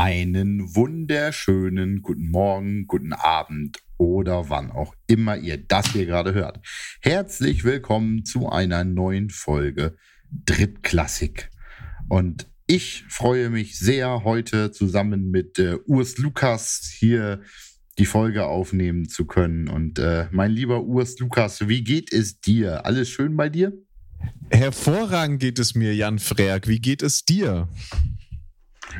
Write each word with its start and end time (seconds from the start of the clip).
Einen 0.00 0.76
wunderschönen 0.76 2.02
guten 2.02 2.30
Morgen, 2.30 2.86
guten 2.86 3.12
Abend 3.12 3.78
oder 3.96 4.48
wann 4.48 4.70
auch 4.70 4.94
immer 5.08 5.36
ihr 5.36 5.56
das 5.56 5.90
hier 5.90 6.06
gerade 6.06 6.34
hört. 6.34 6.60
Herzlich 7.00 7.64
willkommen 7.64 8.24
zu 8.24 8.48
einer 8.48 8.84
neuen 8.84 9.28
Folge 9.28 9.96
Drittklassik. 10.30 11.50
Und 12.08 12.46
ich 12.68 13.06
freue 13.08 13.50
mich 13.50 13.76
sehr, 13.76 14.22
heute 14.22 14.70
zusammen 14.70 15.32
mit 15.32 15.58
äh, 15.58 15.78
Urs 15.86 16.16
Lukas 16.16 16.94
hier 16.96 17.40
die 17.98 18.06
Folge 18.06 18.46
aufnehmen 18.46 19.08
zu 19.08 19.26
können. 19.26 19.66
Und 19.66 19.98
äh, 19.98 20.28
mein 20.30 20.52
lieber 20.52 20.84
Urs 20.84 21.18
Lukas, 21.18 21.66
wie 21.66 21.82
geht 21.82 22.12
es 22.12 22.40
dir? 22.40 22.86
Alles 22.86 23.08
schön 23.08 23.36
bei 23.36 23.48
dir? 23.48 23.72
Hervorragend 24.50 25.40
geht 25.40 25.58
es 25.58 25.74
mir, 25.74 25.92
Jan 25.92 26.20
Frerk. 26.20 26.68
Wie 26.68 26.78
geht 26.78 27.02
es 27.02 27.24
dir? 27.24 27.66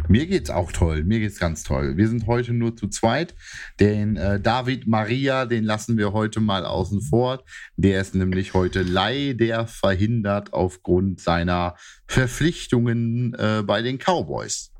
Mir 0.06 0.26
geht's 0.26 0.50
auch 0.50 0.72
toll. 0.72 1.04
Mir 1.04 1.18
geht's 1.18 1.38
ganz 1.38 1.64
toll. 1.64 1.96
Wir 1.96 2.08
sind 2.08 2.26
heute 2.26 2.52
nur 2.52 2.76
zu 2.76 2.88
zweit. 2.88 3.34
Den 3.80 4.16
äh, 4.16 4.40
David 4.40 4.86
Maria, 4.86 5.46
den 5.46 5.64
lassen 5.64 5.98
wir 5.98 6.12
heute 6.12 6.40
mal 6.40 6.64
außen 6.64 7.02
vor. 7.02 7.42
Der 7.76 8.00
ist 8.00 8.14
nämlich 8.14 8.54
heute 8.54 8.82
leider 8.82 9.66
verhindert 9.66 10.52
aufgrund 10.52 11.20
seiner 11.20 11.74
Verpflichtungen 12.06 13.34
äh, 13.34 13.62
bei 13.64 13.82
den 13.82 13.98
Cowboys. 13.98 14.72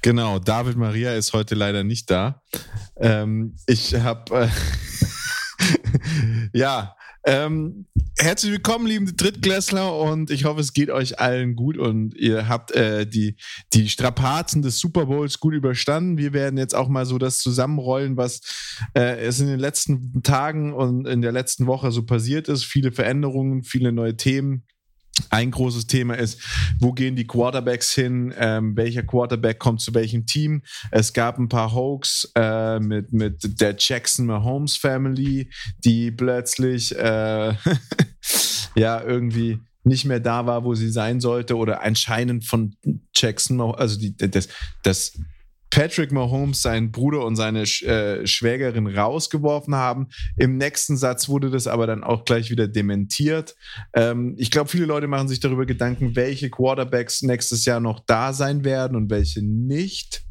Genau, 0.00 0.38
David 0.38 0.76
Maria 0.76 1.14
ist 1.14 1.32
heute 1.32 1.56
leider 1.56 1.82
nicht 1.82 2.10
da. 2.10 2.42
Ähm, 2.96 3.56
ich 3.66 3.94
habe 3.96 4.48
äh, 4.48 4.48
ja 6.58 6.94
ähm, 7.28 7.84
herzlich 8.18 8.52
willkommen, 8.52 8.86
liebe 8.86 9.12
Drittklässler, 9.12 9.94
und 9.98 10.30
ich 10.30 10.46
hoffe, 10.46 10.62
es 10.62 10.72
geht 10.72 10.88
euch 10.88 11.20
allen 11.20 11.56
gut 11.56 11.76
und 11.76 12.14
ihr 12.14 12.48
habt 12.48 12.70
äh, 12.70 13.06
die, 13.06 13.36
die 13.74 13.90
Strapazen 13.90 14.62
des 14.62 14.78
Super 14.78 15.04
Bowls 15.06 15.38
gut 15.38 15.52
überstanden. 15.52 16.16
Wir 16.16 16.32
werden 16.32 16.58
jetzt 16.58 16.74
auch 16.74 16.88
mal 16.88 17.04
so 17.04 17.18
das 17.18 17.40
zusammenrollen, 17.40 18.16
was 18.16 18.40
äh, 18.94 19.18
es 19.26 19.40
in 19.40 19.46
den 19.46 19.60
letzten 19.60 20.22
Tagen 20.22 20.72
und 20.72 21.06
in 21.06 21.20
der 21.20 21.32
letzten 21.32 21.66
Woche 21.66 21.92
so 21.92 22.02
passiert 22.06 22.48
ist. 22.48 22.64
Viele 22.64 22.92
Veränderungen, 22.92 23.62
viele 23.62 23.92
neue 23.92 24.16
Themen. 24.16 24.64
Ein 25.30 25.50
großes 25.50 25.86
Thema 25.86 26.14
ist, 26.14 26.40
wo 26.80 26.92
gehen 26.92 27.16
die 27.16 27.26
Quarterbacks 27.26 27.92
hin? 27.92 28.34
Ähm, 28.38 28.76
welcher 28.76 29.02
Quarterback 29.02 29.58
kommt 29.58 29.80
zu 29.80 29.94
welchem 29.94 30.26
Team? 30.26 30.62
Es 30.90 31.12
gab 31.12 31.38
ein 31.38 31.48
paar 31.48 31.72
Hoax 31.72 32.30
äh, 32.34 32.80
mit, 32.80 33.12
mit 33.12 33.60
der 33.60 33.76
Jackson 33.78 34.26
Mahomes 34.26 34.76
Family, 34.76 35.50
die 35.84 36.10
plötzlich 36.10 36.96
äh, 36.96 37.54
ja 38.74 39.02
irgendwie 39.02 39.58
nicht 39.84 40.04
mehr 40.04 40.20
da 40.20 40.46
war, 40.46 40.64
wo 40.64 40.74
sie 40.74 40.90
sein 40.90 41.20
sollte 41.20 41.56
oder 41.56 41.82
anscheinend 41.82 42.44
von 42.44 42.76
Jackson, 43.14 43.60
also 43.60 43.98
die, 43.98 44.16
das, 44.16 44.48
das 44.82 45.18
Patrick 45.70 46.12
Mahomes 46.12 46.62
seinen 46.62 46.90
Bruder 46.90 47.24
und 47.24 47.36
seine 47.36 47.62
äh, 47.62 48.26
Schwägerin 48.26 48.86
rausgeworfen 48.86 49.74
haben. 49.74 50.08
Im 50.36 50.56
nächsten 50.56 50.96
Satz 50.96 51.28
wurde 51.28 51.50
das 51.50 51.66
aber 51.66 51.86
dann 51.86 52.04
auch 52.04 52.24
gleich 52.24 52.50
wieder 52.50 52.68
dementiert. 52.68 53.54
Ähm, 53.94 54.34
ich 54.38 54.50
glaube, 54.50 54.70
viele 54.70 54.86
Leute 54.86 55.08
machen 55.08 55.28
sich 55.28 55.40
darüber 55.40 55.66
Gedanken, 55.66 56.16
welche 56.16 56.50
Quarterbacks 56.50 57.22
nächstes 57.22 57.64
Jahr 57.64 57.80
noch 57.80 58.00
da 58.06 58.32
sein 58.32 58.64
werden 58.64 58.96
und 58.96 59.10
welche 59.10 59.42
nicht. 59.42 60.22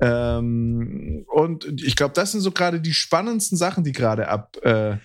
Ähm, 0.00 1.24
und 1.28 1.82
ich 1.82 1.96
glaube, 1.96 2.14
das 2.14 2.32
sind 2.32 2.40
so 2.40 2.52
gerade 2.52 2.80
die 2.80 2.94
spannendsten 2.94 3.58
Sachen, 3.58 3.84
die 3.84 3.92
gerade 3.92 4.28
ab, 4.28 4.56
äh, 4.62 4.96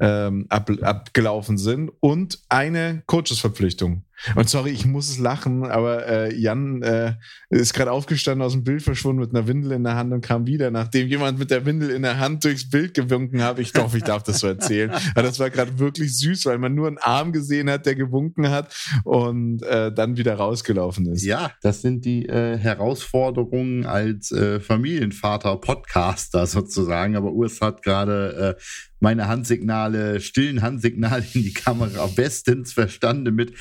ähm, 0.00 0.46
ab, 0.48 0.70
abgelaufen 0.82 1.58
sind. 1.58 1.90
Und 2.00 2.40
eine 2.48 3.02
Coaches-Verpflichtung. 3.06 4.04
Und 4.34 4.48
sorry, 4.48 4.70
ich 4.70 4.86
muss 4.86 5.08
es 5.08 5.18
lachen, 5.18 5.64
aber 5.66 6.06
äh, 6.06 6.34
Jan 6.34 6.82
äh, 6.82 7.14
ist 7.50 7.74
gerade 7.74 7.92
aufgestanden, 7.92 8.44
aus 8.44 8.52
dem 8.52 8.64
Bild 8.64 8.82
verschwunden 8.82 9.20
mit 9.20 9.34
einer 9.34 9.46
Windel 9.46 9.72
in 9.72 9.84
der 9.84 9.94
Hand 9.94 10.12
und 10.12 10.20
kam 10.20 10.46
wieder, 10.46 10.70
nachdem 10.70 11.08
jemand 11.08 11.38
mit 11.38 11.50
der 11.50 11.64
Windel 11.64 11.90
in 11.90 12.02
der 12.02 12.18
Hand 12.18 12.44
durchs 12.44 12.68
Bild 12.68 12.94
gewunken 12.94 13.42
habe. 13.42 13.62
Ich 13.62 13.72
hoffe, 13.74 13.98
ich 13.98 14.04
darf 14.04 14.22
das 14.22 14.40
so 14.40 14.46
erzählen. 14.46 14.90
Aber 15.14 15.22
das 15.22 15.38
war 15.38 15.50
gerade 15.50 15.78
wirklich 15.78 16.16
süß, 16.18 16.46
weil 16.46 16.58
man 16.58 16.74
nur 16.74 16.88
einen 16.88 16.98
Arm 16.98 17.32
gesehen 17.32 17.70
hat, 17.70 17.86
der 17.86 17.94
gewunken 17.94 18.50
hat 18.50 18.74
und 19.04 19.62
äh, 19.62 19.92
dann 19.92 20.16
wieder 20.16 20.34
rausgelaufen 20.34 21.06
ist. 21.06 21.24
Ja, 21.24 21.52
das 21.62 21.82
sind 21.82 22.04
die 22.04 22.26
äh, 22.26 22.56
Herausforderungen 22.56 23.86
als 23.86 24.32
äh, 24.32 24.60
Familienvater, 24.60 25.56
Podcaster 25.56 26.46
sozusagen. 26.46 27.16
Aber 27.16 27.32
Urs 27.32 27.60
hat 27.60 27.82
gerade 27.82 28.56
äh, 28.56 28.62
meine 29.00 29.28
Handsignale, 29.28 30.20
stillen 30.20 30.62
Handsignale 30.62 31.24
in 31.32 31.42
die 31.42 31.52
Kamera 31.52 32.06
bestens 32.06 32.72
verstanden 32.72 33.34
mit 33.34 33.52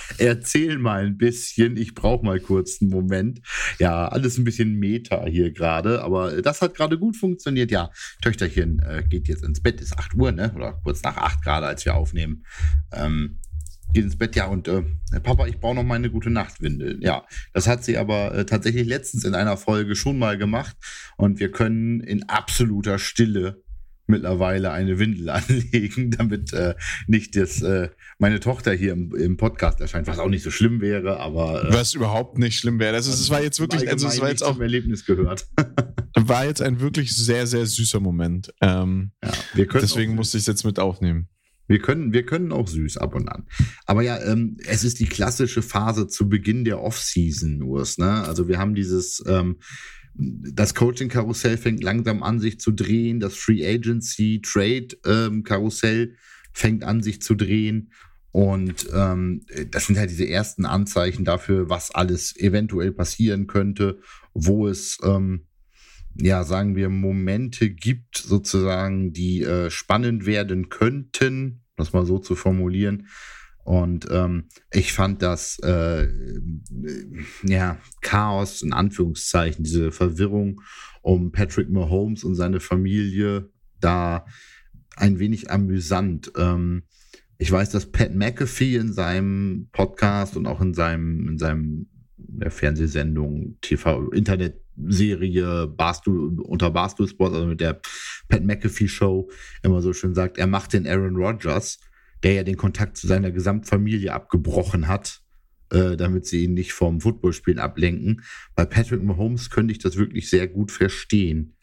erzähl 0.47 0.77
mal 0.77 1.05
ein 1.05 1.17
bisschen, 1.17 1.75
ich 1.75 1.93
brauche 1.93 2.25
mal 2.25 2.39
kurz 2.39 2.81
einen 2.81 2.89
Moment. 2.89 3.41
Ja, 3.79 4.07
alles 4.07 4.37
ein 4.37 4.45
bisschen 4.45 4.75
Meta 4.75 5.25
hier 5.25 5.51
gerade, 5.51 6.01
aber 6.01 6.41
das 6.41 6.61
hat 6.61 6.73
gerade 6.73 6.97
gut 6.97 7.17
funktioniert. 7.17 7.69
Ja, 7.69 7.91
Töchterchen 8.21 8.79
äh, 8.79 9.03
geht 9.03 9.27
jetzt 9.27 9.43
ins 9.43 9.61
Bett, 9.61 9.81
ist 9.81 9.97
8 9.97 10.13
Uhr, 10.13 10.31
ne? 10.31 10.53
Oder 10.55 10.79
kurz 10.83 11.03
nach 11.03 11.17
8 11.17 11.43
gerade, 11.43 11.65
als 11.65 11.83
wir 11.83 11.95
aufnehmen. 11.95 12.45
Ähm, 12.93 13.39
geht 13.93 14.05
ins 14.05 14.17
Bett, 14.17 14.37
ja, 14.37 14.45
und 14.45 14.69
äh, 14.69 14.83
Papa, 15.21 15.47
ich 15.47 15.59
brauche 15.59 15.75
noch 15.75 15.83
mal 15.83 15.95
eine 15.95 16.09
gute 16.09 16.29
Nachtwindel. 16.29 16.99
Ja, 17.01 17.25
das 17.51 17.67
hat 17.67 17.83
sie 17.83 17.97
aber 17.97 18.33
äh, 18.33 18.45
tatsächlich 18.45 18.87
letztens 18.87 19.25
in 19.25 19.35
einer 19.35 19.57
Folge 19.57 19.97
schon 19.97 20.17
mal 20.17 20.37
gemacht 20.37 20.77
und 21.17 21.41
wir 21.41 21.51
können 21.51 21.99
in 21.99 22.23
absoluter 22.29 22.99
Stille 22.99 23.63
mittlerweile 24.07 24.71
eine 24.71 24.99
Windel 24.99 25.29
anlegen, 25.29 26.11
damit 26.11 26.53
äh, 26.53 26.75
nicht 27.07 27.35
das, 27.35 27.61
äh, 27.61 27.89
meine 28.19 28.39
Tochter 28.39 28.73
hier 28.73 28.93
im, 28.93 29.15
im, 29.15 29.37
Podcast 29.37 29.81
erscheint, 29.81 30.07
was 30.07 30.19
auch 30.19 30.29
nicht 30.29 30.43
so 30.43 30.51
schlimm 30.51 30.81
wäre, 30.81 31.19
aber. 31.19 31.69
Äh, 31.69 31.73
was 31.73 31.93
überhaupt 31.93 32.37
nicht 32.37 32.57
schlimm 32.57 32.79
wäre. 32.79 32.93
Das 32.93 33.07
ist, 33.07 33.19
es 33.19 33.29
war 33.29 33.41
jetzt 33.41 33.59
wirklich, 33.59 33.89
also 33.89 34.07
es 34.07 34.19
war 34.21 34.29
jetzt 34.29 34.43
auch. 34.43 34.59
Erlebnis 34.59 35.05
gehört. 35.05 35.47
war 36.15 36.45
jetzt 36.45 36.61
ein 36.61 36.79
wirklich 36.79 37.15
sehr, 37.15 37.47
sehr 37.47 37.65
süßer 37.65 37.99
Moment. 37.99 38.53
Ähm, 38.61 39.11
ja, 39.23 39.31
wir 39.53 39.67
können 39.67 39.81
deswegen 39.81 40.15
musste 40.15 40.37
ich 40.37 40.43
es 40.43 40.47
jetzt 40.47 40.63
mit 40.63 40.79
aufnehmen. 40.79 41.29
Wir 41.67 41.79
können, 41.79 42.13
wir 42.13 42.25
können 42.25 42.53
auch 42.53 42.67
süß 42.67 42.97
ab 42.97 43.13
und 43.13 43.27
an. 43.27 43.45
Aber 43.85 44.01
ja, 44.01 44.21
ähm, 44.23 44.57
es 44.65 44.83
ist 44.83 44.99
die 44.99 45.05
klassische 45.05 45.61
Phase 45.61 46.07
zu 46.07 46.29
Beginn 46.29 46.63
der 46.63 46.81
Off-Season, 46.81 47.61
Urs. 47.61 47.97
Ne? 47.97 48.23
Also 48.23 48.47
wir 48.47 48.57
haben 48.57 48.73
dieses 48.73 49.21
ähm, 49.27 49.57
das 50.17 50.73
Coaching-Karussell 50.73 51.57
fängt 51.57 51.83
langsam 51.83 52.23
an, 52.23 52.39
sich 52.39 52.59
zu 52.59 52.71
drehen. 52.71 53.19
Das 53.19 53.35
Free 53.35 53.63
Agency-Trade-Karussell 53.65 56.01
ähm, 56.01 56.15
fängt 56.53 56.83
an, 56.83 57.03
sich 57.03 57.21
zu 57.21 57.35
drehen. 57.35 57.91
Und 58.31 58.87
ähm, 58.93 59.45
das 59.71 59.87
sind 59.87 59.97
halt 59.97 60.09
diese 60.09 60.27
ersten 60.27 60.65
Anzeichen 60.65 61.23
dafür, 61.25 61.69
was 61.69 61.91
alles 61.91 62.35
eventuell 62.37 62.91
passieren 62.91 63.47
könnte, 63.47 63.99
wo 64.33 64.67
es, 64.67 64.97
ähm, 65.03 65.45
ja, 66.19 66.43
sagen 66.43 66.75
wir, 66.75 66.89
Momente 66.89 67.69
gibt, 67.69 68.17
sozusagen, 68.17 69.13
die 69.13 69.43
äh, 69.43 69.69
spannend 69.69 70.25
werden 70.25 70.69
könnten, 70.69 71.61
das 71.75 71.93
mal 71.93 72.05
so 72.05 72.19
zu 72.19 72.35
formulieren. 72.35 73.07
Und 73.67 74.07
ähm, 74.11 74.45
ich 74.71 74.93
fand 74.93 75.21
das 75.21 75.59
äh, 75.59 76.07
ja, 77.43 77.77
Chaos 77.99 78.61
in 78.61 78.71
Anführungszeichen, 78.71 79.65
diese 79.65 79.91
Verwirrung 79.91 80.61
um 81.01 81.33
Patrick 81.33 81.69
Mahomes 81.69 82.23
und 82.23 82.35
seine 82.35 82.61
Familie 82.61 83.49
da 83.81 84.25
ein 84.95 85.19
wenig 85.19 85.51
amüsant. 85.51 86.31
Ähm, 86.37 86.83
ich 87.39 87.51
weiß, 87.51 87.71
dass 87.71 87.91
Pat 87.91 88.15
McAfee 88.15 88.77
in 88.77 88.93
seinem 88.93 89.67
Podcast 89.73 90.37
und 90.37 90.47
auch 90.47 90.61
in 90.61 90.73
seinem, 90.73 91.27
in 91.27 91.37
seinem 91.37 91.89
der 92.15 92.51
Fernsehsendung, 92.51 93.57
TV, 93.59 94.11
Internetserie 94.11 95.67
Barstool, 95.67 96.39
unter 96.39 96.71
Barstool 96.71 97.09
Sports, 97.09 97.35
also 97.35 97.47
mit 97.47 97.59
der 97.59 97.81
Pat 98.29 98.45
McAfee 98.45 98.87
Show, 98.87 99.29
immer 99.61 99.81
so 99.81 99.91
schön 99.91 100.15
sagt, 100.15 100.37
er 100.37 100.47
macht 100.47 100.71
den 100.71 100.87
Aaron 100.87 101.17
Rodgers 101.17 101.79
der 102.23 102.33
ja 102.33 102.43
den 102.43 102.57
Kontakt 102.57 102.97
zu 102.97 103.07
seiner 103.07 103.31
Gesamtfamilie 103.31 104.13
abgebrochen 104.13 104.87
hat, 104.87 105.21
äh, 105.71 105.97
damit 105.97 106.25
sie 106.25 106.45
ihn 106.45 106.53
nicht 106.53 106.73
vom 106.73 107.01
Footballspielen 107.01 107.59
ablenken. 107.59 108.23
Bei 108.55 108.65
Patrick 108.65 109.03
Mahomes 109.03 109.49
könnte 109.49 109.71
ich 109.71 109.79
das 109.79 109.97
wirklich 109.97 110.29
sehr 110.29 110.47
gut 110.47 110.71
verstehen 110.71 111.56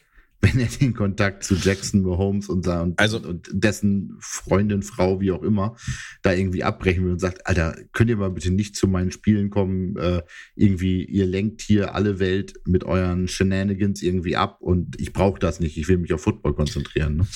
wenn 0.45 0.61
er 0.61 0.67
den 0.67 0.95
Kontakt 0.95 1.43
zu 1.43 1.55
Jackson 1.55 2.03
Mahomes 2.03 2.49
und, 2.49 2.67
und, 2.67 2.99
also, 2.99 3.19
und 3.19 3.49
dessen 3.53 4.17
Freundin, 4.21 4.83
Frau, 4.83 5.21
wie 5.21 5.33
auch 5.33 5.43
immer, 5.43 5.77
da 6.23 6.33
irgendwie 6.33 6.63
abbrechen 6.63 7.05
will 7.05 7.13
und 7.13 7.21
sagt, 7.21 7.47
Alter, 7.47 7.77
könnt 7.93 8.11
ihr 8.11 8.17
mal 8.17 8.31
bitte 8.31 8.51
nicht 8.51 8.77
zu 8.77 8.87
meinen 8.87 9.11
Spielen 9.11 9.49
kommen? 9.49 9.97
Äh, 9.97 10.23
irgendwie, 10.55 11.05
ihr 11.05 11.27
lenkt 11.27 11.63
hier 11.63 11.95
alle 11.95 12.19
Welt 12.19 12.55
mit 12.67 12.85
euren 12.85 13.27
Shenanigans 13.27 14.03
irgendwie 14.03 14.37
ab 14.37 14.59
und 14.61 15.01
ich 15.01 15.13
brauche 15.13 15.39
das 15.39 15.61
nicht. 15.61 15.79
Ich 15.79 15.89
will 15.89 15.99
mich 15.99 16.13
auf 16.13 16.23
Football 16.23 16.53
konzentrieren. 16.55 17.17
Ne? 17.17 17.27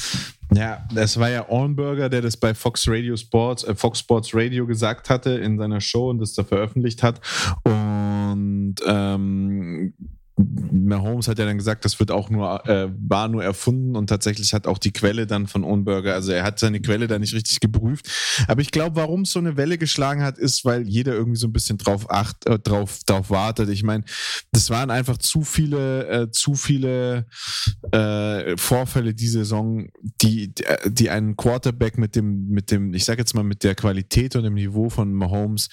Ja, 0.54 0.86
das 0.94 1.18
war 1.18 1.30
ja 1.30 1.48
Ornberger, 1.48 2.08
der 2.08 2.22
das 2.22 2.36
bei 2.36 2.54
Fox 2.54 2.86
Radio 2.88 3.16
Sports, 3.16 3.64
äh, 3.64 3.74
Fox 3.74 4.00
Sports 4.00 4.34
Radio 4.34 4.66
gesagt 4.66 5.08
hatte 5.08 5.30
in 5.30 5.58
seiner 5.58 5.80
Show 5.80 6.10
und 6.10 6.18
das 6.18 6.34
da 6.34 6.44
veröffentlicht 6.44 7.02
hat. 7.02 7.20
Und 7.64 8.76
ähm, 8.86 9.94
Mahomes 10.38 11.28
hat 11.28 11.38
ja 11.38 11.46
dann 11.46 11.58
gesagt, 11.58 11.84
das 11.84 11.98
wird 11.98 12.10
auch 12.10 12.30
nur, 12.30 12.66
äh, 12.68 12.88
war 12.98 13.28
nur 13.28 13.42
erfunden 13.42 13.96
und 13.96 14.06
tatsächlich 14.06 14.52
hat 14.52 14.66
auch 14.66 14.78
die 14.78 14.92
Quelle 14.92 15.26
dann 15.26 15.46
von 15.46 15.64
Ohnberger, 15.64 16.14
also 16.14 16.32
er 16.32 16.44
hat 16.44 16.58
seine 16.58 16.80
Quelle 16.80 17.06
da 17.08 17.18
nicht 17.18 17.34
richtig 17.34 17.60
geprüft. 17.60 18.08
Aber 18.46 18.60
ich 18.60 18.70
glaube, 18.70 18.96
warum 18.96 19.22
es 19.22 19.32
so 19.32 19.38
eine 19.38 19.56
Welle 19.56 19.78
geschlagen 19.78 20.22
hat, 20.22 20.38
ist, 20.38 20.64
weil 20.64 20.88
jeder 20.88 21.14
irgendwie 21.14 21.38
so 21.38 21.48
ein 21.48 21.52
bisschen 21.52 21.78
drauf 21.78 22.10
acht, 22.10 22.46
äh, 22.46 22.58
drauf, 22.58 23.00
drauf 23.06 23.30
wartet. 23.30 23.68
Ich 23.68 23.82
meine, 23.82 24.04
das 24.52 24.70
waren 24.70 24.90
einfach 24.90 25.18
zu 25.18 25.42
viele, 25.42 26.08
äh, 26.08 26.30
zu 26.30 26.54
viele 26.54 27.26
äh, 27.92 28.56
Vorfälle 28.56 29.14
die 29.14 29.28
Saison, 29.28 29.88
die, 30.22 30.52
die 30.86 31.10
einen 31.10 31.36
Quarterback 31.36 31.98
mit 31.98 32.14
dem, 32.16 32.48
mit 32.48 32.70
dem, 32.70 32.94
ich 32.94 33.04
sag 33.04 33.18
jetzt 33.18 33.34
mal, 33.34 33.44
mit 33.44 33.64
der 33.64 33.74
Qualität 33.74 34.36
und 34.36 34.44
dem 34.44 34.54
Niveau 34.54 34.88
von 34.88 35.12
Mahomes 35.12 35.68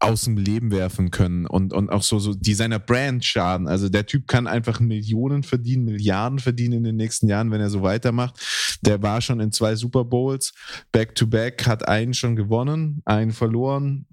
aus 0.00 0.22
dem 0.22 0.38
Leben 0.38 0.70
werfen 0.70 1.10
können 1.10 1.46
und, 1.46 1.72
und 1.74 1.90
auch 1.90 2.02
so, 2.02 2.18
so 2.18 2.34
die 2.34 2.54
seiner 2.54 2.78
Brand 2.78 3.24
schaden. 3.24 3.68
Also 3.68 3.90
der 3.90 4.06
Typ 4.06 4.26
kann 4.26 4.46
einfach 4.46 4.80
Millionen 4.80 5.42
verdienen, 5.42 5.84
Milliarden 5.84 6.38
verdienen 6.38 6.78
in 6.78 6.84
den 6.84 6.96
nächsten 6.96 7.28
Jahren, 7.28 7.50
wenn 7.50 7.60
er 7.60 7.70
so 7.70 7.82
weitermacht. 7.82 8.78
Der 8.80 9.02
war 9.02 9.20
schon 9.20 9.40
in 9.40 9.52
zwei 9.52 9.76
Super 9.76 10.04
Bowls, 10.04 10.54
back 10.90 11.14
to 11.14 11.26
back, 11.26 11.66
hat 11.66 11.86
einen 11.86 12.14
schon 12.14 12.34
gewonnen, 12.34 13.02
einen 13.04 13.32
verloren, 13.32 14.06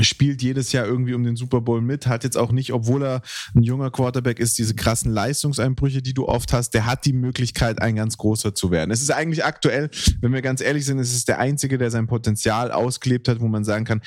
spielt 0.00 0.42
jedes 0.42 0.72
Jahr 0.72 0.86
irgendwie 0.86 1.14
um 1.14 1.22
den 1.22 1.36
Super 1.36 1.60
Bowl 1.60 1.80
mit, 1.80 2.06
hat 2.06 2.24
jetzt 2.24 2.36
auch 2.36 2.50
nicht, 2.50 2.72
obwohl 2.72 3.04
er 3.04 3.22
ein 3.54 3.62
junger 3.62 3.90
Quarterback 3.90 4.40
ist, 4.40 4.58
diese 4.58 4.74
krassen 4.74 5.12
Leistungseinbrüche, 5.12 6.02
die 6.02 6.14
du 6.14 6.26
oft 6.26 6.52
hast, 6.52 6.70
der 6.70 6.86
hat 6.86 7.04
die 7.04 7.12
Möglichkeit, 7.12 7.80
ein 7.80 7.94
ganz 7.94 8.16
großer 8.16 8.54
zu 8.54 8.70
werden. 8.70 8.90
Es 8.90 9.02
ist 9.02 9.10
eigentlich 9.10 9.44
aktuell, 9.44 9.90
wenn 10.20 10.32
wir 10.32 10.42
ganz 10.42 10.60
ehrlich 10.60 10.84
sind, 10.84 10.98
es 10.98 11.14
ist 11.14 11.28
der 11.28 11.38
Einzige, 11.38 11.78
der 11.78 11.90
sein 11.90 12.06
Potenzial 12.06 12.72
ausgelebt 12.72 13.28
hat, 13.28 13.40
wo 13.40 13.48
man 13.48 13.64
sagen 13.64 13.84
kann, 13.84 14.00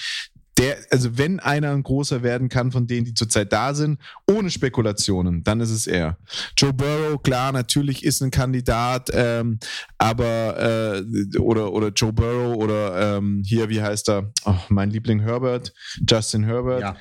der, 0.57 0.77
also 0.89 1.17
wenn 1.17 1.39
einer 1.39 1.71
ein 1.71 1.83
großer 1.83 2.23
werden 2.23 2.47
kann 2.47 2.71
von 2.71 2.87
denen, 2.87 3.05
die 3.05 3.13
zurzeit 3.13 3.51
da 3.51 3.73
sind, 3.73 3.99
ohne 4.29 4.49
Spekulationen, 4.49 5.43
dann 5.43 5.59
ist 5.59 5.71
es 5.71 5.85
er. 5.85 6.17
Joe 6.57 6.71
Burrow, 6.71 7.21
klar, 7.21 7.51
natürlich 7.51 8.05
ist 8.05 8.21
ein 8.21 8.31
Kandidat, 8.31 9.09
ähm, 9.13 9.59
aber 9.97 10.95
äh, 10.95 11.37
oder 11.39 11.73
oder 11.73 11.89
Joe 11.89 12.13
Burrow 12.13 12.55
oder 12.55 13.17
ähm, 13.17 13.43
hier, 13.45 13.69
wie 13.69 13.81
heißt 13.81 14.09
er? 14.09 14.31
Oh, 14.45 14.55
mein 14.69 14.89
Liebling 14.89 15.19
Herbert, 15.19 15.73
Justin 16.09 16.45
Herbert. 16.45 16.81
Ja. 16.81 16.97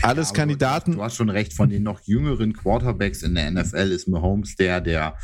Alles 0.00 0.30
ja, 0.30 0.36
Kandidaten. 0.36 0.92
Du 0.92 1.02
hast 1.02 1.16
schon 1.16 1.30
recht, 1.30 1.52
von 1.52 1.68
den 1.68 1.82
noch 1.82 2.00
jüngeren 2.00 2.54
Quarterbacks 2.54 3.22
in 3.22 3.34
der 3.34 3.50
NFL 3.50 3.92
ist 3.92 4.08
Mahomes 4.08 4.56
der, 4.56 4.80
der 4.80 5.18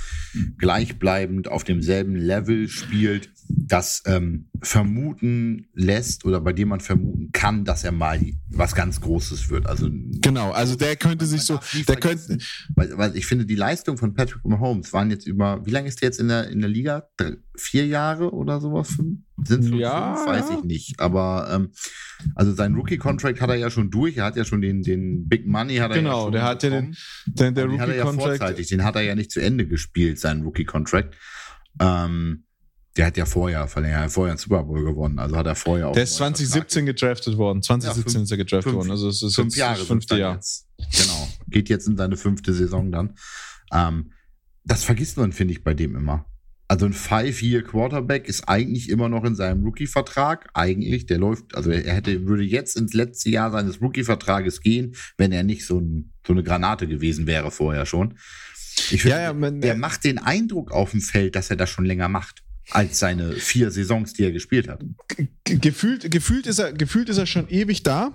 gleichbleibend 0.59 1.49
auf 1.49 1.65
demselben 1.65 2.17
Level 2.17 2.69
spielt 2.69 3.31
das 3.49 4.03
ähm, 4.07 4.49
vermuten 4.63 5.69
lässt 5.75 6.25
oder 6.25 6.41
bei 6.41 6.53
dem 6.53 6.69
man 6.69 6.81
vermuten 6.81 7.31
kann, 7.33 7.65
dass 7.65 7.85
er 7.85 7.93
mal 7.93 8.21
was 8.49 8.75
ganz 8.75 9.01
Großes 9.01 9.51
wird. 9.51 9.67
Also 9.67 9.89
genau, 9.91 10.53
also 10.53 10.77
der 10.77 10.97
könnte 10.97 11.27
sich 11.27 11.43
so, 11.43 11.59
der 11.89 11.97
könnte, 11.97 12.39
weil, 12.75 12.97
weil 12.97 13.17
ich 13.17 13.27
finde 13.27 13.47
die 13.47 13.55
Leistung 13.55 13.97
von 13.97 14.15
Patrick 14.15 14.45
Mahomes 14.45 14.93
waren 14.93 15.11
jetzt 15.11 15.27
über, 15.27 15.65
wie 15.67 15.71
lange 15.71 15.89
ist 15.89 16.01
der 16.01 16.09
jetzt 16.09 16.21
in 16.21 16.29
der 16.29 16.49
in 16.49 16.61
der 16.61 16.71
Liga? 16.71 17.09
Drei, 17.17 17.37
vier 17.57 17.87
Jahre 17.87 18.33
oder 18.33 18.61
sowas? 18.61 18.89
Sind 18.89 19.65
es 19.65 19.71
ja. 19.71 20.15
fünf? 20.15 20.29
Weiß 20.29 20.51
ich 20.59 20.65
nicht. 20.65 21.01
Aber 21.01 21.49
ähm, 21.53 21.73
also 22.35 22.53
sein 22.55 22.75
Rookie-Contract 22.75 23.41
hat 23.41 23.51
er 23.51 23.57
ja 23.57 23.71
schon 23.71 23.91
durch. 23.91 24.17
Er 24.17 24.25
hat 24.25 24.37
ja 24.37 24.45
schon 24.45 24.61
den 24.61 24.83
den 24.83 25.29
Big 25.29 25.47
Money 25.47 25.77
hat 25.77 25.91
er 25.91 25.99
genau, 25.99 26.19
ja 26.19 26.23
schon 26.23 26.33
der 26.33 26.43
hat 26.45 26.63
ja 26.63 26.71
den, 26.71 26.97
den 27.27 27.55
der 27.55 27.67
Rookie-Contract, 27.67 28.59
ja 28.59 28.65
den 28.65 28.85
hat 28.85 28.97
er 28.97 29.03
ja 29.03 29.15
nicht 29.15 29.31
zu 29.31 29.41
Ende 29.41 29.67
gespielt, 29.67 30.19
seinen 30.19 30.43
Rookie-Contract. 30.43 31.15
Ähm, 31.81 32.46
der 32.97 33.07
hat 33.07 33.17
ja 33.17 33.27
vorher, 33.27 33.61
er 33.61 34.11
vorher 34.11 34.33
einen 34.33 34.39
Super 34.39 34.63
Bowl 34.63 34.83
gewonnen. 34.83 35.19
Also 35.19 35.37
hat 35.37 35.47
er 35.47 35.55
vorher 35.55 35.89
auch. 35.89 35.93
Der 35.93 36.05
ist 36.05 36.17
2017 36.17 36.87
gedraftet 36.87 37.37
worden. 37.37 37.63
2017 37.63 38.07
ja, 38.07 38.13
fünf, 38.13 38.25
ist 38.25 38.31
er 38.31 38.37
gedraftet 38.39 38.63
fünf, 38.65 38.77
worden. 38.77 38.91
Also 38.91 39.09
es 39.09 39.23
ist 39.23 39.35
fünf 39.35 39.49
jetzt 39.49 39.57
Jahre 39.57 39.79
das 39.79 39.87
fünfte 39.87 40.17
Jahr. 40.17 40.35
Jetzt. 40.35 40.67
Genau. 40.93 41.29
Geht 41.49 41.69
jetzt 41.69 41.87
in 41.87 41.97
seine 41.97 42.17
fünfte 42.17 42.55
Saison 42.55 42.91
dann. 42.91 43.15
Ähm, 43.73 44.13
das 44.65 44.85
vergisst 44.85 45.19
man, 45.19 45.33
finde 45.33 45.53
ich, 45.53 45.63
bei 45.63 45.75
dem 45.75 45.95
immer. 45.95 46.25
Also 46.69 46.87
ein 46.87 46.95
Five-Year-Quarterback 46.95 48.29
ist 48.29 48.49
eigentlich 48.49 48.89
immer 48.89 49.09
noch 49.09 49.25
in 49.25 49.37
seinem 49.37 49.63
Rookie-Vertrag. 49.63 50.49
Eigentlich, 50.55 51.07
der 51.07 51.19
läuft, 51.19 51.55
also 51.55 51.71
er 51.71 51.95
hätte, 51.95 52.27
würde 52.27 52.43
jetzt 52.43 52.77
ins 52.77 52.93
letzte 52.93 53.31
Jahr 53.31 53.53
seines 53.53 53.81
Rookie-Vertrages 53.81 54.63
gehen, 54.63 54.97
wenn 55.17 55.31
er 55.31 55.45
nicht 55.45 55.65
so, 55.65 55.79
ein, 55.79 56.13
so 56.27 56.33
eine 56.33 56.43
Granate 56.43 56.89
gewesen 56.89 57.27
wäre 57.27 57.53
vorher 57.53 57.87
schon. 57.87 58.15
Ich 58.91 59.03
finde, 59.03 59.17
ja, 59.17 59.23
ja, 59.23 59.33
man, 59.33 59.61
der 59.61 59.77
macht 59.77 60.03
den 60.05 60.19
Eindruck 60.19 60.73
auf 60.73 60.91
dem 60.91 61.01
Feld, 61.01 61.37
dass 61.37 61.51
er 61.51 61.57
das 61.57 61.71
schon 61.71 61.85
länger 61.85 62.09
macht 62.09 62.43
als 62.71 62.99
seine 62.99 63.33
vier 63.33 63.71
Saisons, 63.71 64.13
die 64.13 64.25
er 64.25 64.33
gespielt 64.33 64.69
hat. 64.69 64.85
Gefühlt, 65.45 66.11
gefühlt, 66.11 66.47
ist 66.47 66.59
er, 66.59 66.73
gefühlt 66.73 67.09
ist 67.09 67.19
er 67.19 67.27
schon 67.27 67.49
ewig 67.49 67.83
da. 67.83 68.13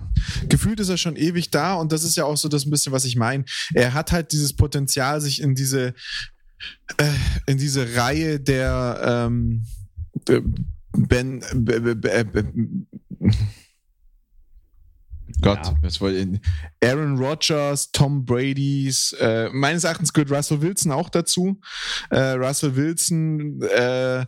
Gefühlt 0.48 0.80
ist 0.80 0.88
er 0.88 0.98
schon 0.98 1.16
ewig 1.16 1.50
da. 1.50 1.74
Und 1.74 1.92
das 1.92 2.04
ist 2.04 2.16
ja 2.16 2.24
auch 2.24 2.36
so 2.36 2.48
das 2.48 2.66
ein 2.66 2.70
bisschen, 2.70 2.92
was 2.92 3.04
ich 3.04 3.16
meine. 3.16 3.44
Er 3.74 3.94
hat 3.94 4.12
halt 4.12 4.32
dieses 4.32 4.52
Potenzial, 4.52 5.20
sich 5.20 5.40
in 5.40 5.54
diese, 5.54 5.94
äh, 6.98 7.10
in 7.46 7.58
diese 7.58 7.96
Reihe 7.96 8.40
der 8.40 9.28
ähm, 9.30 9.64
Ben, 10.94 11.42
Gott, 15.42 15.66
ja. 15.66 15.74
was 15.82 16.00
wollte 16.00 16.40
Aaron 16.82 17.18
Rodgers, 17.18 17.90
Tom 17.92 18.24
Brady's, 18.24 19.14
äh, 19.20 19.48
meines 19.52 19.84
Erachtens 19.84 20.12
gehört 20.12 20.30
Russell 20.30 20.62
Wilson 20.62 20.92
auch 20.92 21.08
dazu. 21.08 21.60
Äh, 22.10 22.32
Russell 22.32 22.76
Wilson 22.76 23.60
äh, 23.62 24.24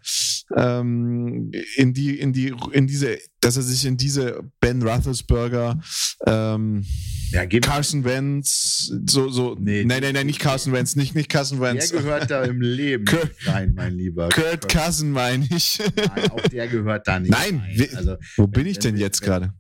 ähm, 0.57 1.53
in 1.77 1.95
die, 1.95 2.19
in 2.19 2.33
die, 2.33 2.55
in 2.73 2.87
diese, 2.87 3.19
dass 3.41 3.57
er 3.57 3.63
sich 3.63 3.85
in 3.85 3.97
diese 3.97 4.41
Ben 4.61 4.83
Roethlisberger, 4.83 5.81
ähm, 6.27 6.85
ja, 7.31 7.47
Carson 7.47 8.05
Wentz, 8.05 8.93
so, 9.09 9.29
so, 9.29 9.57
nee, 9.59 9.85
nein, 9.85 10.03
nein, 10.03 10.15
nein, 10.15 10.27
nicht 10.27 10.39
Carson 10.39 10.73
Wentz, 10.73 10.95
nicht, 10.95 11.15
nicht 11.15 11.29
Carson 11.29 11.61
Wentz. 11.61 11.91
Der 11.91 12.01
gehört 12.01 12.31
da 12.31 12.45
im 12.45 12.61
Leben 12.61 13.05
Kurt, 13.05 13.33
rein, 13.47 13.73
mein 13.75 13.95
Lieber. 13.95 14.29
Kurt 14.29 14.69
Cousin 14.69 15.11
meine 15.11 15.47
ich. 15.51 15.81
Nein, 15.97 16.31
auch 16.31 16.41
der 16.43 16.69
gehört 16.69 17.09
da 17.09 17.19
nicht 17.19 17.31
Nein, 17.31 17.61
rein. 17.61 17.89
Also, 17.97 18.17
wo 18.37 18.47
bin 18.47 18.67
ich 18.67 18.79
denn 18.79 18.97
jetzt 18.97 19.21
gerade? 19.21 19.53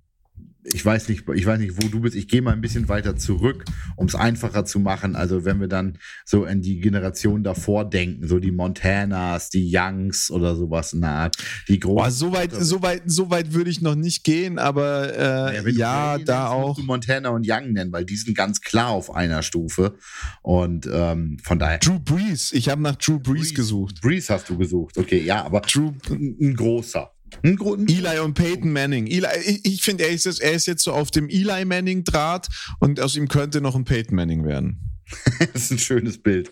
Ich 0.65 0.85
weiß 0.85 1.09
nicht, 1.09 1.25
ich 1.35 1.47
weiß 1.47 1.59
nicht, 1.59 1.83
wo 1.83 1.89
du 1.89 2.01
bist. 2.01 2.17
Ich 2.17 2.29
gehe 2.29 2.41
mal 2.41 2.53
ein 2.53 2.61
bisschen 2.61 2.89
weiter 2.89 3.17
zurück, 3.17 3.65
um 3.97 4.07
es 4.07 4.15
einfacher 4.15 4.65
zu 4.65 4.81
machen. 4.81 5.15
Also 5.15 5.45
wenn 5.45 5.61
wir 5.61 5.69
dann 5.69 5.99
so 6.25 6.45
in 6.45 6.63
die 6.63 6.81
Generation 6.81 7.45
davor 7.45 7.89
denken, 7.89 8.27
so 8.27 8.39
die 8.39 8.51
Montanas, 8.51 9.51
die 9.51 9.71
Youngs 9.71 10.31
oder 10.31 10.57
sowas 10.57 10.95
in 10.95 11.03
der 11.03 11.11
Art, 11.11 11.37
die 11.69 11.79
großen. 11.79 12.11
so 12.11 12.33
weit, 12.33 12.53
so 12.53 12.83
weit, 12.83 13.03
so 13.07 13.31
weit 13.31 13.53
würde 13.53 13.71
ich 13.71 13.83
noch 13.83 13.95
nicht 13.95 14.25
gehen, 14.25 14.59
aber 14.59 15.53
äh, 15.55 15.71
ja, 15.73 16.17
ja 16.17 16.25
da 16.25 16.49
auch. 16.49 16.77
Du 16.77 16.83
Montana 16.83 17.29
und 17.31 17.47
Young 17.49 17.73
nennen, 17.73 17.93
weil 17.93 18.07
die 18.07 18.17
sind 18.17 18.37
ganz 18.37 18.61
klar 18.61 18.89
auf 18.89 19.15
einer 19.15 19.43
Stufe 19.43 19.95
und 20.43 20.89
ähm, 20.91 21.37
von 21.43 21.59
daher. 21.59 21.79
Drew 21.79 21.99
Brees, 21.99 22.53
ich 22.53 22.69
habe 22.71 22.81
nach 22.81 22.97
Drew 22.97 23.19
Brees, 23.19 23.41
Brees 23.41 23.55
gesucht. 23.55 24.01
Brees 24.01 24.31
hast 24.31 24.49
du 24.49 24.57
gesucht, 24.57 24.97
okay, 24.97 25.23
ja, 25.23 25.45
aber 25.45 25.61
Drew, 25.61 25.93
ein 26.11 26.55
großer. 26.55 27.14
Eli 27.45 28.19
und 28.21 28.35
Peyton 28.35 28.73
Manning. 28.73 29.07
Eli, 29.07 29.27
ich, 29.45 29.65
ich 29.65 29.83
finde, 29.83 30.05
er 30.05 30.11
ist, 30.11 30.25
jetzt, 30.25 30.41
er 30.41 30.53
ist 30.53 30.67
jetzt 30.67 30.83
so 30.83 30.93
auf 30.93 31.11
dem 31.11 31.29
Eli 31.29 31.65
Manning-Draht 31.65 32.49
und 32.81 33.01
aus 33.01 33.17
ihm 33.17 33.29
könnte 33.29 33.61
noch 33.61 33.77
ein 33.77 33.85
Peyton 33.85 34.17
Manning 34.17 34.45
werden. 34.45 34.81
das 35.53 35.65
ist 35.65 35.71
ein 35.71 35.79
schönes 35.79 36.19
Bild. 36.19 36.51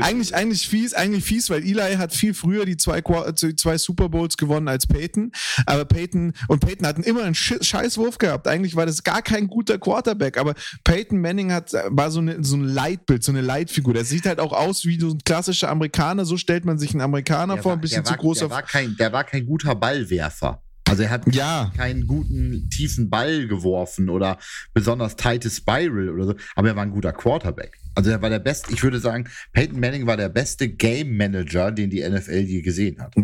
Eigentlich, 0.00 0.34
eigentlich 0.34 0.68
fies, 0.68 0.92
eigentlich 0.92 1.24
fies, 1.24 1.48
weil 1.48 1.62
Eli 1.62 1.96
hat 1.96 2.12
viel 2.12 2.34
früher 2.34 2.66
die 2.66 2.76
zwei, 2.76 3.00
die 3.00 3.56
zwei 3.56 3.78
Super 3.78 4.08
Bowls 4.08 4.36
gewonnen 4.36 4.68
als 4.68 4.86
Peyton. 4.86 5.32
Aber 5.64 5.84
Peyton 5.84 6.34
und 6.48 6.60
Peyton 6.60 6.86
hatten 6.86 7.02
immer 7.02 7.22
einen 7.22 7.34
Scheißwurf 7.34 8.18
gehabt. 8.18 8.46
Eigentlich 8.46 8.76
war 8.76 8.84
das 8.86 9.02
gar 9.02 9.22
kein 9.22 9.46
guter 9.46 9.78
Quarterback. 9.78 10.36
Aber 10.36 10.54
Peyton 10.84 11.20
Manning 11.20 11.52
hat, 11.52 11.72
war 11.88 12.10
so, 12.10 12.20
eine, 12.20 12.44
so 12.44 12.56
ein 12.56 12.64
Leitbild, 12.64 13.24
so 13.24 13.32
eine 13.32 13.40
Leitfigur. 13.40 13.94
Der 13.94 14.04
sieht 14.04 14.26
halt 14.26 14.38
auch 14.38 14.52
aus 14.52 14.84
wie 14.84 15.00
so 15.00 15.10
ein 15.10 15.18
klassischer 15.24 15.70
Amerikaner. 15.70 16.24
So 16.24 16.36
stellt 16.36 16.64
man 16.64 16.78
sich 16.78 16.90
einen 16.90 17.00
Amerikaner 17.00 17.54
der 17.54 17.62
vor, 17.62 17.72
ein 17.72 17.80
bisschen 17.80 18.04
zu 18.04 18.14
groß. 18.14 18.40
Der 18.40 18.50
war, 18.50 18.62
kein, 18.62 18.96
der 18.96 19.12
war 19.12 19.24
kein 19.24 19.46
guter 19.46 19.74
Ballwerfer. 19.74 20.60
Also 20.86 21.02
er 21.02 21.10
hat 21.10 21.34
ja. 21.34 21.72
keinen 21.76 22.06
guten 22.06 22.68
tiefen 22.68 23.08
Ball 23.08 23.46
geworfen 23.46 24.10
oder 24.10 24.38
besonders 24.74 25.16
tighte 25.16 25.48
Spiral 25.48 26.10
oder 26.10 26.26
so, 26.26 26.34
aber 26.54 26.68
er 26.68 26.76
war 26.76 26.82
ein 26.82 26.90
guter 26.90 27.12
Quarterback. 27.12 27.78
Also 27.94 28.10
er 28.10 28.20
war 28.20 28.30
der 28.30 28.40
beste, 28.40 28.72
ich 28.72 28.82
würde 28.82 28.98
sagen, 28.98 29.28
Peyton 29.52 29.78
Manning 29.78 30.06
war 30.06 30.16
der 30.16 30.28
beste 30.28 30.68
Game 30.68 31.16
Manager, 31.16 31.70
den 31.70 31.90
die 31.90 32.08
NFL 32.08 32.40
je 32.40 32.62
gesehen 32.62 33.00
hat. 33.00 33.14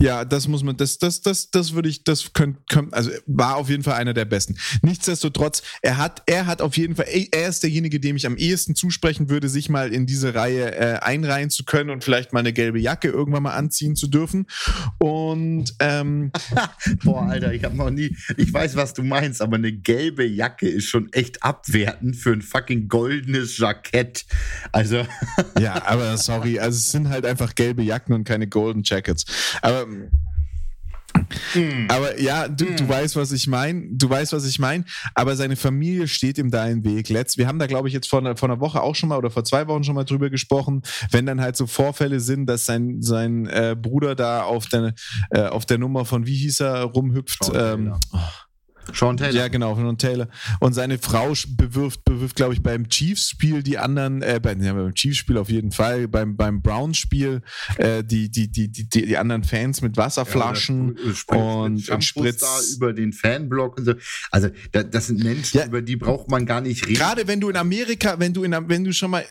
Ja, 0.00 0.24
das 0.24 0.48
muss 0.48 0.64
man, 0.64 0.76
das, 0.76 0.98
das, 0.98 1.20
das, 1.20 1.50
das 1.50 1.74
würde 1.74 1.88
ich, 1.88 2.04
das 2.04 2.32
könnte, 2.32 2.60
könnt, 2.68 2.94
also 2.94 3.10
war 3.26 3.56
auf 3.56 3.70
jeden 3.70 3.82
Fall 3.82 3.94
einer 3.94 4.14
der 4.14 4.24
besten. 4.24 4.56
Nichtsdestotrotz, 4.82 5.62
er 5.82 5.98
hat, 5.98 6.22
er 6.26 6.46
hat 6.46 6.62
auf 6.62 6.76
jeden 6.76 6.96
Fall, 6.96 7.06
er 7.08 7.48
ist 7.48 7.62
derjenige, 7.62 8.00
dem 8.00 8.16
ich 8.16 8.26
am 8.26 8.36
ehesten 8.36 8.74
zusprechen 8.74 9.30
würde, 9.30 9.48
sich 9.48 9.68
mal 9.68 9.92
in 9.92 10.06
diese 10.06 10.34
Reihe 10.34 10.74
äh, 10.74 10.98
einreihen 10.98 11.50
zu 11.50 11.64
können 11.64 11.90
und 11.90 12.02
vielleicht 12.02 12.32
mal 12.32 12.40
eine 12.40 12.52
gelbe 12.52 12.80
Jacke 12.80 13.08
irgendwann 13.08 13.44
mal 13.44 13.54
anziehen 13.54 13.94
zu 13.94 14.08
dürfen. 14.08 14.46
Und 14.98 15.74
ähm, 15.78 16.32
boah, 17.04 17.22
Alter, 17.22 17.52
ich 17.52 17.62
habe 17.62 17.76
noch 17.76 17.90
nie, 17.90 18.16
ich 18.36 18.52
weiß, 18.52 18.74
was 18.76 18.94
du 18.94 19.02
meinst, 19.02 19.40
aber 19.42 19.56
eine 19.56 19.72
gelbe 19.72 20.24
Jacke 20.24 20.68
ist 20.68 20.86
schon 20.86 21.12
echt 21.12 21.42
abwertend 21.42 22.16
für 22.16 22.32
ein 22.32 22.42
fucking 22.42 22.88
goldenes 22.88 23.58
Jackett 23.58 24.07
Jacket. 24.08 24.26
Also. 24.72 25.06
ja, 25.58 25.86
aber 25.86 26.16
sorry, 26.16 26.58
also 26.58 26.76
es 26.76 26.90
sind 26.90 27.08
halt 27.08 27.26
einfach 27.26 27.54
gelbe 27.54 27.82
Jacken 27.82 28.14
und 28.14 28.24
keine 28.24 28.46
Golden 28.46 28.82
Jackets. 28.84 29.24
Aber 29.62 29.86
Mm. 31.54 31.88
Aber 31.88 32.20
ja, 32.20 32.48
du, 32.48 32.64
mm. 32.64 32.76
du 32.76 32.88
weißt, 32.88 33.16
was 33.16 33.32
ich 33.32 33.48
meine. 33.48 33.86
Du 33.90 34.08
weißt, 34.08 34.32
was 34.32 34.46
ich 34.46 34.58
meine. 34.58 34.84
Aber 35.14 35.34
seine 35.36 35.56
Familie 35.56 36.06
steht 36.06 36.38
ihm 36.38 36.50
da 36.50 36.66
im 36.66 36.84
Weg. 36.84 37.08
Letzt, 37.08 37.38
wir 37.38 37.48
haben 37.48 37.58
da, 37.58 37.66
glaube 37.66 37.88
ich, 37.88 37.94
jetzt 37.94 38.08
vor 38.08 38.20
einer, 38.20 38.36
vor 38.36 38.48
einer 38.48 38.60
Woche 38.60 38.82
auch 38.82 38.94
schon 38.94 39.08
mal 39.08 39.18
oder 39.18 39.30
vor 39.30 39.44
zwei 39.44 39.66
Wochen 39.66 39.82
schon 39.84 39.94
mal 39.94 40.04
drüber 40.04 40.30
gesprochen, 40.30 40.82
wenn 41.10 41.26
dann 41.26 41.40
halt 41.40 41.56
so 41.56 41.66
Vorfälle 41.66 42.20
sind, 42.20 42.46
dass 42.46 42.66
sein, 42.66 43.02
sein 43.02 43.46
äh, 43.46 43.74
Bruder 43.76 44.14
da 44.14 44.42
auf 44.42 44.68
der, 44.68 44.94
äh, 45.30 45.42
auf 45.42 45.66
der 45.66 45.78
Nummer 45.78 46.04
von, 46.04 46.26
wie 46.26 46.36
hieß 46.36 46.60
er, 46.60 46.82
rumhüpft. 46.82 47.50
Ähm, 47.54 47.94
oh. 48.12 48.18
Sean 48.92 49.16
Taylor. 49.16 49.34
Ja, 49.34 49.48
genau, 49.48 49.74
Sean 49.74 49.98
Taylor. 49.98 50.28
Und 50.60 50.72
seine 50.72 50.98
Frau 50.98 51.32
bewirft, 51.48 52.04
bewirft 52.04 52.36
glaube 52.36 52.54
ich, 52.54 52.62
beim 52.62 52.88
Chiefs-Spiel 52.88 53.62
die 53.62 53.78
anderen, 53.78 54.22
äh, 54.22 54.40
beim, 54.42 54.62
ja, 54.62 54.72
beim 54.72 54.94
Chiefs-Spiel 54.94 55.36
auf 55.38 55.50
jeden 55.50 55.72
Fall, 55.72 56.08
beim, 56.08 56.36
beim 56.36 56.62
Browns-Spiel 56.62 57.42
äh, 57.76 58.02
die, 58.02 58.30
die, 58.30 58.48
die, 58.50 58.68
die, 58.68 58.86
die 58.86 59.16
anderen 59.16 59.44
Fans 59.44 59.82
mit 59.82 59.96
Wasserflaschen 59.96 60.96
ja, 60.96 61.36
und, 61.36 61.88
und 61.88 62.04
Spritz. 62.04 62.40
Da 62.40 62.60
über 62.74 62.92
den 62.92 63.12
Fanblock 63.12 63.78
und 63.78 63.84
so. 63.84 63.94
Also, 64.30 64.48
das, 64.72 64.86
das 64.90 65.06
sind 65.08 65.22
Menschen, 65.22 65.58
ja. 65.58 65.66
über 65.66 65.82
die 65.82 65.96
braucht 65.96 66.30
man 66.30 66.46
gar 66.46 66.60
nicht 66.60 66.86
reden. 66.86 66.98
Gerade 66.98 67.26
wenn 67.26 67.40
du 67.40 67.48
in 67.48 67.56
Amerika, 67.56 68.18
wenn 68.18 68.32
du 68.32 68.44
in, 68.44 68.56
wenn 68.68 68.84
du 68.84 68.92
schon 68.92 69.10
mal, 69.10 69.24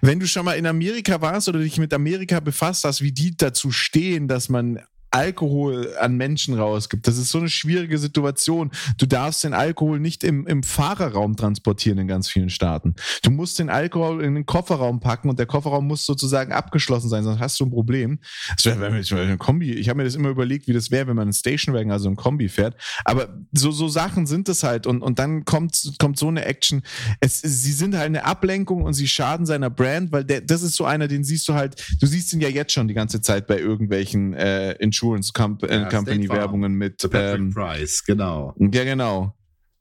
wenn 0.00 0.20
du 0.20 0.26
schon 0.26 0.44
mal 0.44 0.54
in 0.54 0.66
Amerika 0.66 1.20
warst 1.20 1.48
oder 1.48 1.60
dich 1.60 1.78
mit 1.78 1.92
Amerika 1.92 2.40
befasst 2.40 2.84
hast, 2.84 3.02
wie 3.02 3.12
die 3.12 3.36
dazu 3.36 3.70
stehen, 3.70 4.28
dass 4.28 4.48
man 4.48 4.80
Alkohol 5.10 5.94
an 5.98 6.16
Menschen 6.16 6.54
rausgibt. 6.54 7.06
Das 7.06 7.16
ist 7.16 7.30
so 7.30 7.38
eine 7.38 7.48
schwierige 7.48 7.98
Situation. 7.98 8.70
Du 8.98 9.06
darfst 9.06 9.44
den 9.44 9.54
Alkohol 9.54 9.98
nicht 9.98 10.24
im, 10.24 10.46
im 10.46 10.62
Fahrerraum 10.62 11.36
transportieren 11.36 11.98
in 11.98 12.08
ganz 12.08 12.28
vielen 12.28 12.50
Staaten. 12.50 12.94
Du 13.22 13.30
musst 13.30 13.58
den 13.58 13.70
Alkohol 13.70 14.22
in 14.22 14.34
den 14.34 14.46
Kofferraum 14.46 15.00
packen 15.00 15.30
und 15.30 15.38
der 15.38 15.46
Kofferraum 15.46 15.86
muss 15.86 16.04
sozusagen 16.04 16.52
abgeschlossen 16.52 17.08
sein, 17.08 17.24
sonst 17.24 17.40
hast 17.40 17.58
du 17.60 17.64
ein 17.64 17.70
Problem. 17.70 18.18
Das 18.54 18.66
wäre, 18.66 18.92
wir 18.92 19.20
eine 19.20 19.38
Kombi, 19.38 19.72
ich 19.72 19.88
habe 19.88 19.98
mir 19.98 20.04
das 20.04 20.14
immer 20.14 20.28
überlegt, 20.28 20.68
wie 20.68 20.72
das 20.72 20.90
wäre, 20.90 21.06
wenn 21.06 21.16
man 21.16 21.24
einen 21.24 21.32
Stationwagen, 21.32 21.90
also 21.90 22.08
ein 22.08 22.16
Kombi 22.16 22.48
fährt. 22.48 22.76
Aber 23.04 23.28
so, 23.52 23.70
so 23.70 23.88
Sachen 23.88 24.26
sind 24.26 24.48
es 24.48 24.62
halt 24.62 24.86
und, 24.86 25.02
und 25.02 25.18
dann 25.18 25.44
kommt, 25.44 25.94
kommt 25.98 26.18
so 26.18 26.28
eine 26.28 26.44
Action. 26.44 26.82
Es, 27.20 27.40
sie 27.40 27.72
sind 27.72 27.94
halt 27.94 28.06
eine 28.06 28.24
Ablenkung 28.24 28.82
und 28.82 28.92
sie 28.92 29.08
schaden 29.08 29.46
seiner 29.46 29.70
Brand, 29.70 30.12
weil 30.12 30.24
der, 30.24 30.42
das 30.42 30.62
ist 30.62 30.74
so 30.76 30.84
einer, 30.84 31.08
den 31.08 31.24
siehst 31.24 31.48
du 31.48 31.54
halt, 31.54 31.82
du 32.00 32.06
siehst 32.06 32.32
ihn 32.32 32.40
ja 32.40 32.48
jetzt 32.48 32.72
schon 32.72 32.88
die 32.88 32.94
ganze 32.94 33.20
Zeit 33.20 33.46
bei 33.46 33.58
irgendwelchen 33.58 34.34
äh, 34.34 34.72
Insurance 34.72 35.05
Insurance 35.14 35.32
Com 35.32 35.58
äh, 35.62 35.80
ja, 35.80 35.88
Company 35.88 36.28
Werbungen 36.28 36.74
mit 36.74 36.98
Patrick 36.98 37.40
ähm, 37.40 37.54
Price, 37.54 38.02
genau. 38.04 38.54
Ja, 38.58 38.84
genau. 38.84 39.36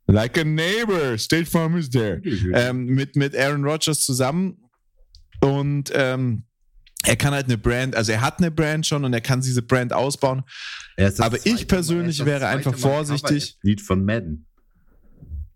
Like 0.07 0.37
a 0.37 0.43
neighbor, 0.43 1.17
State 1.17 1.45
Farm 1.47 1.77
is 1.77 1.89
there. 1.89 2.21
ähm, 2.53 2.85
mit, 2.85 3.15
mit 3.15 3.35
Aaron 3.35 3.63
Rodgers 3.63 4.01
zusammen. 4.01 4.57
Und 5.41 5.91
ähm, 5.93 6.43
er 7.03 7.15
kann 7.15 7.33
halt 7.33 7.45
eine 7.45 7.57
Brand, 7.57 7.95
also 7.95 8.11
er 8.11 8.21
hat 8.21 8.39
eine 8.39 8.51
Brand 8.51 8.85
schon 8.85 9.03
und 9.03 9.13
er 9.13 9.21
kann 9.21 9.41
diese 9.41 9.61
Brand 9.61 9.93
ausbauen. 9.93 10.43
Aber 11.19 11.37
ich 11.43 11.67
persönlich 11.67 12.25
wäre 12.25 12.47
einfach 12.47 12.75
vorsichtig. 12.75 13.57
Lied 13.61 13.81
von 13.81 14.05
Madden. 14.05 14.47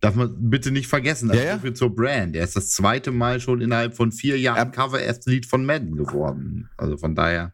Darf 0.02 0.16
man 0.16 0.34
bitte 0.50 0.72
nicht 0.72 0.88
vergessen. 0.88 1.30
Also 1.30 1.44
ja, 1.44 1.60
ja. 1.62 1.74
zur 1.74 1.94
Brand. 1.94 2.36
Er 2.36 2.44
ist 2.44 2.56
das 2.56 2.70
zweite 2.70 3.12
Mal 3.12 3.40
schon 3.40 3.60
innerhalb 3.62 3.96
von 3.96 4.12
vier 4.12 4.40
Jahren 4.40 4.72
Cover 4.72 5.02
erst 5.02 5.28
Lied 5.28 5.46
von 5.46 5.66
Madden 5.66 5.98
geworden. 5.98 6.70
Also 6.78 6.98
von 6.98 7.16
daher. 7.16 7.54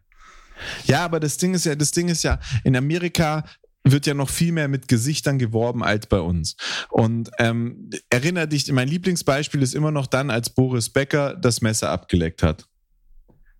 Ja, 0.86 1.04
aber 1.04 1.20
das 1.20 1.36
Ding 1.36 1.54
ist 1.54 1.66
ja, 1.66 1.74
das 1.74 1.90
Ding 1.90 2.08
ist 2.08 2.22
ja, 2.22 2.38
in 2.64 2.76
Amerika 2.76 3.44
wird 3.84 4.06
ja 4.06 4.14
noch 4.14 4.30
viel 4.30 4.52
mehr 4.52 4.68
mit 4.68 4.88
Gesichtern 4.88 5.38
geworben 5.38 5.84
als 5.84 6.06
bei 6.06 6.18
uns. 6.18 6.56
Und 6.90 7.30
ähm, 7.38 7.90
erinnere 8.10 8.48
dich, 8.48 8.70
mein 8.72 8.88
Lieblingsbeispiel 8.88 9.62
ist 9.62 9.74
immer 9.74 9.92
noch 9.92 10.06
dann, 10.06 10.30
als 10.30 10.50
Boris 10.50 10.90
Becker 10.90 11.36
das 11.36 11.60
Messer 11.60 11.90
abgeleckt 11.90 12.42
hat. 12.42 12.66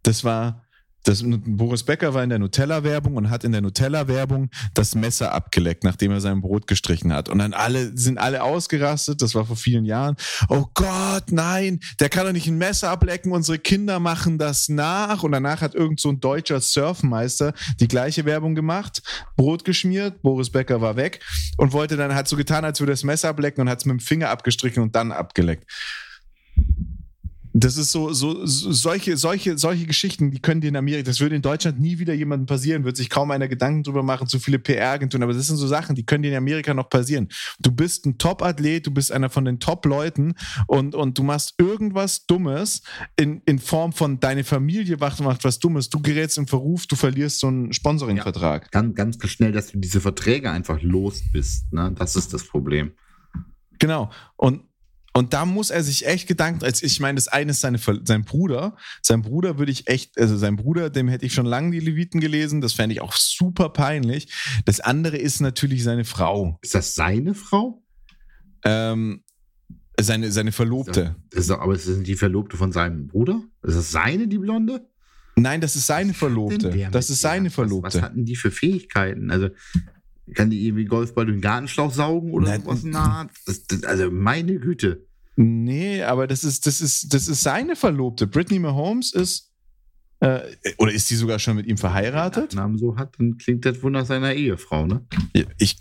Das 0.03 0.25
war 0.25 0.66
das, 1.07 1.23
Boris 1.25 1.85
Becker 1.85 2.15
war 2.15 2.25
in 2.25 2.31
der 2.31 2.41
Nutella-Werbung 2.41 3.15
und 3.15 3.31
hat 3.31 3.45
in 3.45 3.53
der 3.53 3.61
Nutella-Werbung 3.61 4.51
das 4.75 4.97
Messer 4.97 5.33
abgeleckt, 5.33 5.85
nachdem 5.85 6.11
er 6.11 6.21
sein 6.21 6.41
Brot 6.41 6.67
gestrichen 6.67 7.13
hat. 7.13 7.29
Und 7.29 7.39
dann 7.39 7.55
alle 7.55 7.97
sind 7.97 8.19
alle 8.19 8.43
ausgerastet, 8.43 9.23
das 9.23 9.37
war 9.37 9.47
vor 9.47 9.55
vielen 9.55 9.85
Jahren. 9.85 10.17
Oh 10.49 10.65
Gott, 10.75 11.31
nein, 11.31 11.79
der 12.01 12.09
kann 12.09 12.27
doch 12.27 12.33
nicht 12.33 12.49
ein 12.49 12.59
Messer 12.59 12.91
ablecken, 12.91 13.31
unsere 13.31 13.59
Kinder 13.59 14.01
machen 14.01 14.37
das 14.37 14.69
nach. 14.69 15.23
Und 15.23 15.31
danach 15.31 15.61
hat 15.61 15.77
irgend 15.77 16.01
so 16.01 16.09
ein 16.09 16.19
deutscher 16.19 16.61
Surfmeister 16.61 17.55
die 17.79 17.89
gleiche 17.89 18.25
Werbung 18.25 18.57
gemacht, 18.57 19.03
Brot 19.37 19.65
geschmiert, 19.65 20.23
Boris 20.23 20.51
Becker 20.51 20.81
war 20.81 20.97
weg 20.97 21.21
und 21.57 21.73
wollte 21.73 21.97
dann, 21.97 22.17
hat 22.17 22.27
so 22.27 22.37
getan, 22.37 22.65
als 22.65 22.81
würde 22.81 22.93
das 22.93 23.05
Messer 23.05 23.29
ablecken 23.29 23.63
und 23.63 23.71
hat 23.71 23.79
es 23.79 23.85
mit 23.85 24.01
dem 24.01 24.01
Finger 24.01 24.31
abgestrichen 24.31 24.83
und 24.83 24.97
dann 24.97 25.13
abgeleckt. 25.13 25.71
Das 27.59 27.79
ist 27.79 27.91
so, 27.91 28.13
so, 28.13 28.45
so, 28.45 28.71
solche, 28.71 29.17
solche, 29.17 29.57
solche 29.57 29.87
Geschichten, 29.87 30.31
die 30.31 30.41
können 30.41 30.61
dir 30.61 30.69
in 30.69 30.77
Amerika, 30.77 31.05
das 31.05 31.21
würde 31.21 31.37
in 31.37 31.43
Deutschland 31.43 31.81
nie 31.81 31.99
wieder 31.99 32.13
jemandem 32.13 32.45
passieren, 32.45 32.85
wird 32.85 32.99
sich 32.99 33.09
kaum 33.09 33.31
einer 33.31 33.49
Gedanken 33.49 33.83
drüber 33.83 34.03
machen, 34.03 34.29
zu 34.29 34.39
viele 34.39 34.59
PR-Agenturen, 34.59 35.23
aber 35.23 35.33
das 35.33 35.47
sind 35.47 35.57
so 35.57 35.67
Sachen, 35.67 35.97
die 35.97 36.05
können 36.05 36.23
dir 36.23 36.33
in 36.33 36.37
Amerika 36.37 36.75
noch 36.75 36.91
passieren. 36.91 37.29
Du 37.59 37.73
bist 37.73 38.05
ein 38.05 38.19
Top-Athlet, 38.19 38.87
du 38.87 38.91
bist 38.91 39.11
einer 39.11 39.31
von 39.31 39.47
den 39.47 39.59
Top-Leuten 39.59 40.35
und, 40.67 40.95
und 40.95 41.17
du 41.17 41.23
machst 41.23 41.55
irgendwas 41.57 42.27
Dummes 42.27 42.83
in, 43.17 43.41
in 43.47 43.59
Form 43.59 43.95
von 43.95 44.21
deine 44.21 44.45
Familie 44.45 44.99
macht, 44.99 45.21
macht 45.21 45.43
was 45.43 45.59
Dummes, 45.59 45.89
du 45.89 46.03
gerätst 46.03 46.37
in 46.37 46.47
Verruf, 46.47 46.87
du 46.87 46.95
verlierst 46.95 47.41
so 47.41 47.47
einen 47.47 47.73
Sponsoring-Vertrag. 47.73 48.65
Ja, 48.65 48.83
ganz, 48.83 49.19
ganz 49.19 49.33
schnell, 49.33 49.53
dass 49.53 49.69
du 49.69 49.79
diese 49.79 50.03
Verträge 50.03 50.51
einfach 50.51 50.83
los 50.83 51.23
bist, 51.33 51.73
ne? 51.73 51.91
Das 51.97 52.17
ist 52.17 52.35
das 52.35 52.45
Problem. 52.45 52.93
Genau. 53.79 54.11
Und 54.37 54.63
und 55.17 55.33
da 55.33 55.47
muss 55.47 55.71
er 55.71 55.83
sich 55.83 56.07
echt 56.07 56.29
Gedanken, 56.29 56.63
als 56.63 56.83
ich 56.83 57.01
meine, 57.01 57.17
das 57.17 57.27
eine 57.27 57.53
ist 57.53 57.63
seine, 57.63 57.79
sein 57.79 58.27
Bruder. 58.27 58.77
Sein 59.01 59.23
Bruder 59.23 59.57
würde 59.57 59.73
ich 59.73 59.89
echt, 59.89 60.19
also 60.21 60.37
sein 60.37 60.57
Bruder, 60.57 60.91
dem 60.91 61.09
hätte 61.09 61.25
ich 61.25 61.33
schon 61.33 61.47
lange 61.47 61.71
die 61.71 61.81
Leviten 61.81 62.21
gelesen. 62.21 62.61
Das 62.61 62.75
fände 62.75 62.93
ich 62.93 63.01
auch 63.01 63.15
super 63.15 63.71
peinlich. 63.71 64.29
Das 64.67 64.81
andere 64.81 65.17
ist 65.17 65.41
natürlich 65.41 65.85
seine 65.85 66.05
Frau. 66.05 66.59
Ist 66.61 66.75
das 66.75 66.95
seine 66.95 67.33
Frau? 67.33 67.83
Ähm, 68.63 69.23
seine, 69.99 70.31
seine 70.31 70.53
Verlobte. 70.53 71.17
Das 71.31 71.45
ist, 71.45 71.51
aber 71.51 71.73
ist 71.73 71.89
das 71.89 72.03
die 72.03 72.17
Verlobte 72.17 72.59
von 72.59 72.71
seinem 72.73 73.07
Bruder? 73.07 73.43
Ist 73.63 73.79
das 73.79 73.91
seine, 73.91 74.29
die 74.29 74.37
Blonde? 74.37 74.87
Nein, 75.37 75.63
das 75.63 75.77
ist 75.77 75.87
seine 75.87 76.13
Verlobte. 76.13 76.89
Das 76.93 77.09
ist 77.09 77.23
seine 77.23 77.49
Verlobte. 77.49 77.87
Was, 77.87 77.95
was 77.95 78.03
hatten 78.03 78.27
die 78.27 78.37
für 78.37 78.51
Fähigkeiten? 78.51 79.31
Also, 79.31 79.49
kann 80.35 80.51
die 80.51 80.67
irgendwie 80.67 80.85
Golfball 80.85 81.27
durch 81.27 81.37
den 81.37 81.43
Gartenschlauch 81.43 81.93
saugen 81.93 82.33
oder 82.33 82.51
Nein. 82.51 82.63
was 82.65 82.85
in 82.85 82.93
der 82.93 83.01
Art? 83.01 83.31
Also 83.85 84.11
meine 84.11 84.59
Güte. 84.59 85.07
Nee, 85.37 86.03
aber 86.03 86.27
das 86.27 86.45
ist, 86.45 86.67
das 86.67 86.81
ist, 86.81 87.13
das 87.13 87.29
ist 87.29 87.43
seine 87.43 87.77
Verlobte. 87.77 88.27
Brittany 88.27 88.59
Mahomes 88.59 89.13
ist. 89.13 89.53
Äh, 90.21 90.41
oder 90.79 90.93
ist 90.93 91.09
sie 91.09 91.17
sogar 91.17 91.39
schon 91.39 91.57
mit 91.57 91.67
ihm 91.67 91.77
verheiratet? 91.77 92.53
Wenn 92.53 92.59
Namen 92.59 92.79
so 92.79 92.97
hat, 92.97 93.15
dann 93.19 93.37
klingt 93.37 93.67
das 93.67 93.83
wohl 93.83 93.91
nach 93.91 94.07
seiner 94.07 94.33
Ehefrau, 94.33 94.87
ne? 94.87 95.05
Ich, 95.59 95.77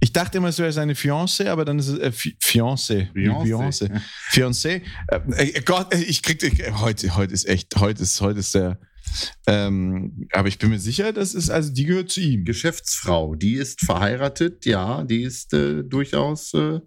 ich 0.00 0.12
dachte 0.12 0.38
immer, 0.38 0.48
es 0.48 0.58
wäre 0.58 0.72
seine 0.72 0.92
Fiancée, 0.92 1.48
aber 1.48 1.64
dann 1.64 1.78
ist 1.78 1.88
es 1.88 1.98
äh, 1.98 2.12
Fiancé. 2.12 3.10
Fiancé. 3.14 3.90
Fiancé. 4.30 4.82
Äh, 5.08 5.48
äh, 5.48 5.62
Gott, 5.62 5.94
ich 5.94 6.22
krieg 6.22 6.42
äh, 6.42 6.72
heute, 6.72 7.16
heute 7.16 7.32
ist 7.32 7.48
echt, 7.48 7.76
heute 7.76 8.02
ist, 8.02 8.20
heute 8.20 8.40
ist 8.40 8.54
der 8.54 8.78
ähm, 9.46 10.28
aber 10.32 10.48
ich 10.48 10.58
bin 10.58 10.70
mir 10.70 10.78
sicher, 10.78 11.12
das 11.12 11.34
ist, 11.34 11.50
also 11.50 11.72
die 11.72 11.84
gehört 11.84 12.10
zu 12.10 12.20
ihm. 12.20 12.44
Geschäftsfrau, 12.44 13.34
die 13.34 13.54
ist 13.54 13.80
verheiratet, 13.80 14.66
ja, 14.66 15.04
die 15.04 15.22
ist 15.22 15.52
äh, 15.54 15.82
durchaus 15.82 16.54
äh, 16.54 16.80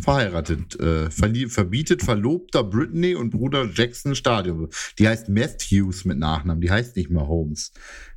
verheiratet. 0.00 0.78
Äh, 0.80 1.10
verbietet 1.10 2.02
Verlobter 2.02 2.64
Britney 2.64 3.14
und 3.14 3.30
Bruder 3.30 3.68
Jackson 3.72 4.14
Stadion. 4.14 4.68
Die 4.98 5.08
heißt 5.08 5.28
Matthews 5.28 6.04
mit 6.04 6.18
Nachnamen, 6.18 6.60
die 6.60 6.70
heißt 6.70 6.96
nicht 6.96 7.10
mehr 7.10 7.26
Holmes. 7.26 7.72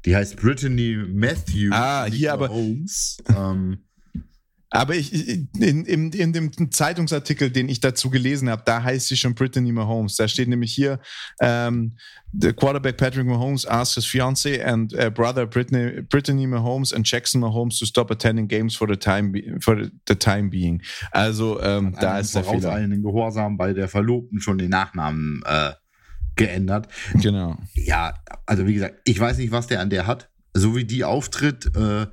Die 0.05 0.15
heißt 0.15 0.37
Brittany 0.37 0.97
Matthews. 1.07 1.73
Ah, 1.73 2.05
hier 2.05 2.33
aber. 2.33 2.49
Holmes. 2.49 3.17
Ähm, 3.35 3.79
aber 4.75 4.95
ich, 4.95 5.13
in, 5.13 5.85
in, 5.85 6.11
in, 6.11 6.33
dem 6.33 6.71
Zeitungsartikel, 6.71 7.49
den 7.49 7.69
ich 7.69 7.79
dazu 7.79 8.09
gelesen 8.09 8.49
habe, 8.49 8.63
da 8.65 8.83
heißt 8.83 9.07
sie 9.07 9.17
schon 9.17 9.33
Brittany 9.33 9.71
Mahomes. 9.71 10.17
Da 10.17 10.27
steht 10.27 10.49
nämlich 10.49 10.73
hier, 10.73 10.99
um, 11.39 11.47
ähm, 11.47 11.97
the 12.37 12.51
quarterback 12.51 12.97
Patrick 12.97 13.25
Mahomes 13.25 13.65
asked 13.65 13.95
his 13.95 14.05
fiancée 14.05 14.61
and 14.61 14.93
uh, 14.93 15.09
brother 15.09 15.45
Brittany, 15.45 16.01
Brittany 16.01 16.45
Mahomes 16.45 16.93
and 16.93 17.07
Jackson 17.07 17.41
Mahomes 17.41 17.79
to 17.79 17.85
stop 17.85 18.11
attending 18.11 18.47
games 18.47 18.75
for 18.75 18.87
the 18.87 18.97
time, 18.97 19.33
for 19.61 19.89
the 20.07 20.15
time 20.15 20.49
being. 20.49 20.81
Also 21.11 21.61
ähm, 21.61 21.95
da 21.99 22.19
ist 22.19 22.35
der 22.35 22.43
Fehler. 22.43 22.73
einen 22.73 23.01
Gehorsam 23.01 23.57
bei 23.57 23.73
der 23.73 23.87
Verlobten 23.87 24.41
schon 24.41 24.57
den 24.57 24.69
Nachnamen 24.69 25.41
äh, 25.45 25.71
geändert. 26.35 26.87
Genau. 27.13 27.57
Ja, 27.73 28.15
also 28.45 28.67
wie 28.67 28.73
gesagt, 28.73 28.99
ich 29.05 29.19
weiß 29.19 29.37
nicht, 29.37 29.51
was 29.51 29.67
der 29.67 29.79
an 29.79 29.89
der 29.89 30.05
hat. 30.05 30.29
So 30.53 30.75
wie 30.75 30.85
die 30.85 31.03
auftritt, 31.03 31.71
äh, 31.75 32.07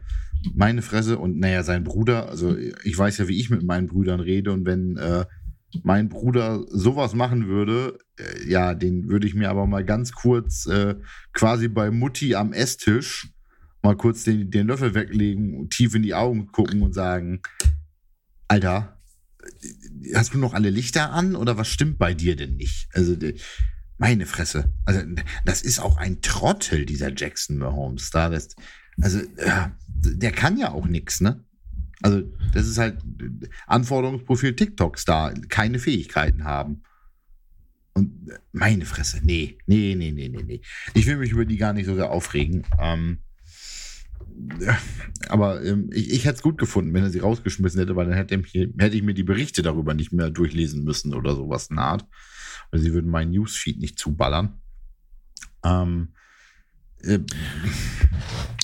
meine 0.54 0.82
Fresse 0.82 1.18
und 1.18 1.38
naja, 1.38 1.62
sein 1.62 1.84
Bruder, 1.84 2.28
also 2.28 2.56
ich 2.56 2.96
weiß 2.96 3.18
ja, 3.18 3.28
wie 3.28 3.38
ich 3.38 3.50
mit 3.50 3.62
meinen 3.62 3.86
Brüdern 3.86 4.20
rede 4.20 4.52
und 4.52 4.66
wenn 4.66 4.96
äh, 4.96 5.24
mein 5.82 6.08
Bruder 6.08 6.64
sowas 6.68 7.14
machen 7.14 7.48
würde, 7.48 7.98
äh, 8.18 8.48
ja, 8.48 8.74
den 8.74 9.08
würde 9.08 9.26
ich 9.26 9.34
mir 9.34 9.50
aber 9.50 9.66
mal 9.66 9.84
ganz 9.84 10.12
kurz 10.12 10.66
äh, 10.66 10.96
quasi 11.32 11.68
bei 11.68 11.90
Mutti 11.90 12.34
am 12.34 12.52
Esstisch 12.52 13.32
mal 13.82 13.96
kurz 13.96 14.24
den, 14.24 14.50
den 14.50 14.68
Löffel 14.68 14.94
weglegen, 14.94 15.68
tief 15.68 15.94
in 15.94 16.02
die 16.02 16.14
Augen 16.14 16.48
gucken 16.52 16.82
und 16.82 16.94
sagen, 16.94 17.42
Alter, 18.48 19.00
hast 20.14 20.34
du 20.34 20.38
noch 20.38 20.54
alle 20.54 20.70
Lichter 20.70 21.12
an 21.12 21.34
oder 21.34 21.58
was 21.58 21.68
stimmt 21.68 21.98
bei 21.98 22.14
dir 22.14 22.36
denn 22.36 22.56
nicht? 22.56 22.88
Also 22.92 23.16
meine 23.98 24.26
Fresse. 24.26 24.72
Also 24.84 25.00
das 25.44 25.62
ist 25.62 25.78
auch 25.78 25.96
ein 25.96 26.20
Trottel, 26.22 26.86
dieser 26.86 27.12
Jackson 27.14 27.58
Mahomes 27.58 28.10
da. 28.10 28.28
Das, 28.28 28.54
Also, 29.00 29.20
äh, 29.36 29.68
der 30.04 30.32
kann 30.32 30.58
ja 30.58 30.72
auch 30.72 30.86
nichts, 30.86 31.20
ne? 31.20 31.44
Also, 32.02 32.22
das 32.52 32.66
ist 32.66 32.78
halt 32.78 32.98
Anforderungsprofil 33.66 34.56
TikTok-Star, 34.56 35.34
keine 35.48 35.78
Fähigkeiten 35.78 36.44
haben. 36.44 36.82
Und 37.94 38.30
meine 38.52 38.86
Fresse, 38.86 39.20
nee, 39.22 39.58
nee, 39.66 39.94
nee, 39.96 40.10
nee, 40.10 40.28
nee, 40.28 40.42
nee. 40.42 40.62
Ich 40.94 41.06
will 41.06 41.16
mich 41.16 41.30
über 41.30 41.44
die 41.44 41.58
gar 41.58 41.72
nicht 41.72 41.86
so 41.86 41.94
sehr 41.94 42.10
aufregen. 42.10 42.64
Ähm, 42.80 43.18
aber 45.28 45.62
ähm, 45.62 45.90
ich, 45.92 46.10
ich 46.10 46.24
hätte 46.24 46.36
es 46.36 46.42
gut 46.42 46.58
gefunden, 46.58 46.94
wenn 46.94 47.04
er 47.04 47.10
sie 47.10 47.18
rausgeschmissen 47.18 47.80
hätte, 47.80 47.94
weil 47.94 48.06
dann 48.06 48.16
hätte, 48.16 48.36
hätte, 48.36 48.96
ich 48.96 49.02
mir 49.02 49.14
die 49.14 49.22
Berichte 49.22 49.62
darüber 49.62 49.94
nicht 49.94 50.12
mehr 50.12 50.30
durchlesen 50.30 50.84
müssen 50.84 51.14
oder 51.14 51.36
sowas 51.36 51.68
in 51.68 51.76
der 51.76 51.84
Art. 51.84 52.06
Weil 52.70 52.80
sie 52.80 52.92
würden 52.92 53.10
meinen 53.10 53.32
Newsfeed 53.32 53.78
nicht 53.78 53.98
zuballern. 53.98 54.60
Ähm, 55.64 56.14
äh, 57.02 57.18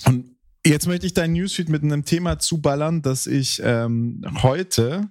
Und 0.07 0.38
Jetzt 0.67 0.87
möchte 0.87 1.07
ich 1.07 1.15
dein 1.15 1.33
Newsfeed 1.33 1.69
mit 1.69 1.83
einem 1.83 2.05
Thema 2.05 2.39
zuballern, 2.39 3.01
das 3.01 3.27
ich 3.27 3.61
ähm, 3.65 4.23
heute 4.43 5.09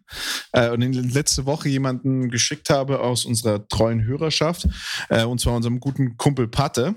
äh, 0.51 0.70
und 0.70 0.82
in 0.82 0.94
letzte 0.94 1.46
Woche 1.46 1.70
jemanden 1.70 2.30
geschickt 2.30 2.70
habe 2.70 3.00
aus 3.00 3.25
unserer 3.25 3.68
treuen 3.68 4.04
Hörerschaft, 4.04 4.68
äh, 5.10 5.24
und 5.24 5.39
zwar 5.39 5.56
unserem 5.56 5.80
guten 5.80 6.18
Kumpel 6.18 6.48
Patte. 6.48 6.96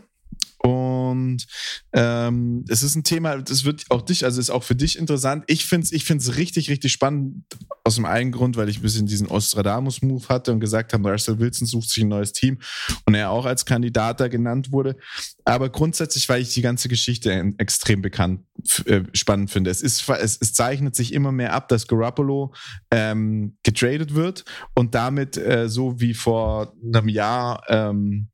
Und 1.11 1.47
ähm, 1.93 2.65
es 2.69 2.83
ist 2.83 2.95
ein 2.95 3.05
Thema, 3.05 3.37
das 3.39 3.65
wird 3.65 3.85
auch 3.91 4.03
dich, 4.03 4.25
also 4.25 4.41
ist 4.41 4.51
auch 4.51 4.65
für 4.65 4.75
dich 4.75 4.99
interessant. 4.99 5.45
Ich 5.47 5.67
finde 5.67 5.85
es 5.85 5.93
ich 5.93 6.05
find's 6.05 6.37
richtig, 6.37 6.71
richtig 6.71 6.93
spannend 6.93 7.45
aus 7.85 7.97
dem 7.97 8.05
einen 8.05 8.33
Grund, 8.33 8.57
weil 8.57 8.69
ich 8.69 8.79
ein 8.79 8.83
bisschen 8.83 9.07
diesen 9.07 9.27
Ostradamus-Move 9.27 10.29
hatte 10.29 10.53
und 10.53 10.61
gesagt 10.61 10.93
habe, 10.93 11.11
Russell 11.11 11.39
Wilson 11.39 11.67
sucht 11.67 11.91
sich 11.91 12.05
ein 12.05 12.09
neues 12.09 12.33
Team 12.33 12.59
und 13.07 13.15
er 13.15 13.31
auch 13.31 13.47
als 13.47 13.65
Kandidat 13.65 14.21
da 14.21 14.29
genannt 14.29 14.73
wurde. 14.73 14.97
Aber 15.45 15.71
grundsätzlich, 15.71 16.29
weil 16.29 16.43
ich 16.43 16.55
die 16.55 16.63
ganze 16.63 16.89
Geschichte 16.89 17.53
extrem 17.59 18.03
bekannt, 18.03 18.43
äh, 18.85 19.03
spannend 19.15 19.51
finde. 19.51 19.71
Es, 19.71 19.83
ist, 19.83 20.09
es, 20.09 20.39
es 20.41 20.53
zeichnet 20.53 20.95
sich 20.95 21.13
immer 21.13 21.33
mehr 21.33 21.53
ab, 21.53 21.69
dass 21.69 21.87
Garoppolo 21.87 22.55
ähm, 22.91 23.57
getradet 23.63 24.15
wird 24.15 24.45
und 24.75 24.95
damit 24.95 25.37
äh, 25.37 25.69
so 25.69 26.01
wie 26.01 26.15
vor 26.15 26.73
einem 26.83 27.09
Jahr 27.09 27.63
ähm, 27.69 28.29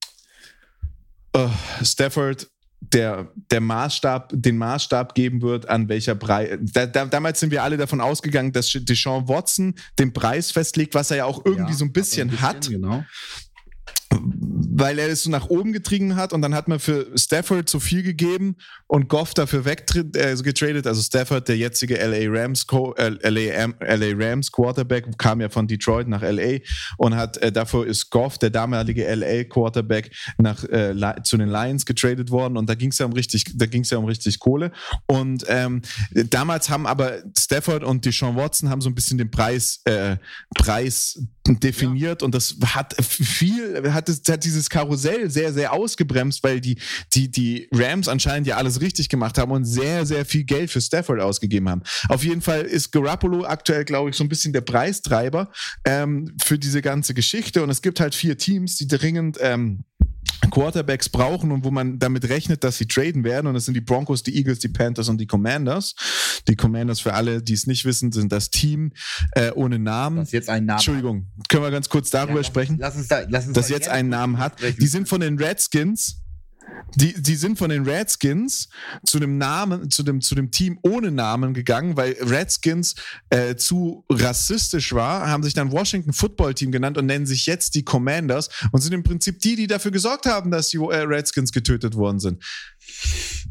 uh, 1.36 1.48
Stafford 1.82 2.48
der, 2.92 3.30
der 3.50 3.60
Maßstab, 3.60 4.32
den 4.34 4.58
Maßstab 4.58 5.14
geben 5.14 5.42
wird, 5.42 5.68
an 5.68 5.88
welcher 5.88 6.14
Preis. 6.14 6.58
Da, 6.60 6.86
da, 6.86 7.06
damals 7.06 7.40
sind 7.40 7.50
wir 7.50 7.62
alle 7.62 7.76
davon 7.76 8.00
ausgegangen, 8.00 8.52
dass 8.52 8.70
Deshaun 8.72 9.28
Watson 9.28 9.74
den 9.98 10.12
Preis 10.12 10.50
festlegt, 10.50 10.94
was 10.94 11.10
er 11.10 11.18
ja 11.18 11.24
auch 11.24 11.44
irgendwie 11.44 11.72
ja, 11.72 11.78
so 11.78 11.84
ein 11.84 11.92
bisschen, 11.92 12.28
ein 12.28 12.30
bisschen 12.30 12.46
hat. 12.46 12.68
Genau 12.68 13.04
weil 14.78 14.98
er 14.98 15.08
es 15.08 15.22
so 15.22 15.30
nach 15.30 15.48
oben 15.48 15.72
getrieben 15.72 16.16
hat 16.16 16.34
und 16.34 16.42
dann 16.42 16.54
hat 16.54 16.68
man 16.68 16.78
für 16.78 17.06
Stafford 17.16 17.66
zu 17.66 17.80
viel 17.80 18.02
gegeben 18.02 18.56
und 18.86 19.08
Goff 19.08 19.32
dafür 19.32 19.64
weggetradet, 19.64 20.16
äh, 20.16 20.42
getradet. 20.42 20.86
Also 20.86 21.00
Stafford, 21.00 21.48
der 21.48 21.56
jetzige 21.56 21.96
LA 21.96 22.28
Rams, 22.28 22.66
äh, 22.98 23.08
LA, 23.08 23.72
LA 23.80 24.12
Rams 24.14 24.52
Quarterback, 24.52 25.16
kam 25.16 25.40
ja 25.40 25.48
von 25.48 25.66
Detroit 25.66 26.08
nach 26.08 26.20
LA 26.20 26.58
und 26.98 27.16
hat 27.16 27.38
äh, 27.38 27.50
dafür 27.50 27.86
ist 27.86 28.10
Goff, 28.10 28.36
der 28.36 28.50
damalige 28.50 29.06
LA 29.14 29.44
Quarterback, 29.44 30.14
nach 30.36 30.62
äh, 30.64 30.94
zu 31.24 31.38
den 31.38 31.48
Lions 31.48 31.86
getradet 31.86 32.30
worden 32.30 32.58
und 32.58 32.68
da 32.68 32.74
ging 32.74 32.90
es 32.90 32.98
ja 32.98 33.06
um 33.06 33.14
richtig, 33.14 33.44
da 33.54 33.64
ging 33.64 33.80
es 33.80 33.88
ja 33.88 33.96
um 33.96 34.04
richtig 34.04 34.38
Kohle. 34.38 34.72
Und 35.06 35.46
ähm, 35.48 35.80
damals 36.10 36.68
haben 36.68 36.86
aber 36.86 37.22
Stafford 37.38 37.82
und 37.82 38.04
Deshaun 38.04 38.36
Watson 38.36 38.68
haben 38.68 38.82
so 38.82 38.90
ein 38.90 38.94
bisschen 38.94 39.16
den 39.16 39.30
Preis, 39.30 39.80
äh, 39.84 40.16
Preis 40.54 41.18
definiert 41.46 42.22
ja. 42.22 42.26
und 42.26 42.34
das 42.34 42.56
hat 42.64 42.94
viel, 43.02 43.92
hat, 43.92 44.08
es, 44.08 44.22
hat 44.28 44.44
dieses 44.44 44.68
Karussell 44.68 45.30
sehr, 45.30 45.52
sehr 45.52 45.72
ausgebremst, 45.72 46.42
weil 46.42 46.60
die, 46.60 46.78
die, 47.14 47.30
die 47.30 47.68
Rams 47.72 48.08
anscheinend 48.08 48.46
ja 48.46 48.56
alles 48.56 48.80
richtig 48.80 49.08
gemacht 49.08 49.38
haben 49.38 49.52
und 49.52 49.64
sehr, 49.64 50.06
sehr 50.06 50.24
viel 50.24 50.44
Geld 50.44 50.70
für 50.70 50.80
Stafford 50.80 51.20
ausgegeben 51.20 51.68
haben. 51.68 51.82
Auf 52.08 52.24
jeden 52.24 52.42
Fall 52.42 52.62
ist 52.62 52.90
Garoppolo 52.92 53.44
aktuell, 53.44 53.84
glaube 53.84 54.10
ich, 54.10 54.16
so 54.16 54.24
ein 54.24 54.28
bisschen 54.28 54.52
der 54.52 54.60
Preistreiber 54.60 55.50
ähm, 55.84 56.34
für 56.42 56.58
diese 56.58 56.82
ganze 56.82 57.14
Geschichte 57.14 57.62
und 57.62 57.70
es 57.70 57.82
gibt 57.82 58.00
halt 58.00 58.14
vier 58.14 58.36
Teams, 58.36 58.76
die 58.76 58.86
dringend 58.86 59.38
ähm, 59.40 59.84
Quarterbacks 60.50 61.08
brauchen 61.08 61.52
und 61.52 61.64
wo 61.64 61.70
man 61.70 61.98
damit 61.98 62.28
rechnet, 62.28 62.64
dass 62.64 62.78
sie 62.78 62.86
traden 62.86 63.24
werden. 63.24 63.46
Und 63.46 63.54
das 63.54 63.64
sind 63.64 63.74
die 63.74 63.80
Broncos, 63.80 64.22
die 64.22 64.36
Eagles, 64.36 64.58
die 64.58 64.68
Panthers 64.68 65.08
und 65.08 65.18
die 65.18 65.26
Commanders. 65.26 65.94
Die 66.48 66.56
Commanders, 66.56 67.00
für 67.00 67.14
alle, 67.14 67.42
die 67.42 67.54
es 67.54 67.66
nicht 67.66 67.84
wissen, 67.84 68.12
sind 68.12 68.32
das 68.32 68.50
Team 68.50 68.92
äh, 69.32 69.50
ohne 69.52 69.78
Namen. 69.78 70.18
Das 70.18 70.32
jetzt 70.32 70.48
einen 70.48 70.66
Namen 70.66 70.78
Entschuldigung, 70.78 71.26
können 71.48 71.62
wir 71.62 71.70
ganz 71.70 71.88
kurz 71.88 72.10
darüber 72.10 72.32
ja, 72.32 72.38
lass, 72.38 72.46
sprechen? 72.46 72.76
Lass 72.78 72.96
uns 72.96 73.08
da, 73.08 73.22
lass 73.28 73.46
uns 73.46 73.54
das 73.54 73.68
jetzt 73.68 73.88
einen 73.88 74.08
Namen 74.08 74.38
hat. 74.38 74.54
Die 74.60 74.86
sind 74.86 75.08
von 75.08 75.20
den 75.20 75.38
Redskins 75.38 76.22
die, 76.94 77.20
die 77.20 77.36
sind 77.36 77.58
von 77.58 77.70
den 77.70 77.84
Redskins 77.84 78.68
zu 79.04 79.18
dem 79.18 79.38
Namen, 79.38 79.90
zu 79.90 80.02
dem, 80.02 80.20
zu 80.20 80.34
dem 80.34 80.50
Team 80.50 80.78
ohne 80.82 81.10
Namen 81.10 81.52
gegangen, 81.52 81.96
weil 81.96 82.16
Redskins 82.20 82.94
äh, 83.30 83.56
zu 83.56 84.04
rassistisch 84.10 84.92
war, 84.92 85.28
haben 85.28 85.42
sich 85.42 85.54
dann 85.54 85.72
Washington 85.72 86.12
Football 86.12 86.54
Team 86.54 86.72
genannt 86.72 86.96
und 86.96 87.06
nennen 87.06 87.26
sich 87.26 87.46
jetzt 87.46 87.74
die 87.74 87.84
Commanders 87.84 88.48
und 88.72 88.80
sind 88.80 88.92
im 88.92 89.02
Prinzip 89.02 89.40
die, 89.40 89.56
die 89.56 89.66
dafür 89.66 89.90
gesorgt 89.90 90.26
haben, 90.26 90.50
dass 90.50 90.68
die 90.68 90.78
äh, 90.78 91.02
Redskins 91.02 91.52
getötet 91.52 91.94
worden 91.94 92.20
sind. 92.20 92.42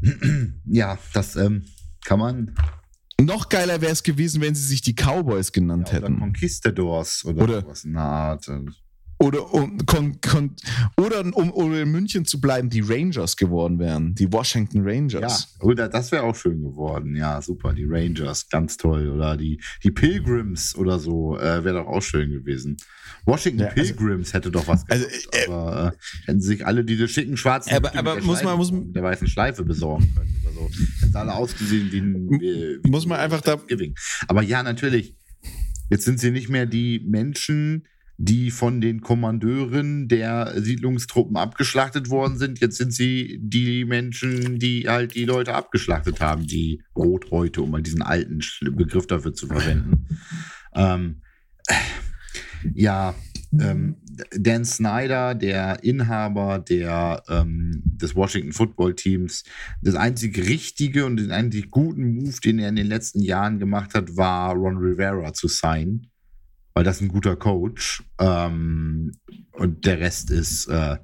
Ja, 0.68 0.98
das 1.14 1.36
ähm, 1.36 1.64
kann 2.04 2.18
man 2.18 2.54
noch 3.20 3.48
geiler 3.48 3.80
wäre 3.80 3.92
es 3.92 4.02
gewesen, 4.02 4.42
wenn 4.42 4.54
sie 4.54 4.64
sich 4.64 4.82
die 4.82 4.94
Cowboys 4.94 5.52
genannt 5.52 5.88
ja, 5.90 5.98
oder 5.98 6.08
hätten. 6.08 6.20
Conquistadors 6.20 7.24
oder, 7.24 7.44
oder 7.44 7.60
sowas 7.62 7.84
in 7.84 7.92
der 7.94 8.02
Art. 8.02 8.50
Oder 9.18 9.52
um, 9.54 9.78
kon, 9.86 10.20
kon, 10.20 10.54
oder 10.98 11.20
um, 11.20 11.50
um, 11.50 11.74
in 11.74 11.90
München 11.90 12.26
zu 12.26 12.38
bleiben, 12.38 12.68
die 12.68 12.82
Rangers 12.82 13.36
geworden 13.36 13.78
wären, 13.78 14.14
die 14.14 14.30
Washington 14.30 14.82
Rangers. 14.84 15.56
Ja, 15.58 15.64
oder 15.64 15.88
das 15.88 16.12
wäre 16.12 16.24
auch 16.24 16.36
schön 16.36 16.62
geworden. 16.62 17.16
Ja, 17.16 17.40
super, 17.40 17.72
die 17.72 17.86
Rangers, 17.88 18.48
ganz 18.50 18.76
toll. 18.76 19.08
Oder 19.08 19.38
die, 19.38 19.60
die 19.82 19.90
Pilgrims 19.90 20.76
oder 20.76 20.98
so, 20.98 21.38
äh, 21.38 21.64
wäre 21.64 21.78
doch 21.78 21.86
auch 21.86 22.02
schön 22.02 22.30
gewesen. 22.30 22.76
Washington 23.24 23.60
ja, 23.60 23.68
also, 23.68 23.94
Pilgrims 23.94 24.34
hätte 24.34 24.50
doch 24.50 24.68
was 24.68 24.88
also, 24.88 25.06
gemacht, 25.06 25.28
also, 25.32 25.50
äh, 25.50 25.54
aber 25.54 25.92
äh, 25.92 26.26
hätten 26.26 26.40
sich 26.40 26.66
alle 26.66 26.84
diese 26.84 27.08
schicken 27.08 27.36
schwarzen 27.36 27.72
aber, 27.74 27.96
aber 27.96 28.20
muss 28.20 28.42
man 28.42 28.56
muss 28.56 28.70
der 28.72 29.02
weißen 29.02 29.26
Schleife 29.28 29.64
besorgen 29.64 30.12
können 30.14 30.34
oder 30.44 30.52
so. 30.52 30.70
Hätten 31.00 31.16
alle 31.16 31.34
ausgesehen 31.34 31.90
wie 31.90 31.98
ein 31.98 32.30
wie, 32.30 32.78
wie 32.84 32.90
muss 32.90 33.06
man 33.06 33.18
einfach 33.18 33.40
da 33.40 33.58
Aber 34.28 34.42
ja, 34.42 34.62
natürlich. 34.62 35.16
Jetzt 35.88 36.04
sind 36.04 36.18
sie 36.18 36.32
nicht 36.32 36.48
mehr 36.48 36.66
die 36.66 37.00
Menschen, 37.06 37.86
die 38.18 38.50
von 38.50 38.80
den 38.80 39.02
Kommandeuren 39.02 40.08
der 40.08 40.52
Siedlungstruppen 40.56 41.36
abgeschlachtet 41.36 42.08
worden 42.08 42.38
sind. 42.38 42.60
Jetzt 42.60 42.78
sind 42.78 42.92
sie 42.92 43.38
die 43.42 43.84
Menschen, 43.84 44.58
die 44.58 44.88
halt 44.88 45.14
die 45.14 45.26
Leute 45.26 45.54
abgeschlachtet 45.54 46.20
haben, 46.20 46.46
die 46.46 46.82
Rothäute, 46.94 47.60
um 47.62 47.70
mal 47.70 47.82
diesen 47.82 48.02
alten 48.02 48.40
Begriff 48.72 49.06
dafür 49.06 49.34
zu 49.34 49.46
verwenden. 49.46 50.06
Ähm, 50.74 51.20
ja, 52.74 53.14
ähm, 53.60 53.96
Dan 54.30 54.64
Snyder, 54.64 55.34
der 55.34 55.84
Inhaber 55.84 56.58
der, 56.58 57.22
ähm, 57.28 57.82
des 57.84 58.14
Washington 58.14 58.52
Football 58.52 58.94
Teams, 58.94 59.44
das 59.82 59.94
einzig 59.94 60.38
richtige 60.38 61.04
und 61.04 61.18
den 61.18 61.32
einzig 61.32 61.70
guten 61.70 62.14
Move, 62.14 62.40
den 62.42 62.58
er 62.58 62.70
in 62.70 62.76
den 62.76 62.86
letzten 62.86 63.20
Jahren 63.20 63.58
gemacht 63.58 63.92
hat, 63.94 64.16
war 64.16 64.54
Ron 64.54 64.78
Rivera 64.78 65.34
zu 65.34 65.48
sein 65.48 66.06
weil 66.76 66.84
das 66.84 67.00
ein 67.00 67.08
guter 67.08 67.36
Coach. 67.36 68.04
Ähm, 68.18 69.12
und 69.52 69.86
der 69.86 69.98
Rest 69.98 70.30
ist 70.30 70.66
äh, 70.66 70.98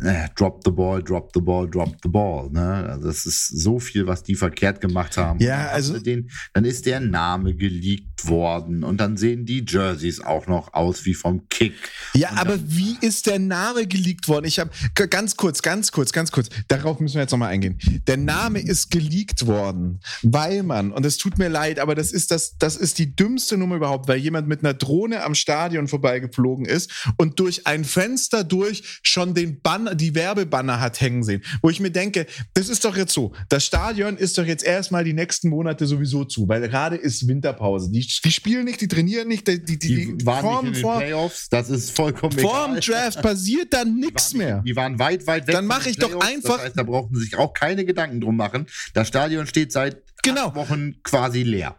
äh, 0.00 0.28
drop 0.34 0.62
the 0.64 0.70
ball, 0.70 1.02
drop 1.02 1.30
the 1.34 1.40
ball, 1.40 1.68
drop 1.68 1.96
the 2.02 2.08
ball. 2.08 2.50
Ne? 2.50 2.88
Also 2.88 3.06
das 3.06 3.26
ist 3.26 3.46
so 3.46 3.78
viel, 3.78 4.06
was 4.06 4.22
die 4.22 4.34
verkehrt 4.34 4.80
gemacht 4.80 5.16
haben. 5.16 5.38
Ja, 5.40 5.68
also 5.68 5.98
den, 5.98 6.30
dann 6.52 6.64
ist 6.64 6.86
der 6.86 7.00
Name 7.00 7.54
geleakt 7.54 8.28
worden 8.28 8.84
und 8.84 8.98
dann 8.98 9.16
sehen 9.16 9.46
die 9.46 9.64
Jerseys 9.66 10.20
auch 10.20 10.46
noch 10.46 10.74
aus 10.74 11.04
wie 11.04 11.14
vom 11.14 11.48
Kick. 11.48 11.74
Ja, 12.14 12.30
aber 12.36 12.58
wie 12.66 12.96
ist 13.00 13.26
der 13.26 13.38
Name 13.38 13.86
geleakt 13.86 14.28
worden? 14.28 14.46
Ich 14.46 14.58
habe 14.58 14.70
ganz 14.94 15.36
kurz, 15.36 15.62
ganz 15.62 15.92
kurz, 15.92 16.12
ganz 16.12 16.32
kurz. 16.32 16.48
Darauf 16.68 17.00
müssen 17.00 17.14
wir 17.14 17.22
jetzt 17.22 17.32
nochmal 17.32 17.50
eingehen. 17.50 17.78
Der 18.06 18.16
Name 18.16 18.60
ist 18.60 18.90
geleakt 18.90 19.46
worden, 19.46 20.00
weil 20.22 20.62
man 20.62 20.92
und 20.92 21.04
es 21.06 21.16
tut 21.18 21.38
mir 21.38 21.48
leid, 21.48 21.78
aber 21.78 21.94
das 21.94 22.12
ist 22.12 22.30
das, 22.30 22.56
das 22.58 22.76
ist 22.76 22.98
die 22.98 23.14
dümmste 23.14 23.56
Nummer 23.56 23.76
überhaupt, 23.76 24.08
weil 24.08 24.18
jemand 24.18 24.48
mit 24.48 24.60
einer 24.60 24.74
Drohne 24.74 25.22
am 25.22 25.34
Stadion 25.34 25.88
vorbeigeflogen 25.88 26.64
ist 26.64 26.90
und 27.16 27.38
durch 27.40 27.66
ein 27.66 27.84
Fenster 27.84 28.44
durch 28.44 29.00
schon 29.02 29.34
den 29.34 29.60
Banner 29.84 29.94
die 29.94 30.14
Werbebanner 30.14 30.80
hat 30.80 31.00
hängen 31.00 31.22
sehen. 31.22 31.42
Wo 31.62 31.70
ich 31.70 31.80
mir 31.80 31.90
denke, 31.90 32.26
das 32.54 32.68
ist 32.68 32.84
doch 32.84 32.96
jetzt 32.96 33.12
so. 33.12 33.32
Das 33.48 33.64
Stadion 33.64 34.16
ist 34.16 34.38
doch 34.38 34.44
jetzt 34.44 34.64
erstmal 34.64 35.04
die 35.04 35.12
nächsten 35.12 35.48
Monate 35.48 35.86
sowieso 35.86 36.24
zu, 36.24 36.48
weil 36.48 36.60
gerade 36.62 36.96
ist 36.96 37.26
Winterpause. 37.28 37.90
Die, 37.90 38.00
die 38.00 38.32
spielen 38.32 38.64
nicht, 38.64 38.80
die 38.80 38.88
trainieren 38.88 39.28
nicht, 39.28 39.46
die, 39.46 39.62
die, 39.62 39.78
die, 39.78 40.16
die 40.16 40.26
waren 40.26 40.44
nicht 40.44 40.68
in 40.68 40.72
den 40.74 40.82
vor, 40.82 40.98
Playoffs, 40.98 41.48
das 41.48 41.70
ist 41.70 41.90
vollkommen 41.90 42.38
Vor 42.38 42.68
dem 42.68 42.80
Draft 42.80 43.22
passiert 43.22 43.72
dann 43.72 43.96
nichts 43.96 44.34
mehr. 44.34 44.62
Die 44.66 44.76
waren 44.76 44.98
weit, 44.98 45.26
weit 45.26 45.46
weg. 45.46 45.54
Dann 45.54 45.66
mache 45.66 45.90
ich 45.90 45.96
doch 45.96 46.20
einfach. 46.20 46.56
Das 46.56 46.66
heißt, 46.66 46.78
da 46.78 46.82
brauchten 46.82 47.16
sich 47.16 47.36
auch 47.36 47.52
keine 47.52 47.84
Gedanken 47.84 48.20
drum 48.20 48.36
machen. 48.36 48.66
Das 48.94 49.08
Stadion 49.08 49.46
steht 49.46 49.72
seit 49.72 50.02
genau. 50.22 50.54
Wochen 50.54 51.02
quasi 51.02 51.42
leer. 51.42 51.76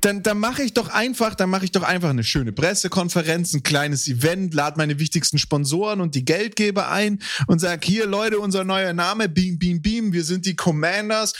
Dann, 0.00 0.22
dann 0.22 0.38
mache 0.38 0.62
ich 0.62 0.74
doch 0.74 0.88
einfach, 0.88 1.34
dann 1.34 1.50
mache 1.50 1.64
ich 1.64 1.72
doch 1.72 1.82
einfach 1.82 2.10
eine 2.10 2.24
schöne 2.24 2.52
Pressekonferenz, 2.52 3.54
ein 3.54 3.62
kleines 3.62 4.08
Event, 4.08 4.54
lade 4.54 4.76
meine 4.78 4.98
wichtigsten 4.98 5.38
Sponsoren 5.38 6.00
und 6.00 6.14
die 6.14 6.24
Geldgeber 6.24 6.90
ein 6.90 7.20
und 7.46 7.60
sag 7.60 7.84
hier 7.84 8.06
Leute, 8.06 8.38
unser 8.38 8.64
neuer 8.64 8.92
Name, 8.92 9.28
Beam, 9.28 9.58
Beam, 9.58 9.82
Beam, 9.82 10.12
wir 10.12 10.24
sind 10.24 10.46
die 10.46 10.56
Commanders. 10.56 11.34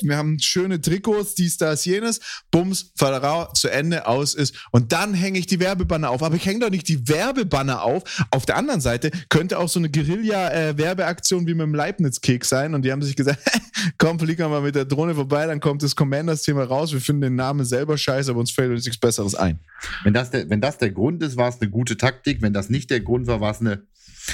Wir 0.00 0.16
haben 0.16 0.38
schöne 0.38 0.80
Trikots, 0.80 1.34
dies, 1.34 1.56
das, 1.56 1.84
jenes. 1.84 2.20
Bums, 2.50 2.92
Faderau, 2.96 3.52
zu 3.52 3.68
Ende, 3.68 4.06
aus 4.06 4.34
ist. 4.34 4.54
Und 4.70 4.92
dann 4.92 5.14
hänge 5.14 5.38
ich 5.38 5.46
die 5.46 5.58
Werbebanner 5.60 6.10
auf. 6.10 6.22
Aber 6.22 6.36
ich 6.36 6.46
hänge 6.46 6.60
doch 6.60 6.70
nicht 6.70 6.88
die 6.88 7.08
Werbebanner 7.08 7.82
auf. 7.82 8.04
Auf 8.30 8.46
der 8.46 8.56
anderen 8.56 8.80
Seite 8.80 9.10
könnte 9.28 9.58
auch 9.58 9.68
so 9.68 9.80
eine 9.80 9.90
Guerilla-Werbeaktion 9.90 11.46
wie 11.46 11.54
mit 11.54 11.62
dem 11.62 11.74
Leibniz-Keks 11.74 12.48
sein. 12.48 12.74
Und 12.74 12.82
die 12.82 12.92
haben 12.92 13.02
sich 13.02 13.16
gesagt, 13.16 13.40
komm, 13.98 14.18
fliegen 14.18 14.38
wir 14.38 14.48
mal 14.48 14.62
mit 14.62 14.74
der 14.74 14.84
Drohne 14.84 15.14
vorbei, 15.14 15.46
dann 15.46 15.60
kommt 15.60 15.82
das 15.82 15.96
Commanders-Thema 15.96 16.64
raus. 16.64 16.92
Wir 16.92 17.00
finden 17.00 17.22
den 17.22 17.34
Namen 17.36 17.64
selber 17.64 17.96
scheiße, 17.96 18.30
aber 18.30 18.40
uns 18.40 18.50
fällt 18.50 18.70
uns 18.70 18.84
nichts 18.84 19.00
Besseres 19.00 19.34
ein. 19.34 19.58
Wenn 20.04 20.14
das 20.14 20.30
der, 20.30 20.48
wenn 20.50 20.60
das 20.60 20.78
der 20.78 20.90
Grund 20.90 21.22
ist, 21.22 21.36
war 21.36 21.48
es 21.48 21.60
eine 21.60 21.70
gute 21.70 21.96
Taktik. 21.96 22.42
Wenn 22.42 22.52
das 22.52 22.70
nicht 22.70 22.90
der 22.90 23.00
Grund 23.00 23.26
war, 23.26 23.40
war 23.40 23.52
es 23.52 23.60
eine. 23.60 23.82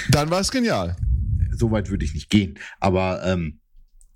Dann 0.09 0.29
war 0.29 0.39
es 0.39 0.51
genial. 0.51 0.95
So 1.51 1.71
weit 1.71 1.89
würde 1.89 2.05
ich 2.05 2.13
nicht 2.13 2.29
gehen. 2.29 2.59
Aber 2.79 3.23
ähm, 3.25 3.59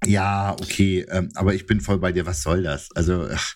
ja, 0.06 0.54
okay, 0.54 1.06
ähm, 1.10 1.30
aber 1.36 1.54
ich 1.54 1.66
bin 1.66 1.82
voll 1.82 2.00
bei 2.00 2.14
dir. 2.14 2.26
Was 2.26 2.42
soll 2.42 2.64
das? 2.64 2.90
Also, 2.96 3.28
ach, 3.30 3.56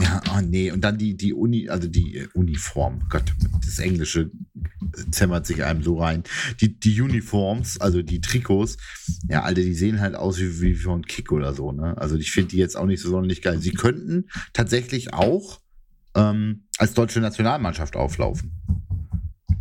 ja, 0.00 0.22
oh 0.34 0.40
nee. 0.40 0.70
Und 0.70 0.80
dann 0.80 0.96
die, 0.96 1.14
die 1.14 1.34
Uni, 1.34 1.68
also 1.68 1.88
die 1.88 2.16
äh, 2.16 2.28
Uniform. 2.32 3.02
Gott, 3.10 3.34
das 3.64 3.78
Englische 3.78 4.30
zämmert 5.10 5.46
sich 5.46 5.62
einem 5.62 5.82
so 5.82 5.98
rein. 5.98 6.22
Die, 6.60 6.78
die 6.78 7.00
Uniforms, 7.00 7.78
also 7.78 8.00
die 8.00 8.22
Trikots, 8.22 8.78
ja, 9.28 9.42
Alter, 9.42 9.60
die 9.60 9.74
sehen 9.74 10.00
halt 10.00 10.14
aus 10.14 10.38
wie, 10.38 10.60
wie 10.62 10.74
von 10.74 11.02
Kick 11.02 11.30
oder 11.32 11.52
so, 11.52 11.70
ne? 11.70 11.98
Also 11.98 12.16
ich 12.16 12.30
finde 12.32 12.50
die 12.50 12.58
jetzt 12.58 12.76
auch 12.76 12.86
nicht 12.86 13.02
so 13.02 13.10
sonderlich 13.10 13.42
geil. 13.42 13.58
Sie 13.58 13.72
könnten 13.72 14.28
tatsächlich 14.54 15.12
auch 15.12 15.60
ähm, 16.14 16.64
als 16.78 16.94
deutsche 16.94 17.20
Nationalmannschaft 17.20 17.94
auflaufen. 17.94 18.52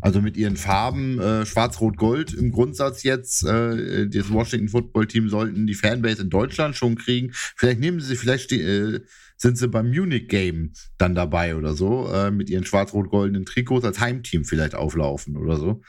Also 0.05 0.21
mit 0.21 0.37
ihren 0.37 0.55
Farben 0.55 1.19
äh, 1.19 1.47
Schwarz-Rot-Gold 1.47 2.31
im 2.35 2.51
Grundsatz 2.51 3.01
jetzt, 3.01 3.43
äh, 3.43 4.07
das 4.07 4.31
Washington 4.31 4.69
Football 4.69 5.07
Team 5.07 5.29
sollten 5.29 5.65
die 5.65 5.73
Fanbase 5.73 6.21
in 6.21 6.29
Deutschland 6.29 6.75
schon 6.75 6.93
kriegen. 6.93 7.31
Vielleicht 7.33 7.79
nehmen 7.79 7.99
sie, 7.99 8.15
vielleicht 8.15 8.51
äh, 8.51 8.99
sind 9.35 9.57
sie 9.57 9.67
beim 9.67 9.89
Munich 9.89 10.27
Game 10.27 10.73
dann 10.99 11.15
dabei 11.15 11.55
oder 11.55 11.73
so, 11.73 12.07
äh, 12.13 12.29
mit 12.29 12.51
ihren 12.51 12.67
schwarz-rot-goldenen 12.67 13.47
Trikots 13.47 13.83
als 13.83 13.99
Heimteam 13.99 14.45
vielleicht 14.45 14.75
auflaufen 14.75 15.37
oder 15.37 15.57
so. 15.57 15.81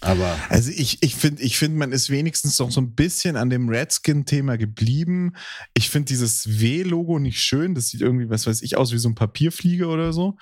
Aber 0.00 0.36
also 0.48 0.70
ich, 0.70 1.02
ich 1.02 1.16
finde, 1.16 1.42
ich 1.42 1.58
find, 1.58 1.76
man 1.76 1.92
ist 1.92 2.08
wenigstens 2.10 2.58
noch 2.58 2.70
so 2.70 2.80
ein 2.80 2.94
bisschen 2.94 3.36
an 3.36 3.50
dem 3.50 3.68
Redskin-Thema 3.68 4.56
geblieben. 4.56 5.32
Ich 5.74 5.90
finde 5.90 6.06
dieses 6.06 6.60
W-Logo 6.60 7.18
nicht 7.18 7.40
schön. 7.40 7.74
Das 7.74 7.88
sieht 7.88 8.00
irgendwie, 8.00 8.30
was 8.30 8.46
weiß 8.46 8.62
ich, 8.62 8.76
aus 8.76 8.92
wie 8.92 8.98
so 8.98 9.08
ein 9.08 9.16
Papierflieger 9.16 9.88
oder 9.88 10.12
so. 10.12 10.36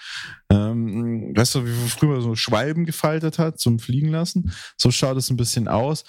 Ähm, 0.51 1.33
weißt 1.35 1.55
du, 1.55 1.67
wie 1.67 1.89
früher 1.89 2.21
so 2.21 2.35
Schwalben 2.35 2.85
gefaltet 2.85 3.39
hat 3.39 3.59
zum 3.59 3.79
Fliegen 3.79 4.09
lassen? 4.09 4.53
So 4.77 4.91
schaut 4.91 5.17
es 5.17 5.31
ein 5.31 5.37
bisschen 5.37 5.69
aus. 5.69 6.05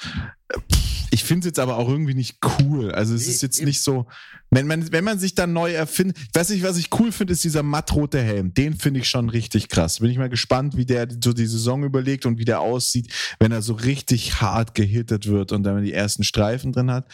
Ich 1.09 1.23
finde 1.23 1.41
es 1.41 1.45
jetzt 1.47 1.59
aber 1.59 1.77
auch 1.77 1.89
irgendwie 1.89 2.13
nicht 2.13 2.39
cool. 2.59 2.91
Also 2.91 3.15
es 3.15 3.25
nee, 3.25 3.33
ist 3.33 3.41
jetzt 3.41 3.57
eben. 3.59 3.67
nicht 3.67 3.81
so, 3.81 4.07
wenn 4.49 4.67
man, 4.67 4.91
wenn 4.91 5.03
man 5.03 5.19
sich 5.19 5.35
dann 5.35 5.53
neu 5.53 5.73
erfindet, 5.73 6.17
weiß 6.33 6.49
ich, 6.51 6.63
was 6.63 6.77
ich 6.77 6.89
cool 6.99 7.11
finde, 7.11 7.33
ist 7.33 7.43
dieser 7.43 7.63
mattrote 7.63 8.21
Helm. 8.21 8.53
Den 8.53 8.75
finde 8.75 8.99
ich 8.99 9.09
schon 9.09 9.29
richtig 9.29 9.69
krass. 9.69 9.99
Bin 9.99 10.09
ich 10.09 10.17
mal 10.17 10.29
gespannt, 10.29 10.75
wie 10.77 10.85
der 10.85 11.07
so 11.23 11.33
die 11.33 11.45
Saison 11.45 11.83
überlegt 11.83 12.25
und 12.25 12.39
wie 12.39 12.45
der 12.45 12.59
aussieht, 12.59 13.11
wenn 13.39 13.51
er 13.51 13.61
so 13.61 13.73
richtig 13.73 14.41
hart 14.41 14.75
gehittet 14.75 15.27
wird 15.27 15.51
und 15.51 15.63
dann 15.63 15.83
die 15.83 15.93
ersten 15.93 16.23
Streifen 16.23 16.71
drin 16.71 16.91
hat. 16.91 17.09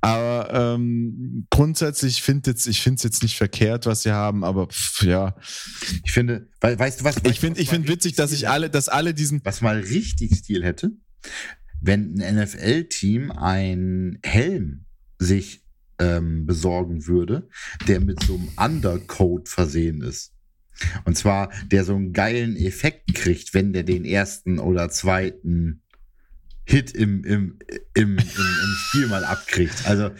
Aber 0.00 0.74
ähm, 0.74 1.46
grundsätzlich 1.50 2.22
finde 2.22 2.52
ich 2.52 2.80
finde 2.80 2.96
es 2.96 3.02
jetzt 3.02 3.22
nicht 3.22 3.36
verkehrt, 3.36 3.86
was 3.86 4.02
sie 4.02 4.12
haben, 4.12 4.44
aber 4.44 4.68
pff, 4.68 5.02
ja. 5.02 5.34
Ich 6.04 6.12
finde, 6.12 6.48
weißt 6.60 7.00
du 7.00 7.04
was? 7.04 7.16
Ich 7.24 7.40
finde, 7.40 7.60
ich 7.60 7.70
finde 7.70 7.88
witzig, 7.88 8.14
dass 8.14 8.32
ich 8.32 8.48
alle, 8.48 8.70
dass 8.70 8.88
alle 8.88 9.14
diesen. 9.14 9.40
Was 9.44 9.60
mal 9.60 9.78
richtig 9.78 10.36
Stil 10.36 10.64
hätte, 10.64 10.92
wenn 11.80 12.20
ein 12.20 12.36
NFL-Team 12.36 13.30
ein 13.30 14.18
Helm 14.24 14.84
sich 15.18 15.64
ähm, 15.98 16.46
besorgen 16.46 17.06
würde, 17.06 17.48
der 17.86 18.00
mit 18.00 18.22
so 18.22 18.34
einem 18.34 18.50
Undercoat 18.56 19.48
versehen 19.48 20.02
ist. 20.02 20.32
Und 21.04 21.16
zwar, 21.16 21.50
der 21.66 21.84
so 21.84 21.94
einen 21.94 22.12
geilen 22.12 22.56
Effekt 22.56 23.14
kriegt, 23.14 23.52
wenn 23.52 23.72
der 23.72 23.82
den 23.82 24.04
ersten 24.04 24.58
oder 24.58 24.88
zweiten 24.90 25.82
Hit 26.64 26.92
im, 26.92 27.24
im, 27.24 27.58
im, 27.94 28.16
im, 28.16 28.18
im 28.18 28.76
Spiel 28.76 29.06
mal 29.08 29.24
abkriegt. 29.24 29.86
Also 29.86 30.10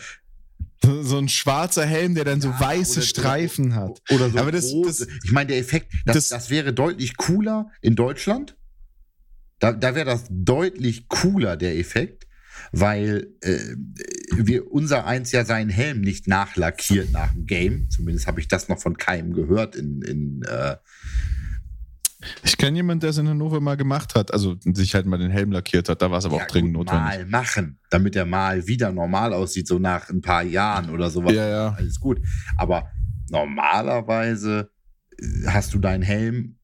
so 0.83 1.19
ein 1.19 1.29
schwarzer 1.29 1.85
Helm, 1.85 2.15
der 2.15 2.25
dann 2.25 2.41
ja, 2.41 2.53
so 2.53 2.61
weiße 2.61 3.01
oder, 3.01 3.07
Streifen 3.07 3.67
oder, 3.67 3.77
hat. 3.77 4.03
Oder 4.11 4.31
so. 4.31 4.39
Aber 4.39 4.53
das, 4.53 4.73
das, 4.85 5.07
ich 5.25 5.33
meine, 5.33 5.49
der 5.49 5.59
Effekt, 5.59 5.93
das, 6.07 6.15
das, 6.15 6.29
das, 6.29 6.51
wäre 6.51 6.73
deutlich 6.73 7.17
cooler 7.17 7.71
in 7.83 7.97
Deutschland. 7.97 8.57
Da, 9.59 9.73
da 9.73 9.95
wäre 9.95 10.07
das 10.07 10.25
deutlich 10.31 11.09
cooler, 11.09 11.57
der 11.57 11.77
Effekt 11.79 12.29
weil 12.73 13.29
äh, 13.41 13.77
wir 14.37 14.71
unser 14.71 15.07
eins 15.07 15.33
ja 15.33 15.45
seinen 15.45 15.71
Helm 15.71 16.01
nicht 16.01 16.29
nachlackiert 16.29 17.13
nach 17.13 17.33
dem 17.33 17.47
Game. 17.47 17.89
Zumindest 17.91 18.27
habe 18.27 18.41
ich 18.41 18.49
das 18.49 18.69
noch 18.69 18.79
von 18.79 18.97
keinem 18.97 19.33
gehört 19.33 19.77
in, 19.77 20.03
in 20.03 20.43
äh, 20.43 20.77
ich 22.43 22.57
kenne 22.57 22.77
jemanden, 22.77 23.01
der 23.01 23.11
es 23.11 23.19
in 23.19 23.29
Hannover 23.29 23.61
mal 23.61 23.77
gemacht 23.77 24.17
hat, 24.17 24.33
also 24.33 24.57
sich 24.65 24.97
halt 24.97 25.07
mal 25.07 25.19
den 25.19 25.31
Helm 25.31 25.53
lackiert 25.53 25.89
hat, 25.89 26.03
da 26.03 26.11
war 26.11 26.19
es 26.19 26.25
aber 26.25 26.39
ja, 26.39 26.43
auch 26.43 26.47
dringend 26.49 26.75
gut, 26.75 26.87
notwendig. 26.87 27.07
Mal 27.07 27.27
machen, 27.27 27.79
damit 27.91 28.17
der 28.17 28.27
mal 28.27 28.67
wieder 28.67 28.91
normal 28.91 29.33
aussieht, 29.33 29.69
so 29.69 29.79
nach 29.79 30.11
ein 30.11 30.21
paar 30.21 30.43
Jahren 30.43 30.91
oder 30.91 31.11
sowas. 31.11 31.33
Ja, 31.33 31.49
ja. 31.49 31.77
Alles 31.79 32.01
gut. 32.01 32.21
Aber 32.57 32.91
normalerweise 33.31 34.71
hast 35.47 35.73
du 35.75 35.79
deinen 35.79 36.03
Helm 36.03 36.58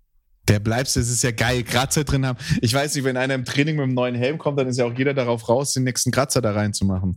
der 0.49 0.59
bleibst, 0.59 0.97
das 0.97 1.09
ist 1.09 1.23
ja 1.23 1.31
geil, 1.31 1.63
Kratzer 1.63 2.05
drin 2.05 2.27
haben. 2.27 2.39
Ich 2.61 2.73
weiß 2.73 2.95
nicht, 2.95 3.05
wenn 3.05 3.17
einer 3.17 3.35
im 3.35 3.45
Training 3.45 3.77
mit 3.77 3.85
einem 3.85 3.95
neuen 3.95 4.15
Helm 4.15 4.39
kommt, 4.39 4.59
dann 4.59 4.69
ist 4.69 4.79
ja 4.79 4.85
auch 4.85 4.97
jeder 4.97 5.15
darauf 5.15 5.49
raus, 5.49 5.73
den 5.73 5.85
nächsten 5.85 6.11
Kratzer 6.11 6.43
da 6.43 6.53
reinzumachen. 6.53 7.17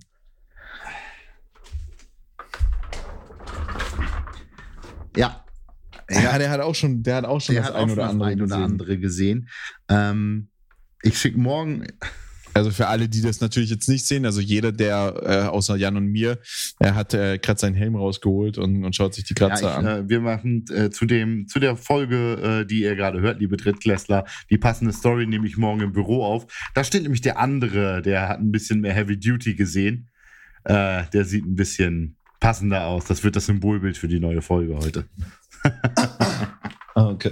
Ja. 5.16 5.44
Ja, 6.10 6.38
der 6.38 6.50
hat 6.50 6.62
auch 6.62 6.76
schon, 6.76 7.04
der 7.04 7.18
hat 7.18 7.26
auch 7.26 7.42
schon 7.42 7.56
der 7.56 7.66
das 7.66 7.74
ein 7.74 7.90
oder 7.90 8.08
andere, 8.08 8.30
ein 8.30 8.42
oder 8.42 8.58
andere 8.58 8.98
gesehen. 8.98 9.50
Ähm, 9.90 10.48
ich 11.02 11.20
schicke 11.20 11.38
morgen, 11.38 11.86
also 12.58 12.72
für 12.72 12.88
alle, 12.88 13.08
die 13.08 13.22
das 13.22 13.39
natürlich 13.39 13.70
jetzt 13.70 13.88
nicht 13.88 14.06
sehen, 14.06 14.26
also 14.26 14.41
jeder, 14.41 14.72
der 14.72 15.22
äh, 15.24 15.48
außer 15.48 15.76
Jan 15.76 15.96
und 15.98 16.08
mir, 16.08 16.39
er 16.80 16.96
hat 16.96 17.13
äh, 17.13 17.38
gerade 17.38 17.60
seinen 17.60 17.76
Helm 17.76 17.96
rausgeholt 17.96 18.58
und, 18.58 18.84
und 18.84 18.96
schaut 18.96 19.13
sich 19.13 19.24
die 19.24 19.34
Kratzer 19.34 19.67
ja, 19.67 19.80
ich, 19.80 19.86
an. 19.86 20.06
Äh, 20.06 20.10
wir 20.10 20.20
machen 20.20 20.65
äh, 20.74 20.89
zu 20.89 21.06
dem 21.06 21.48
zu 21.48 21.60
der 21.60 21.78
Folge, 21.78 22.62
äh, 22.62 22.65
die 22.65 22.82
ihr 22.82 22.96
gerade 22.96 23.22
hört, 23.22 23.39
liebe 23.39 23.58
Drittklässler, 23.58 24.26
die 24.50 24.58
passende 24.58 24.93
Story 24.93 25.28
nehme 25.28 25.48
ich 25.48 25.58
morgen 25.58 25.82
im 25.82 25.93
Büro 25.93 26.24
auf. 26.24 26.48
Da 26.74 26.84
steht 26.84 27.04
nämlich 27.04 27.22
der 27.22 27.39
andere, 27.39 28.02
der 28.02 28.30
hat 28.30 28.39
ein 28.39 28.52
bisschen 28.52 28.82
mehr 28.82 28.93
Heavy 28.93 29.20
Duty 29.20 29.56
gesehen. 29.56 30.10
Äh, 30.63 31.04
der 31.13 31.26
sieht 31.26 31.46
ein 31.46 31.56
bisschen 31.56 32.17
passender 32.39 32.86
aus. 32.86 33.06
Das 33.06 33.24
wird 33.24 33.36
das 33.36 33.46
Symbolbild 33.46 33.98
für 33.98 34.08
die 34.08 34.20
neue 34.20 34.41
Folge 34.41 34.76
heute. 34.76 35.06
okay. 36.96 37.32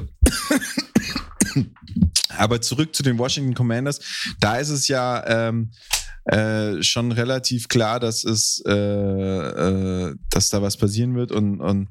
Aber 2.38 2.62
zurück 2.62 2.95
zu 2.95 3.04
den 3.04 3.17
Washington 3.17 3.54
Commanders. 3.54 4.00
Da 4.39 4.58
ist 4.58 4.69
es 4.69 4.88
ja 4.88 5.24
ähm, 5.28 5.71
äh, 6.26 6.82
schon 6.82 7.12
relativ 7.12 7.67
klar, 7.67 8.00
dass 8.00 8.24
es, 8.24 8.63
äh, 8.65 8.71
äh, 8.71 10.15
dass 10.30 10.50
da 10.50 10.62
was 10.62 10.78
passieren 10.78 11.15
wird 11.15 11.32
und, 11.32 11.62
und 11.62 11.88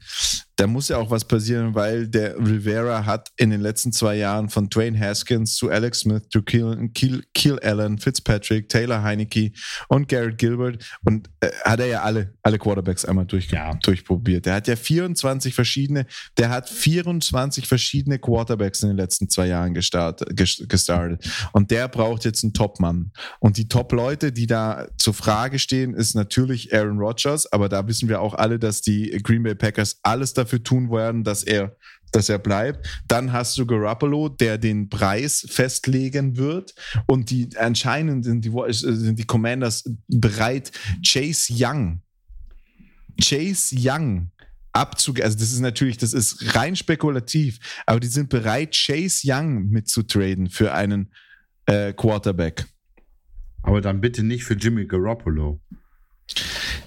da 0.57 0.69
muss 0.69 0.89
ja 0.89 0.99
auch 0.99 1.11
was 1.11 1.25
passieren, 1.25 1.75
weil 1.75 2.07
der 2.07 2.39
Rivera 2.39 3.05
hat 3.05 3.31
in 3.37 3.51
den 3.51 3.61
letzten 3.61 3.93
zwei 3.93 4.17
Jahren 4.17 4.49
von 4.49 4.69
Dwayne 4.69 4.99
Haskins 4.99 5.57
zu 5.57 5.69
Alex 5.69 6.01
Smith 6.01 6.23
zu 6.31 6.43
Kill, 6.43 6.91
Kill, 6.95 7.25
Kill 7.35 7.59
Allen, 7.59 7.99
Fitzpatrick, 7.99 8.69
Taylor 8.69 9.03
Heineke 9.03 9.51
und 9.89 10.09
Garrett 10.09 10.39
Gilbert 10.39 10.85
und 11.05 11.29
äh, 11.41 11.51
hat 11.65 11.81
er 11.81 11.87
ja 11.87 12.03
alle, 12.03 12.35
alle 12.43 12.59
Quarterbacks 12.59 13.05
einmal 13.05 13.27
durch, 13.27 13.51
ja. 13.51 13.75
durchprobiert. 13.83 14.47
Der 14.47 14.55
hat 14.55 14.69
ja 14.69 14.77
24 14.77 15.55
verschiedene, 15.55 16.07
der 16.39 16.51
hat 16.51 16.71
24 16.71 17.67
verschiedene 17.67 18.19
Quarterbacks 18.21 18.83
in 18.83 18.91
den 18.91 18.97
letzten 18.97 19.29
zwei 19.29 19.49
Jahren 19.49 19.75
gestartet, 19.75 20.37
gestartet. 20.37 21.29
Und 21.53 21.73
der 21.73 21.89
braucht 21.89 22.25
jetzt 22.25 22.45
einen 22.45 22.53
Top-Mann. 22.53 23.11
Und 23.41 23.57
die 23.57 23.69
Top-Leute, 23.69 24.31
die 24.31 24.47
da 24.47 24.87
zur 24.99 25.15
Frage 25.15 25.59
stehen, 25.59 25.95
ist 25.95 26.15
natürlich 26.15 26.73
Aaron 26.73 26.99
Rodgers, 26.99 27.53
aber 27.53 27.69
da 27.69 27.87
wissen 27.89 28.09
wir 28.09 28.21
auch 28.21 28.35
alle, 28.35 28.61
dass 28.61 28.83
die 28.83 29.11
Green 29.23 29.43
Bay 29.43 29.57
Packers 29.57 29.99
alles 30.03 30.33
dafür 30.33 30.44
dafür 30.45 30.63
tun 30.63 30.91
werden, 30.91 31.25
dass 31.25 31.43
er 31.43 31.77
dass 32.15 32.29
er 32.29 32.39
bleibt. 32.39 33.03
Dann 33.09 33.33
hast 33.33 33.59
du 33.59 33.67
Garoppolo, 33.67 34.29
der 34.29 34.57
den 34.57 34.89
Preis 34.89 35.45
festlegen 35.49 36.37
wird. 36.37 36.75
Und 37.07 37.31
die 37.31 37.49
anscheinend 37.57 38.25
sind 38.25 38.45
die, 38.45 38.53
sind 38.71 39.19
die 39.19 39.27
Commanders 39.27 39.85
bereit, 40.07 40.71
Chase 41.05 41.53
Young, 41.53 42.03
Chase 43.21 43.75
Young 43.77 44.31
abzugeben. 44.73 45.25
Also 45.25 45.39
das 45.39 45.53
ist 45.53 45.61
natürlich, 45.61 45.99
das 45.99 46.13
ist 46.13 46.55
rein 46.55 46.77
spekulativ, 46.77 47.59
aber 47.87 48.01
die 48.01 48.07
sind 48.07 48.29
bereit, 48.29 48.73
Chase 48.75 49.23
Young 49.25 49.69
mitzutraden 49.69 50.49
für 50.49 50.73
einen 50.73 51.13
äh, 51.67 51.93
Quarterback. 51.93 52.67
Aber 53.63 53.81
dann 53.81 54.01
bitte 54.01 54.23
nicht 54.23 54.45
für 54.45 54.55
Jimmy 54.55 54.87
Garoppolo. 54.87 55.61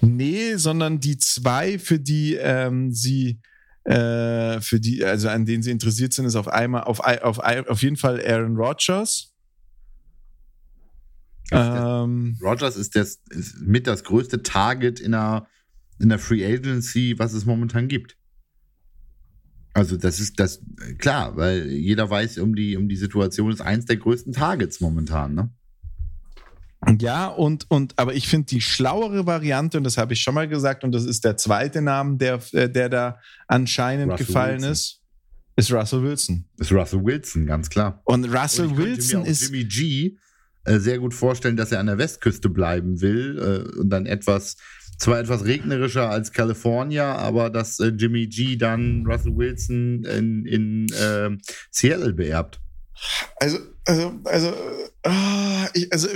Nee, 0.00 0.56
sondern 0.56 1.00
die 1.00 1.18
zwei, 1.18 1.78
für 1.78 1.98
die 1.98 2.34
ähm, 2.34 2.92
sie 2.92 3.40
äh, 3.88 4.60
für 4.60 4.80
die, 4.80 5.02
also 5.04 5.28
an 5.28 5.46
denen 5.46 5.62
sie 5.62 5.70
interessiert 5.70 6.12
sind, 6.12 6.26
ist 6.26 6.36
auf 6.36 6.48
einmal, 6.48 6.84
auf, 6.84 7.00
auf, 7.00 7.38
auf 7.38 7.82
jeden 7.82 7.96
Fall 7.96 8.20
Aaron 8.20 8.56
Rodgers. 8.56 9.32
Ähm, 11.50 12.36
Rodgers 12.42 12.76
ist, 12.76 12.94
das, 12.94 13.20
ist 13.30 13.60
mit 13.62 13.86
das 13.86 14.04
größte 14.04 14.42
Target 14.42 15.00
in 15.00 15.12
der, 15.12 15.46
in 15.98 16.10
der 16.10 16.18
Free 16.18 16.44
Agency, 16.44 17.18
was 17.18 17.32
es 17.32 17.46
momentan 17.46 17.88
gibt. 17.88 18.18
Also 19.72 19.96
das 19.96 20.20
ist 20.20 20.38
das 20.38 20.60
klar, 20.98 21.36
weil 21.36 21.68
jeder 21.68 22.10
weiß 22.10 22.38
um 22.38 22.54
die 22.54 22.76
um 22.76 22.88
die 22.88 22.96
Situation 22.96 23.52
ist 23.52 23.60
eins 23.60 23.84
der 23.84 23.96
größten 23.96 24.32
Targets 24.32 24.80
momentan, 24.80 25.34
ne? 25.34 25.50
Ja, 27.00 27.26
und, 27.26 27.66
und 27.70 27.98
aber 27.98 28.14
ich 28.14 28.28
finde 28.28 28.46
die 28.46 28.60
schlauere 28.60 29.26
Variante, 29.26 29.78
und 29.78 29.84
das 29.84 29.98
habe 29.98 30.12
ich 30.12 30.22
schon 30.22 30.34
mal 30.34 30.48
gesagt, 30.48 30.84
und 30.84 30.92
das 30.92 31.04
ist 31.04 31.24
der 31.24 31.36
zweite 31.36 31.82
Name, 31.82 32.16
der, 32.16 32.40
äh, 32.52 32.70
der 32.70 32.88
da 32.88 33.18
anscheinend 33.48 34.12
Russell 34.12 34.26
gefallen 34.26 34.62
Wilson. 34.62 34.72
ist, 34.72 35.00
ist 35.56 35.72
Russell 35.72 36.02
Wilson. 36.02 36.44
Ist 36.58 36.72
Russell 36.72 37.04
Wilson, 37.04 37.46
ganz 37.46 37.68
klar. 37.68 38.00
Und 38.04 38.24
Russell 38.26 38.66
und 38.66 38.78
Wilson 38.78 39.24
ist. 39.24 39.42
Jimmy 39.42 39.64
G 39.64 40.16
äh, 40.64 40.78
sehr 40.78 40.98
gut 40.98 41.14
vorstellen, 41.14 41.56
dass 41.56 41.72
er 41.72 41.80
an 41.80 41.86
der 41.86 41.98
Westküste 41.98 42.48
bleiben 42.48 43.00
will 43.00 43.38
äh, 43.38 43.80
und 43.80 43.90
dann 43.90 44.06
etwas, 44.06 44.56
zwar 44.98 45.18
etwas 45.18 45.44
regnerischer 45.44 46.10
als 46.10 46.32
California, 46.32 47.16
aber 47.16 47.50
dass 47.50 47.80
äh, 47.80 47.88
Jimmy 47.88 48.26
G 48.28 48.56
dann 48.56 49.04
Russell 49.06 49.36
Wilson 49.36 50.04
in, 50.04 50.44
in 50.44 50.86
äh, 50.92 51.30
Seattle 51.70 52.12
beerbt. 52.12 52.60
Also, 53.36 53.58
also, 53.88 54.20
also, 54.24 54.54
oh, 55.06 55.66
ich, 55.72 55.90
also 55.90 56.08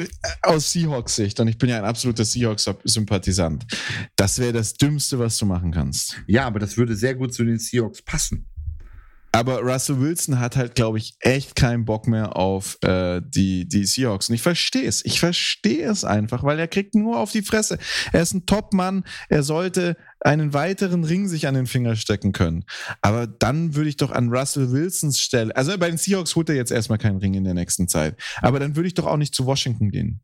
aus 0.43 0.73
Seahawks-Sicht, 0.73 1.41
und 1.41 1.49
ich 1.49 1.57
bin 1.57 1.71
ja 1.71 1.79
ein 1.79 1.85
absoluter 1.85 2.25
Seahawks-Sympathisant, 2.25 3.65
das 4.15 4.39
wäre 4.39 4.53
das 4.53 4.75
Dümmste, 4.75 5.19
was 5.19 5.39
du 5.39 5.47
machen 5.47 5.73
kannst. 5.73 6.21
Ja, 6.27 6.47
aber 6.47 6.59
das 6.59 6.77
würde 6.77 6.95
sehr 6.95 7.15
gut 7.15 7.33
zu 7.33 7.45
den 7.45 7.59
Seahawks 7.59 8.03
passen. 8.03 8.52
Aber 9.35 9.61
Russell 9.61 9.99
Wilson 9.99 10.38
hat 10.38 10.57
halt, 10.57 10.75
glaube 10.75 10.99
ich, 10.99 11.14
echt 11.21 11.57
keinen 11.57 11.87
Bock 11.87 12.07
mehr 12.07 12.37
auf 12.37 12.77
äh, 12.83 13.23
die, 13.25 13.66
die 13.66 13.87
Seahawks. 13.87 14.29
Und 14.29 14.35
ich 14.35 14.42
verstehe 14.42 14.87
es. 14.87 15.03
Ich 15.05 15.21
verstehe 15.21 15.88
es 15.88 16.05
einfach, 16.05 16.42
weil 16.45 16.59
er 16.59 16.68
kriegt 16.68 16.95
nur 16.95 17.18
auf 17.18 17.33
die 17.33 17.40
Fresse. 17.40 17.79
Er 18.12 18.21
ist 18.21 18.35
ein 18.35 18.45
Top-Mann. 18.45 19.05
Er 19.31 19.42
sollte 19.42 19.97
einen 20.21 20.53
weiteren 20.53 21.05
Ring 21.05 21.29
sich 21.29 21.47
an 21.47 21.55
den 21.55 21.66
Finger 21.66 21.97
stecken 21.97 22.33
können. 22.33 22.64
Aber 23.01 23.27
dann 23.27 23.75
würde 23.75 23.88
ich 23.88 23.97
doch 23.97 24.11
an 24.11 24.29
Russell 24.29 24.71
Wilsons 24.71 25.18
Stelle, 25.18 25.55
also 25.57 25.77
bei 25.79 25.88
den 25.88 25.99
Seahawks 25.99 26.37
holt 26.37 26.49
er 26.49 26.55
jetzt 26.55 26.71
erstmal 26.71 26.99
keinen 26.99 27.18
Ring 27.18 27.35
in 27.35 27.45
der 27.45 27.55
nächsten 27.55 27.88
Zeit. 27.88 28.16
Aber 28.40 28.61
dann 28.61 28.77
würde 28.77 28.87
ich 28.87 28.95
doch 28.95 29.07
auch 29.07 29.16
nicht 29.16 29.35
zu 29.35 29.47
Washington 29.47 29.90
gehen. 29.90 30.21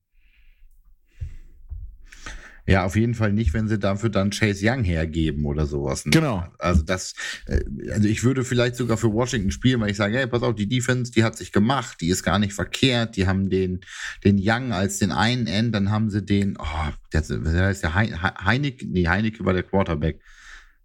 Ja, 2.68 2.84
auf 2.84 2.96
jeden 2.96 3.14
Fall 3.14 3.32
nicht, 3.32 3.54
wenn 3.54 3.66
sie 3.66 3.78
dafür 3.78 4.10
dann 4.10 4.28
Chase 4.28 4.60
Young 4.62 4.84
hergeben 4.84 5.46
oder 5.46 5.64
sowas. 5.64 6.04
Ne? 6.04 6.10
Genau. 6.10 6.46
Also 6.58 6.82
das, 6.82 7.14
äh, 7.46 7.60
also 7.90 8.06
ich 8.06 8.24
würde 8.24 8.44
vielleicht 8.44 8.76
sogar 8.76 8.98
für 8.98 9.10
Washington 9.10 9.50
spielen, 9.50 9.80
weil 9.80 9.90
ich 9.90 9.96
sage, 9.96 10.18
hey, 10.18 10.26
pass 10.26 10.42
auf, 10.42 10.54
die 10.54 10.68
Defense, 10.68 11.10
die 11.10 11.24
hat 11.24 11.34
sich 11.34 11.50
gemacht, 11.50 12.02
die 12.02 12.08
ist 12.08 12.22
gar 12.22 12.38
nicht 12.38 12.52
verkehrt, 12.52 13.16
die 13.16 13.26
haben 13.26 13.48
den, 13.48 13.80
den 14.22 14.38
Young 14.38 14.72
als 14.72 14.98
den 14.98 15.12
einen 15.12 15.46
End, 15.46 15.74
dann 15.74 15.90
haben 15.90 16.10
sie 16.10 16.22
den, 16.22 16.58
oh, 16.58 16.92
der, 17.14 17.22
der 17.22 17.66
heißt 17.66 17.84
der 17.84 17.94
Heineke, 17.94 18.86
nee, 18.86 19.08
Heineke 19.08 19.46
war 19.46 19.54
der 19.54 19.62
Quarterback. 19.62 20.20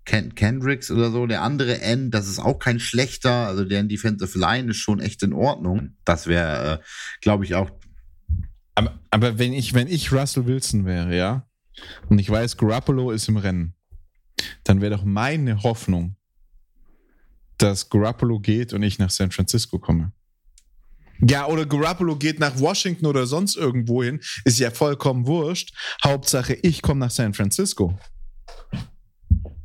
Ken 0.05 0.35
Kendricks 0.35 0.89
oder 0.89 1.11
so, 1.11 1.27
der 1.27 1.41
andere 1.41 1.81
End, 1.81 2.13
das 2.13 2.29
ist 2.29 2.39
auch 2.39 2.59
kein 2.59 2.79
schlechter, 2.79 3.47
also 3.47 3.65
deren 3.65 3.89
Defensive 3.89 4.37
Line 4.39 4.71
ist 4.71 4.77
schon 4.77 5.01
echt 5.01 5.21
in 5.23 5.33
Ordnung. 5.33 5.97
Das 6.05 6.27
wäre, 6.27 6.75
äh, 6.75 6.83
glaube 7.21 7.43
ich, 7.43 7.55
auch. 7.55 7.71
Aber, 8.75 8.97
aber 9.11 9.37
wenn 9.37 9.51
ich, 9.51 9.73
wenn 9.73 9.87
ich 9.87 10.13
Russell 10.13 10.45
Wilson 10.45 10.85
wäre, 10.85 11.15
ja, 11.15 11.45
und 12.09 12.19
ich 12.19 12.29
weiß, 12.29 12.57
Garoppolo 12.57 13.11
ist 13.11 13.27
im 13.27 13.37
Rennen, 13.37 13.75
dann 14.63 14.81
wäre 14.81 14.95
doch 14.95 15.03
meine 15.03 15.63
Hoffnung, 15.63 16.15
dass 17.57 17.89
Garoppolo 17.89 18.39
geht 18.39 18.73
und 18.73 18.83
ich 18.83 18.99
nach 18.99 19.09
San 19.09 19.31
Francisco 19.31 19.79
komme. 19.79 20.11
Ja, 21.21 21.47
oder 21.47 21.65
Garoppolo 21.65 22.15
geht 22.17 22.39
nach 22.39 22.59
Washington 22.59 23.05
oder 23.05 23.25
sonst 23.25 23.55
irgendwo 23.55 24.03
hin, 24.03 24.19
ist 24.43 24.59
ja 24.59 24.71
vollkommen 24.71 25.27
wurscht. 25.27 25.73
Hauptsache, 26.03 26.55
ich 26.55 26.81
komme 26.81 26.99
nach 27.01 27.11
San 27.11 27.33
Francisco. 27.33 27.97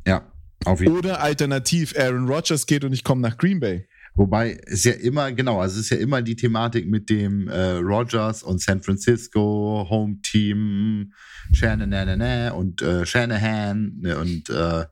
Ja, 0.07 0.31
auf 0.65 0.81
jeden 0.81 0.93
Fall. 0.93 0.99
Oder 0.99 1.21
alternativ, 1.21 1.97
Aaron 1.99 2.29
Rodgers 2.29 2.67
geht 2.67 2.85
und 2.85 2.93
ich 2.93 3.03
komme 3.03 3.23
nach 3.23 3.37
Green 3.37 3.61
Bay. 3.61 3.88
Wobei 4.19 4.61
es 4.67 4.83
ja 4.83 4.95
immer, 4.95 5.31
genau, 5.31 5.61
also 5.61 5.79
es 5.79 5.83
ist 5.83 5.91
ja 5.91 5.97
immer 5.99 6.23
die 6.23 6.35
Thematik 6.35 6.89
mit 6.89 7.09
dem 7.09 7.47
äh, 7.47 7.77
Rogers 7.77 8.43
und 8.43 8.61
San 8.61 8.83
Francisco, 8.83 9.87
Home 9.89 10.17
Team, 10.23 11.13
Shanahan 11.53 12.53
und 12.53 12.83
äh, 12.83 13.07
Shanahan 13.07 13.93
ne, 14.01 14.19
und, 14.19 14.51
äh, 14.51 14.87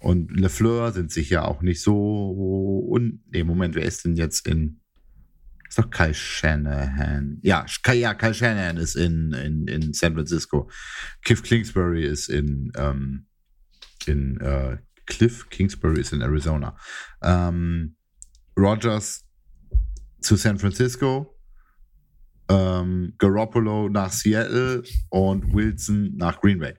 und 0.00 0.36
LeFleur 0.36 0.90
sind 0.90 1.12
sich 1.12 1.30
ja 1.30 1.44
auch 1.44 1.62
nicht 1.62 1.82
so 1.82 2.84
un. 2.90 3.22
Nee, 3.30 3.44
Moment, 3.44 3.76
wer 3.76 3.84
ist 3.84 4.04
denn 4.04 4.16
jetzt 4.16 4.48
in. 4.48 4.80
Ist 5.68 5.78
doch 5.78 5.88
Kyle 5.90 6.12
Shanahan. 6.12 7.38
Ja, 7.42 7.66
ja 7.92 8.14
Kyle 8.14 8.34
Shanahan 8.34 8.76
ist 8.76 8.96
in, 8.96 9.32
in, 9.34 9.68
in 9.68 9.92
San 9.92 10.14
Francisco. 10.14 10.68
Cliff 11.22 11.44
Kingsbury 11.44 12.04
ist 12.04 12.28
in, 12.28 12.72
ähm, 12.76 13.26
in 14.06 14.40
äh, 14.40 14.78
Cliff 15.06 15.48
Kingsbury 15.48 16.00
ist 16.00 16.12
in 16.12 16.22
Arizona. 16.22 16.76
Ähm, 17.22 17.94
Rogers 18.56 19.24
zu 20.20 20.36
San 20.36 20.58
Francisco, 20.58 21.34
ähm, 22.48 23.14
Garoppolo 23.18 23.88
nach 23.88 24.12
Seattle 24.12 24.82
und 25.10 25.52
Wilson 25.52 26.16
nach 26.16 26.40
Green 26.40 26.58
Bay. 26.58 26.74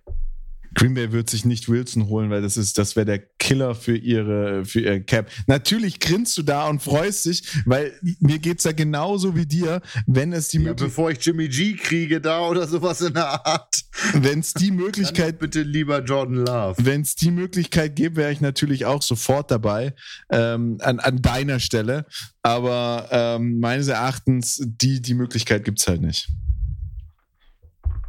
Green 0.75 0.93
Bay 0.93 1.11
wird 1.11 1.29
sich 1.29 1.45
nicht 1.45 1.69
Wilson 1.69 2.07
holen, 2.07 2.29
weil 2.29 2.41
das 2.41 2.57
ist, 2.57 2.77
das 2.77 2.95
wäre 2.95 3.05
der 3.05 3.19
Killer 3.19 3.75
für 3.75 3.95
ihre, 3.95 4.65
für 4.65 4.81
ihr 4.81 5.03
Cap. 5.03 5.31
Natürlich 5.47 5.99
grinst 5.99 6.37
du 6.37 6.43
da 6.43 6.67
und 6.67 6.81
freust 6.81 7.25
dich, 7.25 7.43
weil 7.65 7.93
mir 8.19 8.39
geht's 8.39 8.65
ja 8.65 8.73
genauso 8.73 9.35
wie 9.35 9.45
dir, 9.45 9.81
wenn 10.05 10.33
es 10.33 10.49
die 10.49 10.59
ja, 10.59 10.73
Bevor 10.73 11.11
ich 11.11 11.25
Jimmy 11.25 11.47
G 11.47 11.75
kriege 11.75 12.19
da 12.19 12.47
oder 12.47 12.67
sowas 12.67 13.01
in 13.01 13.13
der 13.13 13.45
Art. 13.45 13.75
Wenn 14.13 14.39
es 14.39 14.53
die 14.53 14.71
Möglichkeit. 14.71 15.39
bitte 15.39 15.61
lieber 15.61 16.03
Jordan 16.03 16.45
Love. 16.45 16.75
Wenn 16.85 17.01
es 17.01 17.15
die 17.15 17.31
Möglichkeit 17.31 17.95
gibt, 17.95 18.17
wäre 18.17 18.31
ich 18.31 18.41
natürlich 18.41 18.85
auch 18.85 19.01
sofort 19.01 19.51
dabei, 19.51 19.93
ähm, 20.29 20.77
an, 20.81 20.99
an 20.99 21.21
deiner 21.21 21.59
Stelle. 21.59 22.05
Aber 22.41 23.07
ähm, 23.11 23.59
meines 23.59 23.87
Erachtens, 23.87 24.61
die, 24.65 25.01
die 25.01 25.13
Möglichkeit 25.13 25.63
gibt's 25.63 25.87
halt 25.87 26.01
nicht. 26.01 26.29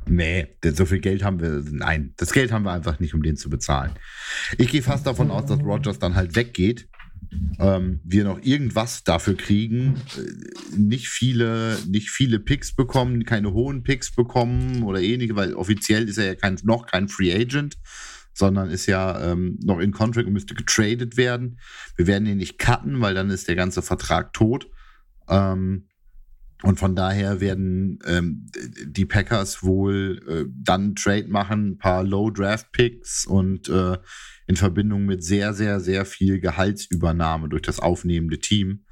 Nee, 0.08 0.46
so 0.62 0.86
viel 0.86 1.00
Geld 1.00 1.24
haben 1.24 1.40
wir. 1.40 1.62
Nein, 1.68 2.14
das 2.16 2.32
Geld 2.32 2.52
haben 2.52 2.64
wir 2.64 2.72
einfach 2.72 3.00
nicht, 3.00 3.14
um 3.14 3.22
den 3.22 3.36
zu 3.36 3.50
bezahlen. 3.50 3.92
Ich 4.56 4.70
gehe 4.70 4.82
fast 4.82 5.06
davon 5.06 5.30
aus, 5.30 5.46
dass 5.46 5.60
Rogers 5.60 5.98
dann 5.98 6.14
halt 6.14 6.36
weggeht. 6.36 6.88
Ähm, 7.58 8.00
wir 8.04 8.24
noch 8.24 8.40
irgendwas 8.42 9.02
dafür 9.02 9.36
kriegen, 9.36 9.96
äh, 10.16 10.76
nicht 10.76 11.08
viele, 11.08 11.76
nicht 11.88 12.10
viele 12.10 12.38
Picks 12.38 12.74
bekommen, 12.74 13.24
keine 13.24 13.52
hohen 13.52 13.82
Picks 13.82 14.14
bekommen 14.14 14.84
oder 14.84 15.00
ähnliche, 15.00 15.34
weil 15.34 15.54
offiziell 15.54 16.08
ist 16.08 16.18
er 16.18 16.26
ja 16.26 16.34
kein, 16.34 16.58
noch 16.62 16.86
kein 16.86 17.08
Free 17.08 17.34
Agent, 17.34 17.78
sondern 18.32 18.70
ist 18.70 18.86
ja 18.86 19.32
ähm, 19.32 19.58
noch 19.62 19.80
in 19.80 19.92
Contract 19.92 20.26
und 20.26 20.34
müsste 20.34 20.54
getradet 20.54 21.16
werden. 21.16 21.58
Wir 21.96 22.06
werden 22.06 22.26
ihn 22.26 22.36
nicht 22.36 22.58
cutten, 22.58 23.00
weil 23.00 23.14
dann 23.14 23.30
ist 23.30 23.48
der 23.48 23.56
ganze 23.56 23.82
Vertrag 23.82 24.32
tot. 24.32 24.68
Ähm, 25.28 25.88
und 26.62 26.78
von 26.78 26.96
daher 26.96 27.40
werden 27.40 27.98
ähm, 28.06 28.46
die 28.86 29.04
Packers 29.04 29.62
wohl 29.62 30.22
äh, 30.26 30.50
dann 30.54 30.94
Trade 30.94 31.28
machen, 31.28 31.72
ein 31.72 31.78
paar 31.78 32.02
Low 32.02 32.30
Draft 32.30 32.72
Picks 32.72 33.26
und 33.26 33.68
äh, 33.68 33.98
in 34.46 34.56
Verbindung 34.56 35.04
mit 35.04 35.22
sehr, 35.22 35.52
sehr, 35.52 35.80
sehr 35.80 36.06
viel 36.06 36.40
Gehaltsübernahme 36.40 37.48
durch 37.48 37.62
das 37.62 37.78
aufnehmende 37.78 38.38
Team. 38.38 38.84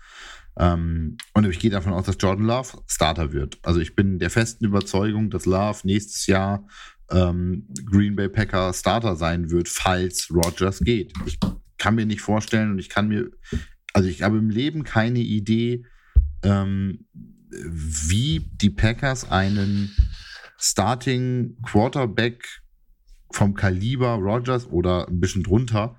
Ähm, 0.58 1.16
und 1.32 1.46
ich 1.46 1.58
gehe 1.58 1.70
davon 1.70 1.94
aus, 1.94 2.04
dass 2.04 2.18
Jordan 2.20 2.46
Love 2.46 2.82
Starter 2.86 3.32
wird. 3.32 3.58
Also 3.62 3.80
ich 3.80 3.96
bin 3.96 4.18
der 4.18 4.30
festen 4.30 4.64
Überzeugung, 4.66 5.30
dass 5.30 5.46
Love 5.46 5.80
nächstes 5.84 6.26
Jahr 6.26 6.66
ähm, 7.10 7.66
Green 7.86 8.14
Bay 8.14 8.28
Packer 8.28 8.72
Starter 8.72 9.16
sein 9.16 9.50
wird, 9.50 9.68
falls 9.68 10.28
Rogers 10.30 10.80
geht. 10.80 11.12
Ich 11.26 11.38
kann 11.78 11.94
mir 11.94 12.06
nicht 12.06 12.20
vorstellen 12.20 12.72
und 12.72 12.78
ich 12.78 12.88
kann 12.88 13.08
mir, 13.08 13.30
also 13.92 14.08
ich 14.08 14.22
habe 14.22 14.38
im 14.38 14.50
Leben 14.50 14.84
keine 14.84 15.20
Idee, 15.20 15.84
ähm, 16.42 17.06
wie 17.62 18.50
die 18.60 18.70
Packers 18.70 19.30
einen 19.30 19.94
Starting 20.58 21.56
Quarterback 21.62 22.62
vom 23.30 23.54
Kaliber 23.54 24.14
Rogers 24.14 24.66
oder 24.66 25.08
ein 25.08 25.20
bisschen 25.20 25.42
drunter 25.42 25.96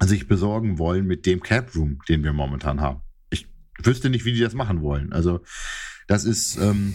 sich 0.00 0.28
besorgen 0.28 0.78
wollen 0.78 1.06
mit 1.06 1.26
dem 1.26 1.40
Cap 1.40 1.74
Room, 1.74 1.98
den 2.08 2.22
wir 2.22 2.32
momentan 2.32 2.80
haben. 2.80 3.00
Ich 3.30 3.48
wüsste 3.82 4.10
nicht, 4.10 4.24
wie 4.24 4.32
die 4.32 4.40
das 4.40 4.54
machen 4.54 4.82
wollen. 4.82 5.12
Also 5.12 5.40
das 6.06 6.24
ist, 6.24 6.56
ähm, 6.56 6.94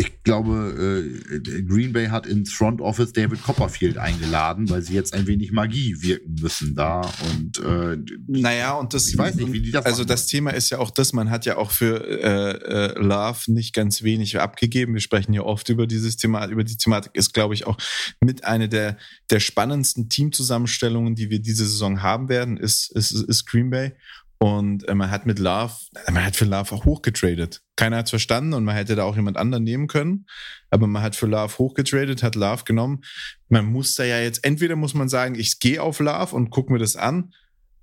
ich 0.00 0.22
glaube, 0.22 1.10
äh, 1.34 1.62
Green 1.62 1.92
Bay 1.92 2.06
hat 2.06 2.24
ins 2.24 2.52
Front 2.52 2.80
Office 2.80 3.12
David 3.12 3.42
Copperfield 3.42 3.98
eingeladen, 3.98 4.70
weil 4.70 4.80
sie 4.80 4.94
jetzt 4.94 5.12
ein 5.12 5.26
wenig 5.26 5.50
Magie 5.50 6.00
wirken 6.00 6.36
müssen 6.40 6.76
da. 6.76 7.00
Und 7.30 7.58
äh, 7.58 7.98
naja, 8.28 8.74
und 8.74 8.94
das, 8.94 9.08
ich 9.08 9.18
weiß 9.18 9.34
nicht, 9.34 9.52
wie 9.52 9.60
die 9.60 9.72
das 9.72 9.84
Also 9.84 10.02
machen. 10.02 10.08
das 10.08 10.26
Thema 10.26 10.50
ist 10.50 10.70
ja 10.70 10.78
auch 10.78 10.92
das, 10.92 11.12
man 11.12 11.30
hat 11.30 11.46
ja 11.46 11.56
auch 11.56 11.72
für 11.72 12.04
äh, 12.06 12.94
äh, 12.94 13.00
Love 13.00 13.50
nicht 13.52 13.74
ganz 13.74 14.02
wenig 14.04 14.38
abgegeben. 14.38 14.94
Wir 14.94 15.00
sprechen 15.00 15.32
ja 15.32 15.42
oft 15.42 15.68
über 15.68 15.88
dieses 15.88 16.16
Thema, 16.16 16.46
über 16.46 16.62
die 16.62 16.76
Thematik 16.76 17.12
ist, 17.14 17.34
glaube 17.34 17.54
ich, 17.54 17.66
auch 17.66 17.76
mit 18.20 18.44
einer 18.44 18.68
der, 18.68 18.98
der 19.30 19.40
spannendsten 19.40 20.08
Teamzusammenstellungen, 20.08 21.16
die 21.16 21.28
wir 21.28 21.40
diese 21.40 21.66
Saison 21.66 22.02
haben 22.02 22.28
werden, 22.28 22.56
ist, 22.56 22.92
ist, 22.92 23.10
ist 23.10 23.46
Green 23.46 23.70
Bay. 23.70 23.94
Und 24.38 24.86
äh, 24.88 24.94
man 24.94 25.10
hat 25.10 25.26
mit 25.26 25.40
Love, 25.40 25.72
man 26.06 26.24
hat 26.24 26.36
für 26.36 26.44
Love 26.44 26.72
auch 26.72 26.84
hochgetradet. 26.84 27.60
Keiner 27.76 27.98
hat 27.98 28.10
verstanden 28.10 28.52
und 28.54 28.64
man 28.64 28.76
hätte 28.76 28.94
da 28.94 29.02
auch 29.02 29.16
jemand 29.16 29.36
anderen 29.36 29.64
nehmen 29.64 29.88
können. 29.88 30.26
Aber 30.70 30.86
man 30.86 31.02
hat 31.02 31.16
für 31.16 31.26
Love 31.26 31.58
hochgetradet, 31.58 32.22
hat 32.22 32.36
Love 32.36 32.62
genommen. 32.64 33.02
Man 33.48 33.66
muss 33.66 33.96
da 33.96 34.04
ja 34.04 34.20
jetzt, 34.20 34.44
entweder 34.44 34.76
muss 34.76 34.94
man 34.94 35.08
sagen, 35.08 35.34
ich 35.34 35.58
gehe 35.58 35.82
auf 35.82 35.98
Love 35.98 36.36
und 36.36 36.50
gucke 36.50 36.72
mir 36.72 36.78
das 36.78 36.94
an. 36.94 37.32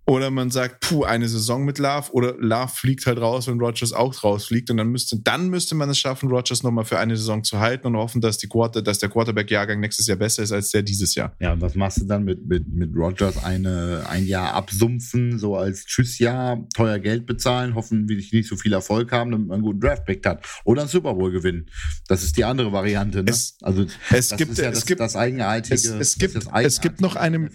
Oder 0.08 0.30
man 0.30 0.52
sagt, 0.52 0.82
puh, 0.82 1.04
eine 1.04 1.28
Saison 1.28 1.65
mit 1.65 1.80
Love 1.80 2.12
oder 2.12 2.36
Love 2.38 2.68
fliegt 2.68 3.08
halt 3.08 3.18
raus, 3.18 3.48
wenn 3.48 3.60
Rogers 3.60 3.91
auch 3.91 4.24
rausfliegt. 4.24 4.70
Und 4.70 4.78
dann 4.78 4.89
müsste, 4.89 5.20
dann 5.20 5.50
müsste 5.50 5.74
man 5.74 5.89
es 5.89 5.98
schaffen, 5.98 6.30
Rogers 6.30 6.62
nochmal 6.62 6.86
für 6.86 7.00
eine 7.00 7.18
Saison 7.18 7.44
zu 7.44 7.60
halten 7.60 7.88
und 7.88 7.98
hoffen, 7.98 8.22
dass, 8.22 8.38
die 8.38 8.48
Quarter, 8.48 8.84
dass 8.84 9.00
der 9.00 9.10
Quarterback-Jahrgang 9.10 9.80
nächstes 9.80 10.06
Jahr 10.06 10.18
besser 10.18 10.44
ist 10.44 10.52
als 10.52 10.70
der 10.70 10.84
dieses 10.84 11.15
Jahr. 11.15 11.36
Ja, 11.39 11.54
und 11.54 11.62
was 11.62 11.74
machst 11.74 12.02
du 12.02 12.06
dann 12.06 12.24
mit, 12.24 12.46
mit, 12.46 12.68
mit 12.72 12.96
Rogers 12.96 13.44
eine, 13.44 14.06
ein 14.08 14.28
Jahr 14.28 14.54
absumpfen, 14.54 15.39
so 15.39 15.56
als 15.56 15.86
Tschüssjahr, 15.86 16.68
teuer 16.76 17.00
Geld 17.00 17.26
bezahlen, 17.26 17.74
hoffen, 17.74 18.08
wie 18.08 18.18
ich 18.18 18.32
nicht 18.32 18.48
so 18.48 18.56
viel 18.58 18.74
Erfolg 18.74 19.12
haben, 19.12 19.32
damit 19.32 19.48
man 19.48 19.56
einen 19.56 19.63
guten 19.63 19.80
Draftpick 19.80 20.24
hat. 20.28 20.46
Oder 20.65 20.82
einen 20.82 20.89
Super 20.89 21.15
Bowl 21.15 21.32
gewinnen. 21.32 21.65
Das 22.08 22.24
ist 22.24 22.38
die 22.38 22.44
andere 22.44 22.72
Variante. 22.72 23.24
Ne? 23.24 23.32
Es, 23.32 23.58
also 23.62 23.86
es 24.12 24.30
das 24.30 24.38
gibt, 24.38 24.52
ist 24.52 24.60
ja 24.60 24.70
es 24.70 24.76
das, 24.76 24.86
gibt, 24.86 25.00
das 25.00 25.15
eigenartige. 25.15 25.74
Es, 25.74 25.86
es 25.86 26.18
gibt, 26.20 26.38
es 26.54 26.82
gibt 26.82 27.02
noch 27.02 27.15
eine. 27.15 27.50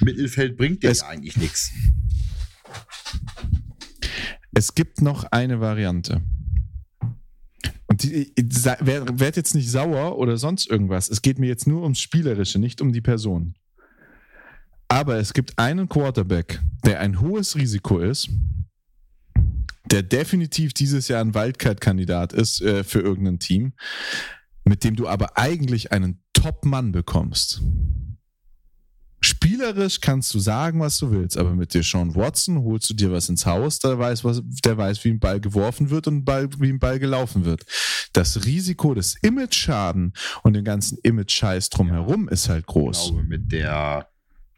Mittelfeld 0.00 0.56
bringt 0.56 0.82
dir 0.82 0.90
ja 0.90 1.06
eigentlich 1.06 1.36
nichts. 1.36 1.70
Es 4.54 4.74
gibt 4.74 5.00
noch 5.00 5.24
eine 5.24 5.60
Variante. 5.60 6.22
Und 7.86 8.02
die, 8.02 8.32
werd 8.36 9.36
jetzt 9.36 9.54
nicht 9.54 9.70
sauer 9.70 10.18
oder 10.18 10.36
sonst 10.36 10.70
irgendwas. 10.70 11.10
Es 11.10 11.20
geht 11.20 11.38
mir 11.38 11.46
jetzt 11.46 11.66
nur 11.66 11.82
ums 11.82 12.00
Spielerische, 12.00 12.58
nicht 12.58 12.80
um 12.80 12.92
die 12.92 13.00
Person. 13.00 13.54
Aber 14.88 15.16
es 15.16 15.32
gibt 15.32 15.58
einen 15.58 15.88
Quarterback, 15.88 16.60
der 16.84 17.00
ein 17.00 17.20
hohes 17.20 17.56
Risiko 17.56 17.98
ist, 17.98 18.30
der 19.90 20.02
definitiv 20.02 20.74
dieses 20.74 21.08
Jahr 21.08 21.20
ein 21.22 21.34
Wildcard-Kandidat 21.34 22.32
ist 22.32 22.62
äh, 22.62 22.84
für 22.84 23.00
irgendein 23.00 23.38
Team, 23.38 23.72
mit 24.64 24.84
dem 24.84 24.96
du 24.96 25.08
aber 25.08 25.36
eigentlich 25.36 25.92
einen 25.92 26.22
Top-Mann 26.32 26.92
bekommst. 26.92 27.62
Spielerisch 29.42 30.00
kannst 30.00 30.32
du 30.34 30.38
sagen, 30.38 30.78
was 30.78 30.98
du 30.98 31.10
willst, 31.10 31.36
aber 31.36 31.52
mit 31.52 31.74
dir 31.74 31.82
Sean 31.82 32.14
Watson 32.14 32.62
holst 32.62 32.88
du 32.90 32.94
dir 32.94 33.10
was 33.10 33.28
ins 33.28 33.44
Haus, 33.44 33.80
der 33.80 33.98
weiß, 33.98 34.22
was, 34.22 34.40
der 34.64 34.78
weiß, 34.78 35.04
wie 35.04 35.10
ein 35.10 35.18
Ball 35.18 35.40
geworfen 35.40 35.90
wird 35.90 36.06
und 36.06 36.24
wie 36.28 36.68
ein 36.68 36.78
Ball 36.78 37.00
gelaufen 37.00 37.44
wird. 37.44 37.64
Das 38.12 38.44
Risiko 38.44 38.94
des 38.94 39.16
Image-Schaden 39.20 40.12
und 40.44 40.52
den 40.52 40.64
ganzen 40.64 40.96
Image-Scheiß 41.02 41.70
drumherum 41.70 42.26
ja, 42.26 42.30
ist 42.30 42.48
halt 42.48 42.66
groß. 42.66 43.06
Ich 43.06 43.10
glaube, 43.10 43.24
mit 43.24 43.50
der 43.50 44.08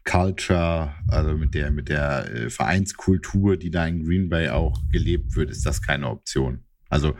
Culture, 0.03 0.93
also 1.07 1.35
mit 1.35 1.55
der, 1.55 1.71
mit 1.71 1.89
der 1.89 2.31
äh, 2.31 2.49
Vereinskultur, 2.51 3.57
die 3.57 3.71
da 3.71 3.87
in 3.87 4.05
Green 4.05 4.29
Bay 4.29 4.49
auch 4.49 4.79
gelebt 4.91 5.35
wird, 5.35 5.49
ist 5.49 5.65
das 5.65 5.81
keine 5.81 6.07
Option. 6.07 6.59
Also, 6.89 7.15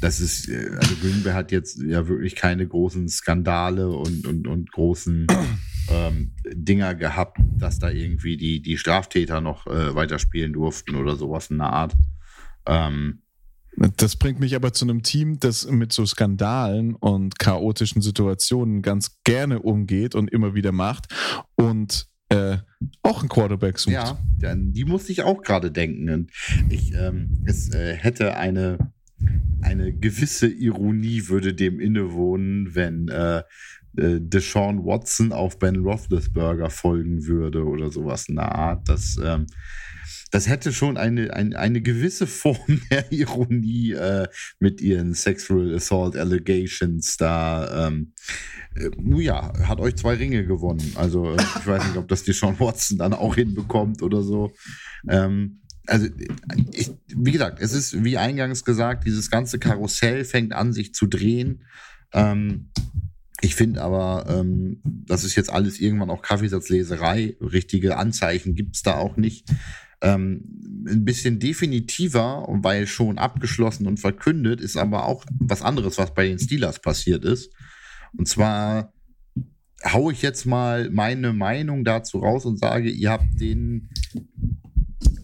das 0.00 0.20
ist, 0.20 0.48
äh, 0.48 0.70
also 0.78 0.94
Green 1.02 1.24
Bay 1.24 1.32
hat 1.32 1.50
jetzt 1.50 1.82
ja 1.82 2.06
wirklich 2.06 2.36
keine 2.36 2.68
großen 2.68 3.08
Skandale 3.08 3.88
und, 3.90 4.28
und, 4.28 4.46
und 4.46 4.70
großen 4.70 5.26
ähm, 5.90 6.32
Dinger 6.52 6.94
gehabt, 6.94 7.38
dass 7.56 7.78
da 7.78 7.90
irgendwie 7.90 8.36
die, 8.36 8.60
die 8.60 8.78
Straftäter 8.78 9.40
noch 9.40 9.66
äh, 9.66 9.94
weiterspielen 9.94 10.52
durften 10.52 10.96
oder 10.96 11.16
sowas 11.16 11.50
in 11.50 11.58
der 11.58 11.72
Art. 11.72 11.94
Ähm, 12.66 13.22
das 13.96 14.16
bringt 14.16 14.40
mich 14.40 14.56
aber 14.56 14.72
zu 14.72 14.84
einem 14.84 15.02
Team, 15.02 15.38
das 15.38 15.70
mit 15.70 15.92
so 15.92 16.04
Skandalen 16.04 16.94
und 16.94 17.38
chaotischen 17.38 18.02
Situationen 18.02 18.82
ganz 18.82 19.20
gerne 19.24 19.60
umgeht 19.60 20.14
und 20.14 20.32
immer 20.32 20.54
wieder 20.54 20.72
macht 20.72 21.06
und 21.54 22.08
äh, 22.30 22.58
auch 23.02 23.20
einen 23.20 23.28
Quarterback 23.28 23.78
sucht. 23.78 23.94
Ja, 23.94 24.18
die 24.56 24.84
musste 24.84 25.12
ich 25.12 25.22
auch 25.22 25.42
gerade 25.42 25.70
denken. 25.70 26.10
Und 26.10 26.30
ich, 26.68 26.92
ähm, 26.94 27.42
es 27.46 27.72
äh, 27.72 27.94
hätte 27.94 28.36
eine, 28.36 28.92
eine 29.62 29.92
gewisse 29.92 30.48
Ironie 30.48 31.28
würde 31.28 31.54
dem 31.54 31.80
innewohnen, 31.80 32.74
wenn 32.74 33.08
äh, 33.08 33.42
äh, 33.98 34.20
Deshaun 34.20 34.84
Watson 34.84 35.32
auf 35.32 35.58
Ben 35.58 35.76
Roethlisberger 35.76 36.70
folgen 36.70 37.26
würde 37.26 37.64
oder 37.64 37.90
sowas 37.90 38.28
in 38.28 38.36
der 38.36 38.54
Art. 38.54 38.88
Das, 38.88 39.18
ähm, 39.22 39.46
das 40.30 40.46
hätte 40.46 40.72
schon 40.72 40.96
eine, 40.96 41.32
eine, 41.34 41.58
eine 41.58 41.80
gewisse 41.80 42.26
Form 42.26 42.80
der 42.90 43.10
Ironie 43.12 43.92
äh, 43.92 44.28
mit 44.58 44.80
ihren 44.80 45.14
Sexual 45.14 45.74
Assault 45.74 46.16
Allegations 46.16 47.16
da. 47.16 47.88
Ähm, 47.88 48.12
äh, 48.74 48.90
ja, 49.22 49.52
hat 49.66 49.80
euch 49.80 49.96
zwei 49.96 50.14
Ringe 50.14 50.46
gewonnen. 50.46 50.92
Also 50.96 51.32
äh, 51.32 51.36
ich 51.60 51.66
weiß 51.66 51.86
nicht, 51.86 51.96
ob 51.96 52.08
das 52.08 52.24
Deshaun 52.24 52.58
Watson 52.60 52.98
dann 52.98 53.14
auch 53.14 53.34
hinbekommt 53.34 54.02
oder 54.02 54.22
so. 54.22 54.52
Ähm, 55.08 55.60
also, 55.86 56.06
ich, 56.72 56.90
wie 57.06 57.32
gesagt, 57.32 57.60
es 57.62 57.72
ist, 57.72 58.04
wie 58.04 58.18
eingangs 58.18 58.62
gesagt, 58.62 59.06
dieses 59.06 59.30
ganze 59.30 59.58
Karussell 59.58 60.24
fängt 60.26 60.52
an, 60.52 60.74
sich 60.74 60.92
zu 60.92 61.06
drehen. 61.06 61.64
Ähm, 62.12 62.68
ich 63.40 63.54
finde 63.54 63.82
aber, 63.82 64.26
ähm, 64.28 64.80
das 64.84 65.24
ist 65.24 65.36
jetzt 65.36 65.50
alles 65.50 65.78
irgendwann 65.78 66.10
auch 66.10 66.22
Kaffeesatzleserei. 66.22 67.36
Richtige 67.40 67.96
Anzeichen 67.96 68.54
gibt's 68.54 68.82
da 68.82 68.96
auch 68.96 69.16
nicht. 69.16 69.48
Ähm, 70.00 70.84
ein 70.88 71.04
bisschen 71.04 71.38
definitiver, 71.38 72.46
weil 72.48 72.86
schon 72.86 73.18
abgeschlossen 73.18 73.86
und 73.86 74.00
verkündet, 74.00 74.60
ist 74.60 74.76
aber 74.76 75.06
auch 75.06 75.24
was 75.38 75.62
anderes, 75.62 75.98
was 75.98 76.14
bei 76.14 76.26
den 76.26 76.38
Steelers 76.38 76.80
passiert 76.80 77.24
ist. 77.24 77.52
Und 78.16 78.26
zwar 78.26 78.92
haue 79.84 80.12
ich 80.12 80.22
jetzt 80.22 80.44
mal 80.44 80.90
meine 80.90 81.32
Meinung 81.32 81.84
dazu 81.84 82.18
raus 82.18 82.44
und 82.44 82.58
sage, 82.58 82.90
ihr 82.90 83.10
habt 83.10 83.40
den 83.40 83.90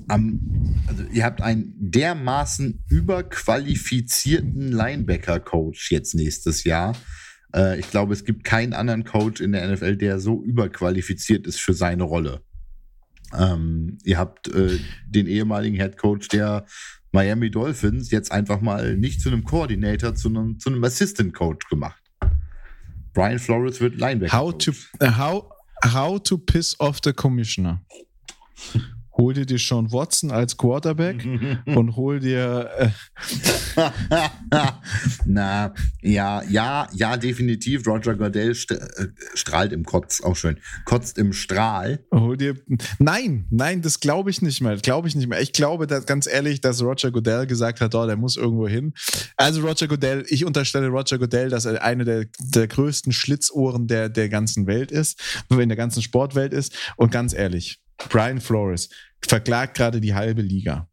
am, 0.06 0.76
also 0.86 1.02
ihr 1.12 1.24
habt 1.24 1.40
einen 1.40 1.74
dermaßen 1.78 2.84
überqualifizierten 2.88 4.70
Linebacker-Coach 4.70 5.90
jetzt 5.90 6.14
nächstes 6.14 6.64
Jahr 6.64 6.94
äh, 7.54 7.78
ich 7.78 7.90
glaube, 7.90 8.12
es 8.12 8.24
gibt 8.24 8.44
keinen 8.44 8.72
anderen 8.72 9.04
Coach 9.04 9.40
in 9.40 9.52
der 9.52 9.66
NFL, 9.70 9.96
der 9.96 10.18
so 10.18 10.42
überqualifiziert 10.42 11.46
ist 11.46 11.60
für 11.60 11.74
seine 11.74 12.02
Rolle. 12.02 12.42
Ähm, 13.36 13.98
ihr 14.04 14.18
habt 14.18 14.48
äh, 14.48 14.78
den 15.06 15.26
ehemaligen 15.26 15.76
Head 15.76 15.96
Coach 15.96 16.28
der 16.28 16.66
Miami 17.12 17.50
Dolphins 17.50 18.10
jetzt 18.10 18.32
einfach 18.32 18.60
mal 18.60 18.96
nicht 18.96 19.20
zu 19.20 19.28
einem 19.28 19.44
Coordinator, 19.44 20.14
zu 20.14 20.28
einem, 20.28 20.58
zu 20.58 20.70
einem 20.70 20.82
Assistant 20.84 21.32
Coach 21.32 21.68
gemacht. 21.68 22.02
Brian 23.12 23.38
Flores 23.38 23.80
wird 23.80 23.96
Linebacker. 23.96 24.36
How 24.36 24.56
to, 24.56 24.72
uh, 25.00 25.16
how, 25.16 25.50
how 25.84 26.20
to 26.20 26.36
piss 26.36 26.78
off 26.80 26.98
the 27.04 27.12
commissioner 27.12 27.80
hol 29.16 29.34
dir 29.34 29.58
Sean 29.58 29.92
Watson 29.92 30.30
als 30.30 30.56
Quarterback 30.56 31.24
und 31.66 31.96
hol 31.96 32.20
dir. 32.20 32.70
Äh 32.78 32.88
Na, 35.26 35.74
ja, 36.02 36.42
ja, 36.44 36.88
ja, 36.92 37.16
definitiv. 37.16 37.86
Roger 37.86 38.14
Goodell 38.14 38.50
äh, 38.50 39.06
strahlt 39.34 39.72
im 39.72 39.84
Kotz, 39.84 40.20
auch 40.20 40.36
schön. 40.36 40.58
Kotzt 40.84 41.18
im 41.18 41.32
Strahl. 41.32 42.04
Hol 42.12 42.36
dir. 42.36 42.56
Nein, 42.98 43.46
nein, 43.50 43.82
das 43.82 44.00
glaube 44.00 44.30
ich 44.30 44.42
nicht 44.42 44.60
mehr. 44.60 44.76
Glaube 44.76 45.08
ich 45.08 45.14
nicht 45.14 45.28
mehr. 45.28 45.40
Ich 45.40 45.52
glaube 45.52 45.86
dass, 45.86 46.06
ganz 46.06 46.26
ehrlich, 46.26 46.60
dass 46.60 46.82
Roger 46.82 47.10
Goodell 47.10 47.46
gesagt 47.46 47.80
hat, 47.80 47.94
oh, 47.94 48.06
der 48.06 48.16
muss 48.16 48.36
irgendwo 48.36 48.68
hin. 48.68 48.94
Also 49.36 49.66
Roger 49.66 49.88
Goodell, 49.88 50.24
ich 50.28 50.44
unterstelle 50.44 50.88
Roger 50.88 51.18
Goodell, 51.18 51.48
dass 51.48 51.64
er 51.64 51.82
eine 51.82 52.04
der, 52.04 52.26
der 52.38 52.66
größten 52.66 53.12
Schlitzohren 53.12 53.86
der, 53.86 54.08
der 54.08 54.28
ganzen 54.28 54.66
Welt 54.66 54.90
ist, 54.90 55.20
in 55.50 55.68
der 55.68 55.76
ganzen 55.76 56.02
Sportwelt 56.02 56.52
ist. 56.52 56.74
Und 56.96 57.10
ganz 57.10 57.32
ehrlich, 57.32 57.83
Brian 58.10 58.40
Flores 58.40 58.90
verklagt 59.26 59.76
gerade 59.76 60.00
die 60.00 60.14
halbe 60.14 60.42
Liga. 60.42 60.88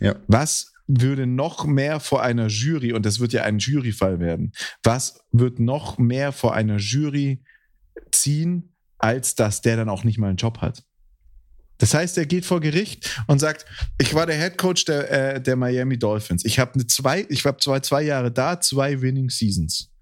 Ja. 0.00 0.16
Was 0.26 0.72
würde 0.86 1.26
noch 1.26 1.66
mehr 1.66 2.00
vor 2.00 2.22
einer 2.22 2.46
Jury, 2.46 2.92
und 2.92 3.04
das 3.04 3.20
wird 3.20 3.32
ja 3.32 3.42
ein 3.42 3.58
Juryfall 3.58 4.20
werden, 4.20 4.52
was 4.82 5.20
wird 5.32 5.60
noch 5.60 5.98
mehr 5.98 6.32
vor 6.32 6.54
einer 6.54 6.78
Jury 6.78 7.44
ziehen, 8.10 8.74
als 8.96 9.34
dass 9.34 9.60
der 9.60 9.76
dann 9.76 9.88
auch 9.88 10.04
nicht 10.04 10.18
mal 10.18 10.28
einen 10.28 10.36
Job 10.36 10.58
hat? 10.58 10.84
Das 11.76 11.94
heißt, 11.94 12.18
er 12.18 12.26
geht 12.26 12.44
vor 12.44 12.60
Gericht 12.60 13.22
und 13.28 13.38
sagt, 13.38 13.64
ich 13.98 14.12
war 14.12 14.26
der 14.26 14.36
Head 14.36 14.58
Coach 14.58 14.84
der, 14.84 15.34
äh, 15.36 15.40
der 15.40 15.54
Miami 15.54 15.96
Dolphins. 15.96 16.44
Ich 16.44 16.58
habe 16.58 16.84
zwei, 16.86 17.24
ich 17.28 17.44
habe 17.44 17.58
zwei, 17.58 17.78
zwei 17.80 18.02
Jahre 18.02 18.32
da, 18.32 18.60
zwei 18.60 19.00
Winning 19.00 19.30
Seasons. 19.30 19.92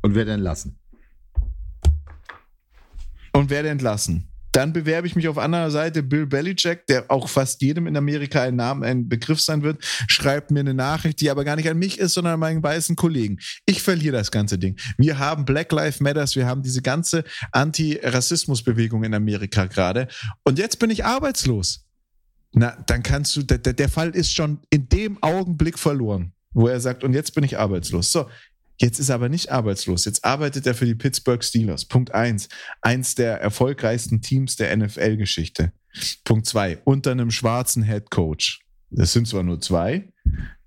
Und 0.00 0.14
werde 0.14 0.32
entlassen. 0.32 0.78
Und 3.32 3.50
werde 3.50 3.68
entlassen. 3.68 4.30
Dann 4.54 4.72
bewerbe 4.72 5.08
ich 5.08 5.16
mich 5.16 5.26
auf 5.26 5.36
anderer 5.36 5.72
Seite. 5.72 6.04
Bill 6.04 6.26
Belichick, 6.26 6.86
der 6.86 7.10
auch 7.10 7.28
fast 7.28 7.60
jedem 7.60 7.88
in 7.88 7.96
Amerika 7.96 8.40
ein 8.42 8.54
Name, 8.54 8.86
ein 8.86 9.08
Begriff 9.08 9.40
sein 9.40 9.64
wird, 9.64 9.84
schreibt 10.06 10.52
mir 10.52 10.60
eine 10.60 10.74
Nachricht, 10.74 11.20
die 11.20 11.28
aber 11.28 11.44
gar 11.44 11.56
nicht 11.56 11.68
an 11.68 11.76
mich 11.76 11.98
ist, 11.98 12.14
sondern 12.14 12.34
an 12.34 12.40
meinen 12.40 12.62
weißen 12.62 12.94
Kollegen. 12.94 13.38
Ich 13.66 13.82
verliere 13.82 14.16
das 14.16 14.30
ganze 14.30 14.56
Ding. 14.56 14.78
Wir 14.96 15.18
haben 15.18 15.44
Black 15.44 15.72
Lives 15.72 15.98
Matters, 15.98 16.36
wir 16.36 16.46
haben 16.46 16.62
diese 16.62 16.82
ganze 16.82 17.24
Anti-Rassismus-Bewegung 17.50 19.02
in 19.02 19.14
Amerika 19.14 19.66
gerade. 19.66 20.06
Und 20.44 20.60
jetzt 20.60 20.78
bin 20.78 20.90
ich 20.90 21.04
arbeitslos. 21.04 21.84
Na, 22.52 22.76
dann 22.86 23.02
kannst 23.02 23.34
du, 23.34 23.42
der, 23.42 23.58
der 23.58 23.88
Fall 23.88 24.10
ist 24.10 24.32
schon 24.32 24.60
in 24.70 24.88
dem 24.88 25.20
Augenblick 25.20 25.80
verloren, 25.80 26.32
wo 26.52 26.68
er 26.68 26.78
sagt, 26.78 27.02
und 27.02 27.12
jetzt 27.12 27.34
bin 27.34 27.42
ich 27.42 27.58
arbeitslos. 27.58 28.12
So, 28.12 28.28
Jetzt 28.76 28.98
ist 28.98 29.08
er 29.08 29.16
aber 29.16 29.28
nicht 29.28 29.50
arbeitslos. 29.50 30.04
Jetzt 30.04 30.24
arbeitet 30.24 30.66
er 30.66 30.74
für 30.74 30.86
die 30.86 30.94
Pittsburgh 30.94 31.42
Steelers. 31.44 31.84
Punkt 31.84 32.12
eins. 32.12 32.48
Eins 32.80 33.14
der 33.14 33.40
erfolgreichsten 33.40 34.20
Teams 34.20 34.56
der 34.56 34.76
NFL-Geschichte. 34.76 35.72
Punkt 36.24 36.46
zwei. 36.46 36.78
Unter 36.84 37.12
einem 37.12 37.30
schwarzen 37.30 37.84
Head 37.84 38.10
Coach. 38.10 38.60
Das 38.90 39.12
sind 39.12 39.28
zwar 39.28 39.42
nur 39.42 39.60
zwei, 39.60 40.12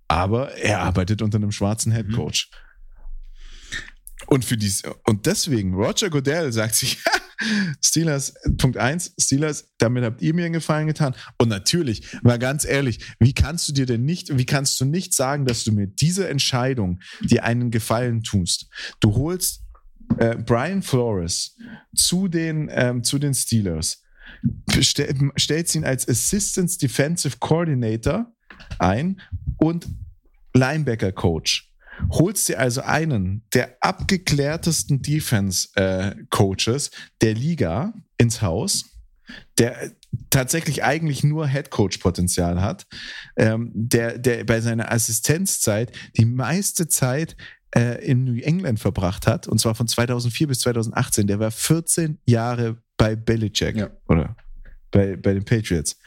aber 0.08 0.54
er 0.54 0.82
arbeitet 0.82 1.22
unter 1.22 1.38
einem 1.38 1.52
schwarzen 1.52 1.92
Head 1.92 2.10
mhm. 2.10 2.16
Coach. 2.16 2.50
Und 4.26 4.44
für 4.44 4.58
dies, 4.58 4.84
und 5.06 5.26
deswegen, 5.26 5.74
Roger 5.74 6.10
Goodell 6.10 6.52
sagt 6.52 6.76
sich, 6.76 6.98
Steelers, 7.84 8.34
Punkt 8.58 8.78
eins, 8.78 9.14
Steelers, 9.20 9.74
damit 9.78 10.04
habt 10.04 10.22
ihr 10.22 10.34
mir 10.34 10.46
einen 10.46 10.54
Gefallen 10.54 10.88
getan. 10.88 11.16
Und 11.38 11.50
natürlich, 11.50 12.08
mal 12.24 12.40
ganz 12.40 12.66
ehrlich, 12.66 13.00
wie 13.20 13.34
kannst 13.34 13.68
du 13.70 13.74
dir 13.74 13.86
denn 13.86 14.06
nicht, 14.06 14.38
wie 14.38 14.46
kannst 14.46 14.80
du 14.80 14.86
nicht 14.86 15.14
sagen, 15.14 15.46
dass 15.46 15.64
du 15.64 15.72
mir 15.72 15.88
diese 15.88 16.28
Entscheidung 16.28 17.00
dir 17.22 17.44
einen 17.44 17.72
Gefallen 17.72 18.24
tust? 18.24 18.70
Du 19.00 19.16
holst 19.16 19.64
äh, 20.18 20.36
Brian 20.36 20.82
Flores 20.82 21.56
zu 21.96 22.28
den, 22.28 22.70
ähm, 22.72 23.04
zu 23.04 23.20
den 23.20 23.34
Steelers, 23.34 24.04
stell, 24.82 25.32
stellst 25.38 25.76
ihn 25.76 25.84
als 25.84 26.08
Assistant 26.08 26.82
Defensive 26.82 27.38
Coordinator 27.40 28.32
ein 28.80 29.22
und 29.58 29.88
Linebacker 30.54 31.12
Coach 31.12 31.72
holst 32.12 32.50
dir 32.50 32.60
also 32.60 32.82
einen 32.82 33.44
der 33.54 33.78
abgeklärtesten 33.82 35.02
Defense-Coaches 35.02 36.88
äh, 36.88 36.92
der 37.22 37.34
Liga 37.34 37.94
ins 38.18 38.42
Haus, 38.42 38.86
der 39.58 39.92
tatsächlich 40.30 40.84
eigentlich 40.84 41.24
nur 41.24 41.48
Head-Coach-Potenzial 41.48 42.62
hat, 42.62 42.88
ähm, 43.36 43.72
der, 43.74 44.18
der 44.18 44.44
bei 44.44 44.62
seiner 44.62 44.92
Assistenzzeit 44.92 45.92
die 46.18 46.26
meiste 46.26 46.88
Zeit 46.88 47.36
äh, 47.76 48.04
in 48.06 48.24
New 48.24 48.42
England 48.42 48.80
verbracht 48.80 49.28
hat, 49.28 49.48
und 49.48 49.60
zwar 49.60 49.76
von 49.76 49.88
2004 49.88 50.48
bis 50.48 50.60
2018. 50.60 51.28
Der 51.28 51.40
war 51.40 51.52
14 51.52 52.20
Jahre 52.26 52.82
bei 52.96 53.16
Belichick 53.16 53.76
ja. 53.76 53.90
oder 54.08 54.36
bei, 54.92 55.16
bei 55.16 55.34
den 55.34 55.46
Patriots. 55.46 55.98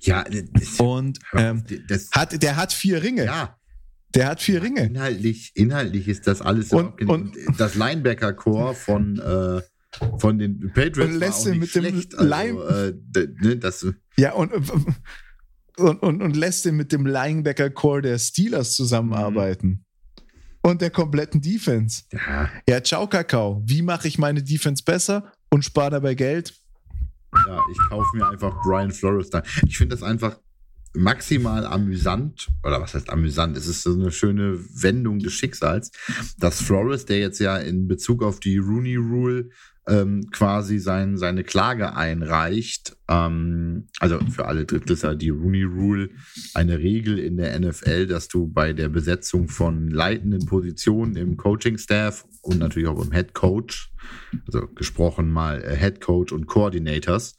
Ja, 0.00 0.24
und 0.78 1.18
ähm, 1.34 1.64
das, 1.88 2.10
hat, 2.12 2.42
der 2.42 2.56
hat 2.56 2.72
vier 2.72 3.02
Ringe. 3.02 3.24
Ja, 3.24 3.58
der 4.14 4.28
hat 4.28 4.40
vier 4.40 4.62
Ringe. 4.62 4.86
Inhaltlich, 4.86 5.52
inhaltlich 5.54 6.08
ist 6.08 6.26
das 6.26 6.40
alles 6.40 6.72
und, 6.72 7.00
und 7.08 7.36
das 7.58 7.74
Linebacker-Core 7.74 8.74
von, 8.74 9.18
äh, 9.18 9.62
von 10.18 10.38
den 10.38 10.72
Patriots. 10.74 11.14
Und 11.14 11.18
lässt 11.18 11.46
ihn 11.46 11.58
mit 11.58 11.70
schlecht. 11.70 12.12
dem 12.12 12.32
also, 12.32 12.62
äh, 12.62 12.94
ne, 13.40 13.56
das, 13.56 13.86
ja, 14.16 14.32
und, 14.32 14.52
und, 15.76 16.02
und, 16.02 16.22
und 16.22 16.36
lässt 16.36 16.66
ihn 16.66 16.76
mit 16.76 16.92
dem 16.92 17.06
Linebacker-Core 17.06 18.02
der 18.02 18.18
Steelers 18.18 18.74
zusammenarbeiten. 18.74 19.68
Mhm. 19.68 19.84
Und 20.62 20.80
der 20.80 20.90
kompletten 20.90 21.42
Defense. 21.42 22.04
Ja. 22.10 22.48
ja, 22.66 22.82
ciao, 22.82 23.06
Kakao. 23.06 23.62
Wie 23.66 23.82
mache 23.82 24.08
ich 24.08 24.16
meine 24.16 24.42
Defense 24.42 24.82
besser 24.82 25.30
und 25.50 25.62
spare 25.62 25.90
dabei 25.90 26.14
Geld? 26.14 26.54
Ja, 27.46 27.60
ich 27.70 27.78
kaufe 27.90 28.16
mir 28.16 28.28
einfach 28.28 28.62
Brian 28.62 28.90
Flores 28.90 29.28
da. 29.28 29.42
Ich 29.66 29.76
finde 29.76 29.94
das 29.94 30.02
einfach 30.02 30.38
maximal 30.94 31.66
amüsant, 31.66 32.48
oder 32.62 32.80
was 32.80 32.94
heißt 32.94 33.10
amüsant? 33.10 33.56
Es 33.56 33.66
ist 33.66 33.82
so 33.82 33.92
eine 33.92 34.10
schöne 34.10 34.58
Wendung 34.82 35.18
des 35.18 35.32
Schicksals, 35.32 35.90
dass 36.38 36.62
Flores, 36.62 37.06
der 37.06 37.18
jetzt 37.18 37.40
ja 37.40 37.56
in 37.56 37.88
Bezug 37.88 38.22
auf 38.22 38.40
die 38.40 38.58
Rooney 38.58 38.96
Rule 38.96 39.50
ähm, 39.86 40.30
quasi 40.30 40.78
sein, 40.78 41.18
seine 41.18 41.44
Klage 41.44 41.94
einreicht, 41.94 42.96
ähm, 43.08 43.88
also 43.98 44.18
für 44.30 44.46
alle 44.46 44.64
Drittklässler 44.64 45.14
die 45.14 45.28
Rooney 45.30 45.64
Rule, 45.64 46.10
eine 46.54 46.78
Regel 46.78 47.18
in 47.18 47.36
der 47.36 47.58
NFL, 47.58 48.06
dass 48.06 48.28
du 48.28 48.46
bei 48.46 48.72
der 48.72 48.88
Besetzung 48.88 49.48
von 49.48 49.90
leitenden 49.90 50.46
Positionen 50.46 51.16
im 51.16 51.36
Coaching-Staff 51.36 52.24
und 52.42 52.58
natürlich 52.58 52.88
auch 52.88 53.04
im 53.04 53.12
Head 53.12 53.34
Coach, 53.34 53.92
also 54.46 54.68
gesprochen 54.68 55.30
mal 55.30 55.62
äh, 55.62 55.76
Head 55.76 56.00
Coach 56.00 56.32
und 56.32 56.46
Coordinators, 56.46 57.36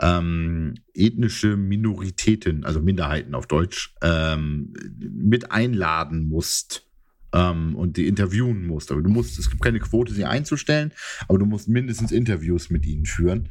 ähm, 0.00 0.74
ethnische 0.94 1.56
Minoritäten, 1.56 2.64
also 2.64 2.80
Minderheiten 2.80 3.34
auf 3.34 3.46
Deutsch, 3.46 3.94
ähm, 4.02 4.72
mit 4.98 5.52
einladen 5.52 6.28
musst 6.28 6.86
ähm, 7.32 7.76
und 7.76 7.96
die 7.96 8.06
interviewen 8.06 8.66
musst. 8.66 8.90
Aber 8.90 9.02
du 9.02 9.10
musst, 9.10 9.38
es 9.38 9.50
gibt 9.50 9.62
keine 9.62 9.80
Quote, 9.80 10.12
sie 10.12 10.24
einzustellen, 10.24 10.92
aber 11.28 11.38
du 11.38 11.46
musst 11.46 11.68
mindestens 11.68 12.12
Interviews 12.12 12.70
mit 12.70 12.86
ihnen 12.86 13.06
führen. 13.06 13.48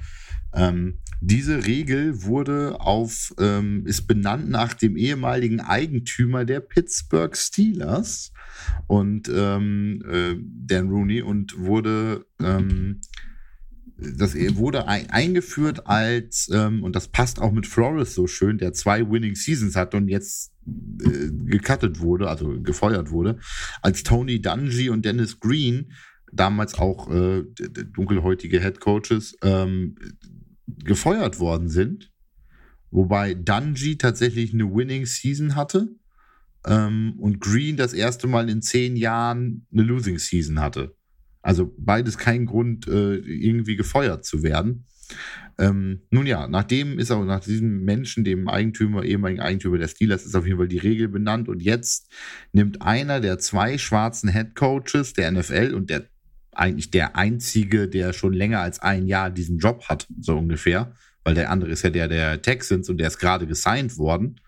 Ähm, 0.56 1.00
diese 1.22 1.66
Regel 1.66 2.24
wurde 2.24 2.80
auf, 2.80 3.34
ähm, 3.40 3.86
ist 3.88 4.08
benannt 4.08 4.50
nach 4.50 4.74
dem 4.74 4.98
ehemaligen 4.98 5.62
Eigentümer 5.62 6.46
der 6.46 6.60
Pittsburgh 6.60 7.36
Steelers 7.36 8.34
und 8.88 9.32
ähm, 9.34 10.04
äh, 10.08 10.36
Dan 10.40 10.90
Rooney 10.90 11.22
und 11.22 11.58
wurde 11.58 12.26
das 14.18 14.36
wurde 14.36 14.88
eingeführt 14.88 15.88
als, 15.88 16.50
ähm, 16.54 16.84
und 16.84 16.96
das 16.96 17.08
passt 17.08 17.40
auch 17.40 17.52
mit 17.52 17.68
Flores 17.68 18.14
so 18.16 18.28
schön, 18.28 18.58
der 18.58 18.74
zwei 18.74 19.10
Winning 19.10 19.36
Seasons 19.36 19.76
hat 19.76 19.96
und 19.96 20.08
jetzt 20.08 20.52
äh, 20.66 21.30
gecuttet 21.46 22.00
wurde, 22.00 22.30
also 22.30 22.60
gefeuert 22.62 23.12
wurde, 23.12 23.40
als 23.82 24.04
Tony 24.04 24.42
Dungy 24.42 24.90
und 24.90 25.06
Dennis 25.06 25.40
Green, 25.40 25.92
damals 26.32 26.76
auch 26.76 27.10
äh, 27.12 27.44
dunkelhäutige 27.94 28.60
Head 28.60 28.80
Coaches, 28.80 29.38
ähm, 29.44 29.96
gefeuert 30.68 31.40
worden 31.40 31.70
sind. 31.70 32.12
Wobei 32.92 33.34
Dungy 33.34 33.98
tatsächlich 33.98 34.54
eine 34.54 34.74
Winning 34.74 35.06
Season 35.06 35.56
hatte 35.56 35.96
ähm, 36.66 37.16
und 37.20 37.40
Green 37.40 37.78
das 37.78 37.94
erste 37.94 38.28
Mal 38.28 38.50
in 38.50 38.62
zehn 38.62 38.96
Jahren 38.96 39.66
eine 39.72 39.84
Losing 39.84 40.20
Season 40.20 40.60
hatte. 40.60 40.96
Also 41.44 41.72
beides 41.78 42.18
kein 42.18 42.46
Grund, 42.46 42.88
äh, 42.88 43.18
irgendwie 43.18 43.76
gefeuert 43.76 44.26
zu 44.26 44.42
werden. 44.42 44.86
Ähm, 45.60 46.02
nun 46.10 46.26
ja, 46.26 46.48
nachdem 46.48 46.98
ist 46.98 47.12
auch 47.12 47.24
nach 47.24 47.42
diesem 47.42 47.84
Menschen, 47.84 48.24
dem 48.24 48.48
Eigentümer, 48.48 49.04
ehemaligen 49.04 49.42
Eigentümer 49.42 49.78
der 49.78 49.90
Steelers, 49.90 50.26
ist 50.26 50.36
auf 50.36 50.48
jeden 50.48 50.58
Fall 50.58 50.68
die 50.68 50.80
Regel 50.80 51.10
benannt. 51.10 51.50
Und 51.50 51.62
jetzt 51.62 52.10
nimmt 52.54 52.82
einer 52.82 53.20
der 53.20 53.38
zwei 53.38 53.78
schwarzen 53.78 54.32
Head 54.32 54.56
Coaches 54.56 55.14
der 55.14 55.32
NFL 55.32 55.74
und 55.76 55.90
der 55.90 56.08
eigentlich 56.54 56.92
der 56.92 57.16
einzige, 57.16 57.88
der 57.88 58.14
schon 58.14 58.34
länger 58.34 58.62
als 58.62 58.80
ein 58.80 59.06
Jahr 59.06 59.30
diesen 59.30 59.58
Job 59.58 59.90
hat, 59.90 60.08
so 60.20 60.38
ungefähr, 60.38 60.94
weil 61.24 61.34
der 61.36 61.50
andere 61.50 61.72
ist 61.72 61.84
ja 61.84 61.90
der 61.90 62.08
der 62.08 62.42
Texans 62.42 62.90
und 62.90 62.98
der 62.98 63.08
ist 63.08 63.18
gerade 63.18 63.48
gesigned 63.48 63.98
worden. 63.98 64.40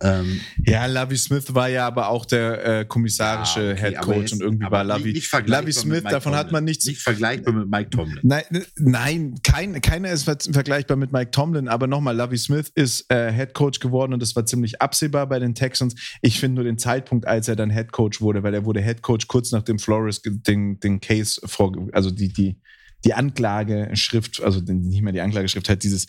Ähm, 0.00 0.40
ja, 0.64 0.86
Lavi 0.86 1.16
Smith 1.16 1.54
war 1.54 1.68
ja 1.68 1.86
aber 1.86 2.08
auch 2.08 2.24
der 2.24 2.80
äh, 2.80 2.84
kommissarische 2.84 3.60
ja, 3.60 3.72
okay, 3.72 3.80
Head 3.80 4.00
Coach 4.00 4.32
und 4.32 4.40
irgendwie 4.40 4.70
war 4.70 4.84
Lavi, 4.84 5.22
Lavi 5.46 5.72
Smith, 5.72 6.02
davon 6.04 6.34
hat 6.34 6.50
man 6.50 6.64
nichts. 6.64 6.86
Nicht 6.86 7.02
vergleichbar 7.02 7.54
mit 7.54 7.70
Mike 7.70 7.90
Tomlin. 7.90 8.18
Nein, 8.22 8.44
nein 8.76 9.34
kein, 9.42 9.80
keiner 9.80 10.10
ist 10.10 10.24
vergleichbar 10.24 10.96
mit 10.96 11.12
Mike 11.12 11.30
Tomlin, 11.30 11.68
aber 11.68 11.86
nochmal, 11.86 12.16
Lavi 12.16 12.38
Smith 12.38 12.70
ist 12.74 13.10
äh, 13.12 13.32
Head 13.32 13.54
Coach 13.54 13.80
geworden 13.80 14.12
und 14.12 14.20
das 14.20 14.34
war 14.34 14.46
ziemlich 14.46 14.80
absehbar 14.80 15.28
bei 15.28 15.38
den 15.38 15.54
Texans. 15.54 15.94
Ich 16.20 16.40
finde 16.40 16.56
nur 16.56 16.64
den 16.64 16.78
Zeitpunkt, 16.78 17.26
als 17.26 17.48
er 17.48 17.56
dann 17.56 17.70
Head 17.70 17.92
Coach 17.92 18.20
wurde, 18.20 18.42
weil 18.42 18.54
er 18.54 18.64
wurde 18.64 18.80
Head 18.80 19.02
Coach 19.02 19.28
kurz 19.28 19.52
nachdem 19.52 19.78
Flores 19.78 20.22
den, 20.22 20.80
den 20.80 21.00
Case 21.00 21.40
vor, 21.44 21.72
also 21.92 22.10
die, 22.10 22.32
die, 22.32 22.56
die 23.04 23.14
Anklageschrift, 23.14 24.42
also 24.42 24.60
nicht 24.60 25.02
mehr 25.02 25.12
die 25.12 25.20
Anklageschrift, 25.20 25.68
hat 25.68 25.82
dieses 25.82 26.06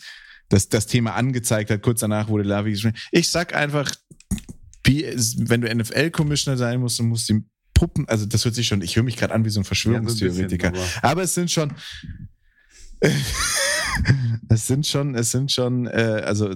das, 0.54 0.68
das 0.68 0.86
Thema 0.86 1.14
angezeigt 1.14 1.70
hat. 1.70 1.82
Kurz 1.82 2.00
danach 2.00 2.28
wurde 2.28 2.44
Lavi 2.44 2.70
geschrieben. 2.70 2.96
Ich 3.10 3.28
sag 3.28 3.54
einfach, 3.54 3.92
wie, 4.84 5.04
wenn 5.48 5.60
du 5.60 5.74
NFL-Commissioner 5.74 6.56
sein 6.56 6.80
musst, 6.80 7.00
dann 7.00 7.08
musst 7.08 7.28
du 7.28 7.34
die 7.34 7.44
Puppen, 7.74 8.08
also 8.08 8.24
das 8.24 8.44
hört 8.44 8.54
sich 8.54 8.68
schon, 8.68 8.80
ich 8.82 8.94
höre 8.94 9.02
mich 9.02 9.16
gerade 9.16 9.34
an 9.34 9.44
wie 9.44 9.50
so 9.50 9.60
ein 9.60 9.64
Verschwörungstheoretiker. 9.64 10.68
Ja, 10.68 10.74
so 10.74 10.80
ein 10.80 10.84
bisschen, 10.84 10.98
aber, 11.00 11.10
aber 11.10 11.22
es 11.22 11.34
sind 11.34 11.50
schon. 11.50 11.72
es 14.48 14.66
sind 14.66 14.86
schon, 14.86 15.16
es 15.16 15.32
sind 15.32 15.50
schon, 15.50 15.86
äh, 15.88 16.22
also 16.24 16.54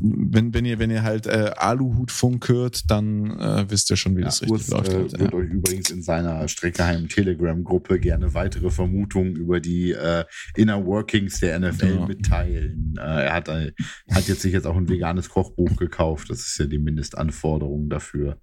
wenn, 0.00 0.54
wenn 0.54 0.64
ihr, 0.64 0.78
wenn 0.78 0.90
ihr 0.90 1.02
halt 1.02 1.26
äh, 1.26 1.52
Aluhutfunk 1.56 2.48
hört, 2.48 2.90
dann 2.90 3.38
äh, 3.38 3.70
wisst 3.70 3.90
ihr 3.90 3.96
schon, 3.96 4.16
wie 4.16 4.20
ja, 4.20 4.26
das 4.26 4.42
richtig 4.42 4.52
Urs, 4.52 4.68
läuft. 4.68 4.88
Äh, 4.88 4.94
halt, 4.94 5.18
wird 5.18 5.32
ja. 5.32 5.38
euch 5.38 5.50
übrigens 5.50 5.90
in 5.90 6.02
seiner 6.02 6.46
Streckeheim 6.48 7.08
Telegram-Gruppe 7.08 7.98
gerne 7.98 8.34
weitere 8.34 8.70
Vermutungen 8.70 9.36
über 9.36 9.60
die 9.60 9.92
äh, 9.92 10.24
Inner 10.56 10.84
Workings 10.84 11.40
der 11.40 11.58
NFL 11.58 11.88
genau. 11.88 12.06
mitteilen. 12.06 12.94
Äh, 12.98 13.26
er 13.26 13.34
hat, 13.34 13.48
hat 13.48 14.28
jetzt 14.28 14.42
sich 14.42 14.52
jetzt 14.52 14.66
auch 14.66 14.76
ein 14.76 14.88
veganes 14.88 15.28
Kochbuch 15.28 15.76
gekauft. 15.76 16.30
Das 16.30 16.40
ist 16.40 16.58
ja 16.58 16.66
die 16.66 16.78
Mindestanforderung 16.78 17.88
dafür. 17.88 18.40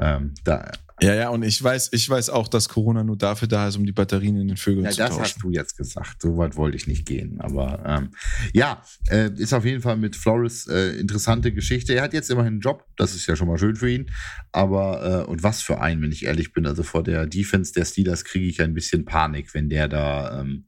Ähm, 0.00 0.34
da, 0.44 0.72
ja, 1.02 1.14
ja, 1.14 1.28
und 1.30 1.42
ich 1.42 1.62
weiß, 1.62 1.90
ich 1.92 2.08
weiß 2.08 2.28
auch, 2.28 2.46
dass 2.46 2.68
Corona 2.68 3.02
nur 3.02 3.16
dafür 3.16 3.48
da 3.48 3.68
ist, 3.68 3.76
um 3.76 3.86
die 3.86 3.92
Batterien 3.92 4.36
in 4.36 4.48
den 4.48 4.56
Vögeln 4.56 4.84
ja, 4.84 4.90
zu 4.90 4.98
tauschen. 4.98 5.12
Ja, 5.12 5.18
das 5.18 5.34
hast 5.34 5.42
du 5.42 5.50
jetzt 5.50 5.76
gesagt. 5.76 6.22
So 6.22 6.36
weit 6.36 6.56
wollte 6.56 6.76
ich 6.76 6.86
nicht 6.86 7.06
gehen. 7.06 7.40
Aber 7.40 7.82
ähm, 7.86 8.10
ja, 8.52 8.82
äh, 9.08 9.30
ist 9.36 9.54
auf 9.54 9.64
jeden 9.64 9.80
Fall 9.80 9.96
mit 9.96 10.14
Flores 10.14 10.66
äh, 10.66 10.98
interessante 10.98 11.52
Geschichte. 11.52 11.94
Er 11.94 12.02
hat 12.02 12.12
jetzt 12.12 12.30
immerhin 12.30 12.54
einen 12.54 12.60
Job. 12.60 12.84
Das 12.96 13.14
ist 13.14 13.26
ja 13.26 13.34
schon 13.34 13.48
mal 13.48 13.58
schön 13.58 13.76
für 13.76 13.90
ihn. 13.90 14.10
Aber, 14.52 15.24
äh, 15.24 15.30
und 15.30 15.42
was 15.42 15.62
für 15.62 15.80
einen, 15.80 16.02
wenn 16.02 16.12
ich 16.12 16.26
ehrlich 16.26 16.52
bin. 16.52 16.66
Also 16.66 16.82
vor 16.82 17.02
der 17.02 17.26
Defense 17.26 17.72
der 17.72 17.86
Steelers 17.86 18.24
kriege 18.24 18.46
ich 18.46 18.60
ein 18.60 18.74
bisschen 18.74 19.06
Panik, 19.06 19.54
wenn 19.54 19.70
der 19.70 19.88
da, 19.88 20.40
ähm, 20.40 20.66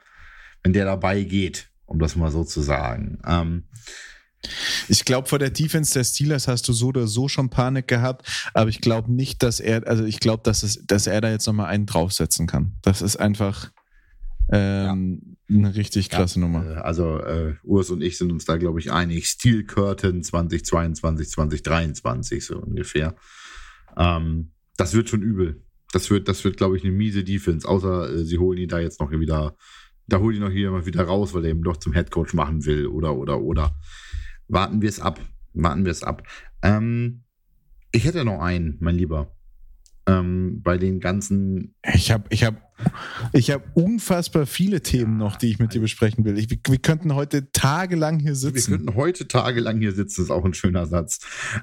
wenn 0.63 0.73
der 0.73 0.87
dabei 0.87 1.23
geht, 1.25 1.69
um 1.85 1.99
das 1.99 2.17
mal 2.17 2.31
so 2.31 2.43
zu 2.43 2.63
sagen. 2.63 3.19
Ähm, 3.27 3.65
ich 4.89 5.05
glaube, 5.05 5.29
vor 5.29 5.39
der 5.39 5.51
Defense 5.51 5.95
der 5.95 6.05
Steelers 6.05 6.49
hast 6.49 6.69
du 6.69 6.73
so 6.73 6.89
oder 6.89 7.07
so 7.07 7.29
schon 7.29 7.51
Panik 7.51 7.89
gehabt, 7.89 8.27
aber 8.55 8.71
ich 8.71 8.81
glaube 8.81 9.13
nicht, 9.13 9.43
dass 9.43 9.61
er, 9.61 9.87
also 9.87 10.05
ich 10.05 10.21
glaube, 10.21 10.43
dass, 10.43 10.63
es, 10.63 10.85
dass 10.87 11.07
er 11.07 11.21
da 11.21 11.31
jetzt 11.31 11.47
nochmal 11.47 11.67
einen 11.67 11.87
draufsetzen 11.87 12.47
kann. 12.47 12.73
Das 12.83 13.03
ist 13.03 13.17
einfach 13.17 13.71
ähm, 14.51 15.37
ja. 15.49 15.57
eine 15.57 15.75
richtig 15.75 16.11
krasse 16.11 16.41
ja, 16.41 16.47
Nummer. 16.47 16.67
Äh, 16.67 16.75
also 16.81 17.19
äh, 17.19 17.55
Urs 17.63 17.91
und 17.91 18.03
ich 18.03 18.19
sind 18.19 18.33
uns 18.33 18.45
da, 18.45 18.57
glaube 18.57 18.81
ich, 18.81 18.93
einig. 18.93 19.27
Steel 19.27 19.65
Curtain 19.65 20.23
2022, 20.23 21.31
2023 21.31 22.45
so 22.45 22.59
ungefähr. 22.59 23.15
Ähm, 23.97 24.53
das 24.77 24.95
wird 24.95 25.09
schon 25.09 25.23
übel. 25.23 25.63
Das 25.93 26.11
wird, 26.11 26.29
das 26.29 26.43
wird, 26.45 26.57
glaube 26.57 26.77
ich, 26.77 26.85
eine 26.85 26.93
miese 26.93 27.23
Defense, 27.23 27.69
außer 27.69 28.11
äh, 28.11 28.25
sie 28.25 28.39
holen 28.39 28.59
ihn 28.59 28.69
da 28.69 28.81
jetzt 28.81 29.01
noch 29.01 29.11
wieder, 29.11 29.57
da 30.07 30.19
holen 30.19 30.37
ihn 30.37 30.43
noch 30.43 30.51
jemand 30.51 30.87
wieder 30.87 31.05
raus, 31.05 31.35
weil 31.35 31.45
er 31.45 31.51
eben 31.51 31.63
doch 31.63 31.77
zum 31.77 31.93
Headcoach 31.93 32.33
machen 32.33 32.65
will 32.65 32.87
oder, 32.87 33.15
oder, 33.15 33.41
oder 33.41 33.77
warten 34.53 34.83
wir 34.83 34.89
es 34.89 35.01
ab. 35.01 35.21
Warten 35.55 35.85
wir 35.85 35.93
es 35.93 36.03
ab. 36.03 36.23
Ähm, 36.63 37.25
ich 37.91 38.05
hätte 38.05 38.25
noch 38.25 38.41
einen, 38.41 38.77
mein 38.81 38.95
Lieber. 38.95 39.35
Ähm, 40.05 40.63
bei 40.63 40.79
den 40.79 40.99
ganzen. 40.99 41.77
Ich 41.95 42.11
habe 42.11 42.25
ich 42.31 42.43
hab, 42.43 42.75
ich 43.33 43.53
hab 43.53 43.77
unfassbar 43.77 44.47
viele 44.47 44.83
Themen 44.83 45.17
noch, 45.17 45.37
die 45.37 45.49
ich 45.49 45.61
mit 45.61 45.75
dir 45.75 45.81
besprechen 45.81 46.25
will. 46.25 46.39
Ich, 46.39 46.51
wir 46.51 46.79
könnten 46.79 47.15
heute 47.15 47.53
tagelang 47.53 48.19
hier 48.19 48.35
sitzen. 48.35 48.73
Wir 48.73 48.79
könnten 48.79 48.97
heute 48.97 49.29
tagelang 49.29 49.79
hier 49.79 49.93
sitzen, 49.93 50.23
ist 50.23 50.31
auch 50.31 50.45
ein 50.45 50.55
schöner 50.55 50.87
Satz. 50.87 51.21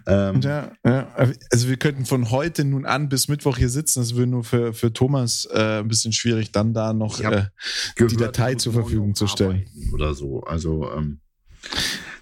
Ähm, 0.07 0.39
ja, 0.39 0.71
ja, 0.85 1.13
also 1.51 1.67
wir 1.67 1.75
könnten 1.75 2.05
von 2.05 2.31
heute 2.31 2.63
nun 2.63 2.85
an 2.85 3.09
bis 3.09 3.27
Mittwoch 3.27 3.57
hier 3.57 3.69
sitzen. 3.69 3.99
Das 3.99 4.15
würde 4.15 4.31
nur 4.31 4.45
für, 4.45 4.73
für 4.73 4.93
Thomas 4.93 5.45
äh, 5.51 5.79
ein 5.79 5.89
bisschen 5.89 6.13
schwierig, 6.13 6.53
dann 6.53 6.73
da 6.73 6.93
noch 6.93 7.19
äh, 7.19 7.47
gehört, 7.95 8.11
die 8.13 8.15
Datei 8.15 8.55
zur 8.55 8.71
Verfügung 8.71 9.15
zu 9.15 9.27
stellen. 9.27 9.65
Oder 9.91 10.13
so. 10.13 10.43
Also, 10.43 10.89
ähm, 10.93 11.19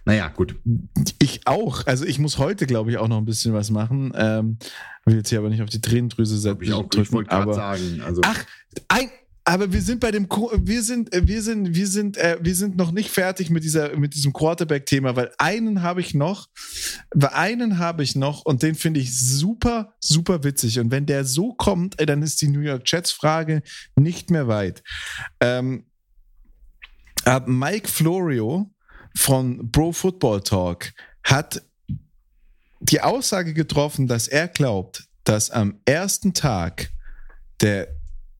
naja, 0.07 0.29
gut. 0.29 0.55
Ich 1.19 1.45
auch. 1.47 1.85
Also 1.85 2.05
ich 2.05 2.17
muss 2.17 2.37
heute, 2.37 2.65
glaube 2.65 2.89
ich, 2.89 2.97
auch 2.97 3.09
noch 3.09 3.17
ein 3.17 3.25
bisschen 3.25 3.51
was 3.51 3.71
machen. 3.71 4.13
Ähm, 4.15 4.57
will 5.03 5.17
jetzt 5.17 5.27
hier 5.27 5.39
aber 5.39 5.49
nicht 5.49 5.61
auf 5.61 5.69
die 5.69 5.81
Tränendrüse 5.81 6.37
setzen. 6.37 6.63
Ich, 6.63 6.71
auch, 6.71 6.87
ich 6.95 7.11
wollte 7.11 7.29
gerade 7.29 7.53
sagen. 7.53 7.99
Also 8.05 8.21
ach, 8.23 8.45
ein, 8.87 9.09
aber 9.43 9.73
wir 9.73 9.81
sind 9.81 9.99
bei 9.99 10.11
dem, 10.11 10.29
wir 10.29 10.81
sind, 10.81 11.13
äh, 11.13 11.27
wir 11.27 11.41
sind, 11.41 11.75
wir 11.75 11.87
sind, 11.87 12.15
äh, 12.15 12.37
wir 12.39 12.55
sind 12.55 12.77
noch 12.77 12.93
nicht 12.93 13.09
fertig 13.09 13.49
mit 13.49 13.65
dieser, 13.65 13.97
mit 13.97 14.15
diesem 14.15 14.31
Quarterback-Thema, 14.31 15.17
weil 15.17 15.29
einen 15.39 15.81
habe 15.81 15.99
ich 15.99 16.13
noch, 16.13 16.47
weil 17.13 17.31
einen 17.31 17.77
habe 17.77 18.01
ich 18.01 18.15
noch 18.15 18.45
und 18.45 18.63
den 18.63 18.75
finde 18.75 19.01
ich 19.01 19.13
super, 19.19 19.93
super 19.99 20.45
witzig. 20.45 20.79
Und 20.79 20.89
wenn 20.89 21.05
der 21.05 21.25
so 21.25 21.53
kommt, 21.53 21.99
ey, 21.99 22.05
dann 22.05 22.21
ist 22.21 22.41
die 22.41 22.47
New 22.47 22.61
York 22.61 22.83
Jets-Frage 22.85 23.61
nicht 23.97 24.29
mehr 24.29 24.47
weit. 24.47 24.83
Ähm, 25.41 25.83
Mike 27.45 27.89
Florio 27.89 28.73
von 29.17 29.71
Pro 29.71 29.91
Football 29.91 30.41
Talk 30.41 30.93
hat 31.23 31.63
die 32.79 33.01
Aussage 33.01 33.53
getroffen, 33.53 34.07
dass 34.07 34.27
er 34.27 34.47
glaubt, 34.47 35.07
dass 35.23 35.49
am 35.49 35.79
ersten 35.85 36.33
Tag 36.33 36.91
der 37.59 37.87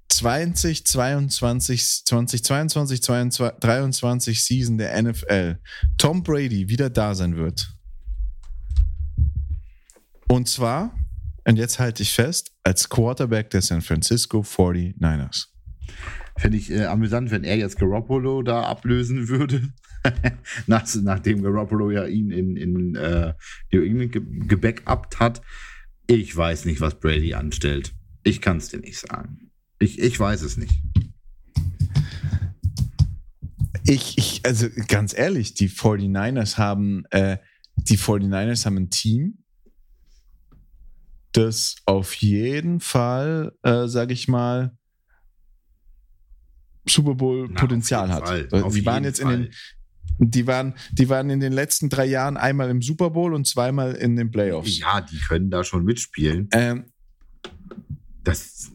2022, 0.10 2.06
2022, 2.06 3.04
2023 3.04 4.44
Season 4.44 4.78
der 4.78 5.02
NFL 5.02 5.60
Tom 5.98 6.24
Brady 6.24 6.70
wieder 6.70 6.90
da 6.90 7.14
sein 7.16 7.36
wird. 7.36 7.74
Und 10.30 10.48
zwar, 10.48 10.96
und 11.46 11.58
jetzt 11.58 11.80
halte 11.80 12.04
ich 12.04 12.14
fest, 12.14 12.52
als 12.64 12.88
Quarterback 12.88 13.50
der 13.50 13.62
San 13.62 13.82
Francisco 13.82 14.42
49ers. 14.42 15.48
Fände 16.38 16.58
ich 16.58 16.70
äh, 16.70 16.86
amüsant, 16.86 17.32
wenn 17.32 17.44
er 17.44 17.58
jetzt 17.58 17.80
Garoppolo 17.80 18.44
da 18.44 18.62
ablösen 18.62 19.28
würde. 19.28 19.74
Nach, 20.68 20.88
nachdem 21.02 21.44
Garoppolo 21.44 21.92
ja 21.92 22.06
ihn 22.06 22.32
in, 22.32 22.56
in 22.56 22.96
äh, 22.96 23.34
New 23.72 23.82
England 23.82 24.12
ge 24.12 24.22
gebackupt 24.48 25.20
hat. 25.20 25.42
Ich 26.08 26.36
weiß 26.36 26.66
nicht, 26.66 26.82
was 26.82 27.00
Brady 27.00 27.34
anstellt. 27.34 27.94
Ich 28.24 28.42
kann 28.42 28.58
es 28.58 28.70
dir 28.70 28.80
nicht 28.80 29.00
sagen. 29.00 29.52
Ich, 29.80 30.00
ich 30.00 30.20
weiß 30.20 30.42
es 30.42 30.58
nicht. 30.58 30.74
Ich, 33.84 34.18
ich, 34.18 34.42
also 34.46 34.68
ganz 34.88 35.18
ehrlich, 35.18 35.54
die 35.54 35.70
49ers 35.70 36.58
haben, 36.58 37.06
äh, 37.12 37.38
die 37.76 37.98
49ers 37.98 38.66
haben 38.66 38.78
ein 38.78 38.90
Team, 38.90 39.44
das 41.32 41.76
auf 41.86 42.14
jeden 42.16 42.80
Fall, 42.80 43.54
äh, 43.64 43.88
sage 43.88 44.14
ich 44.14 44.28
mal, 44.28 44.78
Super 46.90 47.16
Bowl 47.16 47.50
Potenzial 47.50 48.12
hat. 48.12 48.28
Fall. 48.28 48.72
Sie 48.72 48.86
waren 48.86 49.04
jetzt 49.04 49.22
Fall. 49.22 49.34
in 49.34 49.42
den 49.44 49.54
die 50.20 50.48
waren, 50.48 50.74
die 50.92 51.10
waren 51.10 51.30
in 51.30 51.40
den 51.40 51.54
letzten 51.54 51.90
drei 51.90 52.06
Jahren 52.06 52.38
einmal 52.38 52.70
im 52.70 52.82
Super 52.82 53.10
Bowl 53.10 53.34
und 53.34 53.46
zweimal 53.48 53.94
in 53.94 54.16
den 54.16 54.32
Playoffs. 54.32 54.80
Ja, 54.80 55.02
die 55.02 55.20
können 55.20 55.50
da 55.50 55.64
schon 55.64 55.84
mitspielen. 55.84 56.50
Ähm, 56.52 56.86
das 58.24 58.72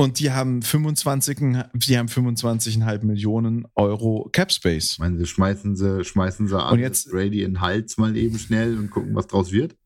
und 0.00 0.20
die 0.20 0.30
haben 0.30 0.62
25, 0.62 1.38
die 1.74 1.98
haben 1.98 2.06
25,5 2.06 3.04
Millionen 3.04 3.66
Euro 3.74 4.28
Cap 4.32 4.52
Space. 4.52 4.92
Ich 4.92 4.98
meine, 5.00 5.26
schmeißen 5.26 5.74
sie, 5.74 6.04
schmeißen 6.04 6.46
sie 6.46 6.56
an 6.56 6.74
und 6.74 6.78
jetzt, 6.78 7.10
Brady 7.10 7.42
in 7.42 7.54
den 7.54 7.60
Hals 7.60 7.98
mal 7.98 8.16
eben 8.16 8.38
schnell 8.38 8.78
und 8.78 8.90
gucken, 8.90 9.12
was 9.16 9.26
draus 9.26 9.50
wird? 9.50 9.76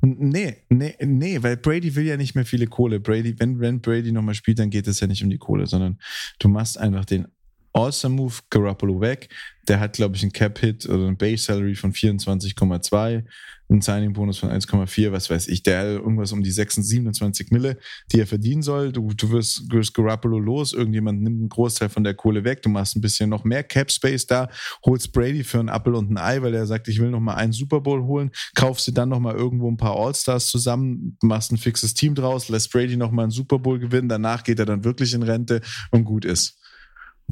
Nee, 0.00 0.56
nee, 0.70 0.96
nee, 1.00 1.40
weil 1.40 1.56
Brady 1.56 1.94
will 1.94 2.04
ja 2.04 2.16
nicht 2.16 2.34
mehr 2.34 2.44
viele 2.44 2.66
Kohle. 2.66 2.98
Brady, 2.98 3.38
wenn, 3.38 3.60
wenn 3.60 3.80
Brady 3.80 4.10
nochmal 4.10 4.34
spielt, 4.34 4.58
dann 4.58 4.70
geht 4.70 4.88
es 4.88 4.98
ja 4.98 5.06
nicht 5.06 5.22
um 5.22 5.30
die 5.30 5.38
Kohle, 5.38 5.68
sondern 5.68 6.00
du 6.40 6.48
machst 6.48 6.76
einfach 6.76 7.04
den 7.04 7.28
Awesome 7.76 8.16
Move, 8.16 8.34
Garoppolo 8.48 9.02
weg. 9.02 9.28
Der 9.68 9.80
hat, 9.80 9.92
glaube 9.92 10.16
ich, 10.16 10.22
einen 10.22 10.32
Cap-Hit 10.32 10.88
oder 10.88 11.08
ein 11.08 11.18
Base-Salary 11.18 11.74
von 11.74 11.92
24,2, 11.92 13.22
einen 13.68 13.80
Signing-Bonus 13.82 14.38
von 14.38 14.48
1,4, 14.48 15.12
was 15.12 15.28
weiß 15.28 15.48
ich. 15.48 15.62
Der 15.62 15.80
hat 15.80 15.86
irgendwas 15.86 16.32
um 16.32 16.42
die 16.42 16.50
26, 16.50 16.90
27 16.90 17.50
Mille, 17.50 17.76
die 18.10 18.20
er 18.20 18.26
verdienen 18.26 18.62
soll. 18.62 18.92
Du, 18.92 19.12
du 19.12 19.30
wirst, 19.30 19.70
wirst 19.70 19.92
Garoppolo 19.92 20.38
los, 20.38 20.72
irgendjemand 20.72 21.20
nimmt 21.20 21.38
einen 21.38 21.48
Großteil 21.50 21.90
von 21.90 22.02
der 22.02 22.14
Kohle 22.14 22.44
weg, 22.44 22.62
du 22.62 22.70
machst 22.70 22.96
ein 22.96 23.02
bisschen 23.02 23.28
noch 23.28 23.44
mehr 23.44 23.62
Cap-Space 23.62 24.26
da, 24.26 24.48
holst 24.86 25.12
Brady 25.12 25.44
für 25.44 25.58
einen 25.58 25.68
Apple 25.68 25.98
und 25.98 26.10
ein 26.10 26.16
Ei, 26.16 26.40
weil 26.40 26.54
er 26.54 26.64
sagt, 26.64 26.88
ich 26.88 26.98
will 26.98 27.10
noch 27.10 27.20
mal 27.20 27.34
einen 27.34 27.52
Super 27.52 27.82
Bowl 27.82 28.04
holen, 28.04 28.30
kaufst 28.54 28.86
dir 28.86 28.92
dann 28.92 29.10
noch 29.10 29.20
mal 29.20 29.34
irgendwo 29.34 29.70
ein 29.70 29.76
paar 29.76 29.96
All-Stars 29.96 30.46
zusammen, 30.46 31.18
machst 31.20 31.52
ein 31.52 31.58
fixes 31.58 31.92
Team 31.92 32.14
draus, 32.14 32.48
lässt 32.48 32.72
Brady 32.72 32.96
noch 32.96 33.10
mal 33.10 33.24
einen 33.24 33.32
Super 33.32 33.58
Bowl 33.58 33.78
gewinnen, 33.78 34.08
danach 34.08 34.44
geht 34.44 34.60
er 34.60 34.64
dann 34.64 34.82
wirklich 34.82 35.12
in 35.12 35.22
Rente 35.22 35.60
und 35.90 36.04
gut 36.04 36.24
ist 36.24 36.58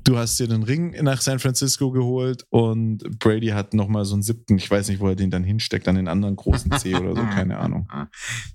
du 0.03 0.19
hast 0.19 0.39
dir 0.39 0.49
den 0.49 0.63
Ring 0.63 0.91
nach 1.03 1.21
San 1.21 1.39
Francisco 1.39 1.91
geholt 1.91 2.45
und 2.51 3.19
Brady 3.19 3.49
hat 3.49 3.75
nochmal 3.75 4.05
so 4.05 4.15
einen 4.15 4.23
siebten, 4.23 4.57
ich 4.57 4.71
weiß 4.71 4.89
nicht, 4.89 5.01
wo 5.01 5.09
er 5.09 5.17
den 5.17 5.31
dann 5.31 5.45
hinsteckt, 5.45 5.89
an 5.89 5.95
den 5.95 6.09
anderen 6.09 6.37
großen 6.37 6.73
C 6.73 6.95
oder 6.95 7.15
so, 7.15 7.23
keine 7.23 7.59
Ahnung. 7.59 7.89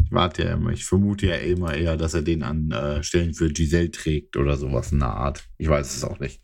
Ich 0.03 0.15
warte 0.15 0.43
ja 0.43 0.53
immer, 0.53 0.71
ich 0.71 0.85
vermute 0.85 1.27
ja 1.27 1.35
immer 1.35 1.75
eher, 1.75 1.95
dass 1.95 2.15
er 2.15 2.23
den 2.23 2.41
an 2.41 2.71
äh, 2.71 3.03
Stellen 3.03 3.35
für 3.35 3.49
Giselle 3.49 3.91
trägt 3.91 4.37
oder 4.37 4.57
sowas 4.57 4.91
in 4.91 4.99
der 4.99 5.09
Art. 5.09 5.47
Ich 5.57 5.67
weiß 5.67 5.95
es 5.95 6.03
auch 6.03 6.19
nicht. 6.19 6.41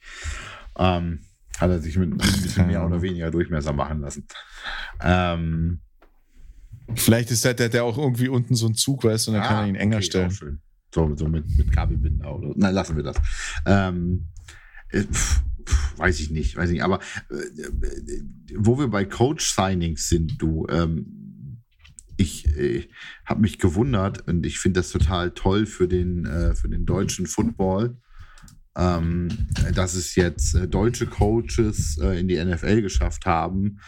Ähm, 0.77 1.21
hat 1.57 1.71
er 1.71 1.79
sich 1.79 1.97
mit 1.97 2.11
ein 2.11 2.17
bisschen 2.17 2.67
mehr 2.67 2.85
oder 2.85 3.01
weniger 3.01 3.31
Durchmesser 3.31 3.73
machen 3.73 4.01
lassen. 4.01 4.27
Ähm, 5.01 5.81
Vielleicht 6.93 7.31
ist 7.31 7.43
der, 7.43 7.53
der, 7.53 7.69
der 7.69 7.83
auch 7.83 7.97
irgendwie 7.97 8.27
unten 8.27 8.55
so 8.55 8.67
ein 8.67 8.75
Zug, 8.75 9.03
weißt 9.03 9.27
du, 9.27 9.31
und 9.31 9.37
dann 9.37 9.45
ah, 9.45 9.47
kann 9.47 9.63
er 9.63 9.69
ihn 9.69 9.75
enger 9.75 9.97
okay, 9.97 10.05
stellen. 10.05 10.61
So, 10.93 11.15
so 11.15 11.27
mit, 11.27 11.45
mit 11.57 11.71
Kabelbinder 11.71 12.33
oder. 12.35 12.53
Nein, 12.55 12.73
lassen 12.73 12.95
wir 12.95 13.03
das. 13.03 13.17
Ähm, 13.65 14.27
äh, 14.95 15.03
pf, 15.03 15.41
pf, 15.65 15.97
weiß 15.97 16.19
ich 16.19 16.31
nicht, 16.31 16.55
weiß 16.55 16.69
ich 16.69 16.75
nicht. 16.75 16.83
Aber 16.83 16.99
äh, 17.29 18.21
wo 18.55 18.77
wir 18.79 18.87
bei 18.87 19.05
Coach-Signings 19.05 20.09
sind, 20.09 20.41
du, 20.41 20.65
ähm, 20.69 21.61
ich 22.17 22.47
äh, 22.57 22.87
habe 23.25 23.41
mich 23.41 23.59
gewundert 23.59 24.27
und 24.27 24.45
ich 24.45 24.59
finde 24.59 24.79
das 24.79 24.91
total 24.91 25.31
toll 25.31 25.65
für 25.65 25.87
den, 25.87 26.25
äh, 26.25 26.55
für 26.55 26.69
den 26.69 26.85
deutschen 26.85 27.27
Football, 27.27 27.97
ähm, 28.77 29.29
dass 29.73 29.95
es 29.95 30.15
jetzt 30.15 30.55
äh, 30.55 30.67
deutsche 30.67 31.07
Coaches 31.07 31.97
äh, 32.01 32.19
in 32.19 32.27
die 32.27 32.43
NFL 32.43 32.81
geschafft 32.81 33.25
haben. 33.25 33.79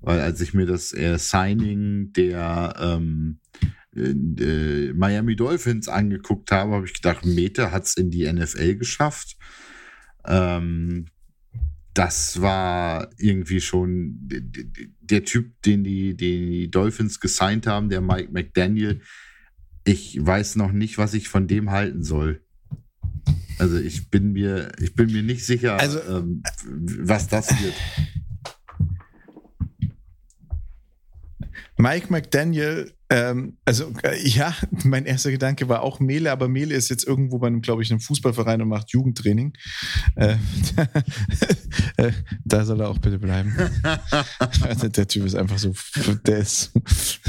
Weil 0.00 0.20
als 0.20 0.42
ich 0.42 0.52
mir 0.52 0.66
das 0.66 0.90
Signing 0.90 2.12
der 2.12 2.74
ähm, 2.78 3.38
äh, 3.96 4.92
Miami 4.92 5.36
Dolphins 5.36 5.88
angeguckt 5.88 6.50
habe, 6.50 6.72
habe 6.72 6.86
ich 6.86 6.94
gedacht, 6.94 7.24
Meta 7.24 7.70
hat 7.70 7.84
es 7.84 7.96
in 7.96 8.10
die 8.10 8.30
NFL 8.30 8.76
geschafft. 8.76 9.36
Ähm, 10.26 11.06
das 11.94 12.40
war 12.40 13.08
irgendwie 13.18 13.60
schon 13.60 14.18
der 15.00 15.24
Typ, 15.24 15.62
den 15.62 15.84
die, 15.84 16.16
den 16.16 16.50
die 16.50 16.70
Dolphins 16.70 17.20
gesigned 17.20 17.66
haben, 17.66 17.88
der 17.88 18.00
Mike 18.00 18.32
McDaniel. 18.32 19.00
ich 19.84 20.16
weiß 20.24 20.56
noch 20.56 20.72
nicht, 20.72 20.96
was 20.98 21.12
ich 21.14 21.28
von 21.28 21.46
dem 21.46 21.70
halten 21.70 22.02
soll. 22.02 22.40
Also 23.58 23.78
ich 23.78 24.10
bin 24.10 24.32
mir, 24.32 24.72
ich 24.80 24.94
bin 24.94 25.12
mir 25.12 25.22
nicht 25.22 25.44
sicher, 25.44 25.78
Also- 25.78 26.00
ähm, 26.02 26.42
was 26.66 27.28
das 27.28 27.48
wird. 27.62 27.74
Mike 31.76 32.06
McDaniel, 32.10 32.93
ähm, 33.10 33.58
also 33.64 33.92
äh, 34.02 34.26
ja, 34.26 34.54
mein 34.84 35.04
erster 35.04 35.30
Gedanke 35.30 35.68
war 35.68 35.82
auch 35.82 36.00
Mele, 36.00 36.32
aber 36.32 36.48
Mele 36.48 36.74
ist 36.74 36.88
jetzt 36.88 37.06
irgendwo 37.06 37.38
bei 37.38 37.46
einem, 37.46 37.60
glaube 37.60 37.82
ich, 37.82 37.90
einem 37.90 38.00
Fußballverein 38.00 38.62
und 38.62 38.68
macht 38.68 38.90
Jugendtraining. 38.90 39.52
Äh, 40.16 40.36
äh, 41.98 42.12
da 42.44 42.64
soll 42.64 42.80
er 42.80 42.88
auch 42.88 42.98
bitte 42.98 43.18
bleiben. 43.18 43.54
Also 44.62 44.88
der 44.88 45.06
Typ 45.06 45.26
ist 45.26 45.34
einfach 45.34 45.58
so, 45.58 45.74
der 46.26 46.38
ist, 46.38 46.72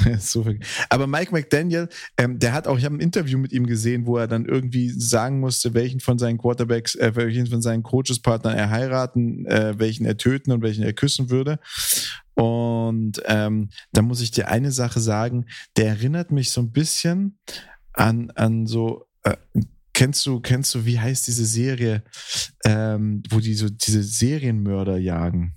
der 0.05 0.13
ist 0.13 0.32
so. 0.32 0.45
Aber 0.89 1.07
Mike 1.07 1.32
McDaniel, 1.32 1.89
ähm, 2.17 2.39
der 2.39 2.53
hat 2.53 2.67
auch, 2.67 2.78
ich 2.78 2.86
habe 2.86 2.95
ein 2.95 2.99
Interview 2.99 3.38
mit 3.38 3.51
ihm 3.51 3.65
gesehen, 3.65 4.05
wo 4.05 4.17
er 4.17 4.28
dann 4.28 4.45
irgendwie 4.45 4.89
sagen 4.89 5.39
musste, 5.39 5.73
welchen 5.73 5.99
von 5.99 6.17
seinen 6.17 6.38
Quarterbacks, 6.38 6.95
äh, 6.95 7.15
welchen 7.15 7.47
von 7.47 7.61
seinen 7.61 7.84
Coachespartnern 7.84 8.55
er 8.55 8.69
heiraten, 8.69 9.45
äh, 9.45 9.78
welchen 9.78 10.05
er 10.05 10.17
töten 10.17 10.51
und 10.51 10.61
welchen 10.61 10.84
er 10.84 10.93
küssen 10.93 11.30
würde. 11.30 11.59
Und 12.36 13.21
ähm, 13.25 13.69
da 13.91 14.01
muss 14.01 14.21
ich 14.21 14.31
dir 14.31 14.49
eine 14.49 14.71
Sache 14.71 14.99
sagen, 14.99 15.45
der 15.77 15.88
erinnert 15.88 16.31
mich 16.31 16.51
so 16.51 16.61
ein 16.61 16.71
bisschen 16.71 17.39
an, 17.93 18.29
an 18.31 18.67
so, 18.67 19.07
äh, 19.23 19.38
kennst 19.93 20.25
du, 20.25 20.41
kennst 20.41 20.75
du, 20.75 20.86
wie 20.86 20.99
heißt 20.99 21.27
diese 21.27 21.45
Serie, 21.45 22.03
ähm, 22.65 23.23
wo 23.29 23.39
die 23.39 23.53
so 23.53 23.69
diese 23.69 24.03
Serienmörder 24.03 24.97
jagen? 24.97 25.55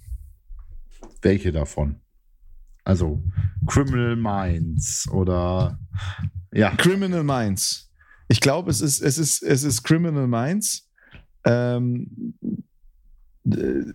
Welche 1.20 1.50
davon? 1.50 1.96
Also 2.84 3.22
Criminal 3.66 4.16
Minds 4.16 5.08
oder 5.10 5.78
ja. 6.52 6.74
Criminal 6.76 7.24
Minds. 7.24 7.90
Ich 8.28 8.40
glaube, 8.40 8.70
es 8.70 8.80
ist, 8.80 9.02
es 9.02 9.18
ist, 9.18 9.42
es 9.42 9.62
ist 9.64 9.82
Criminal 9.82 10.26
Minds. 10.26 10.88
Ähm, 11.44 12.34
äh, 13.44 13.92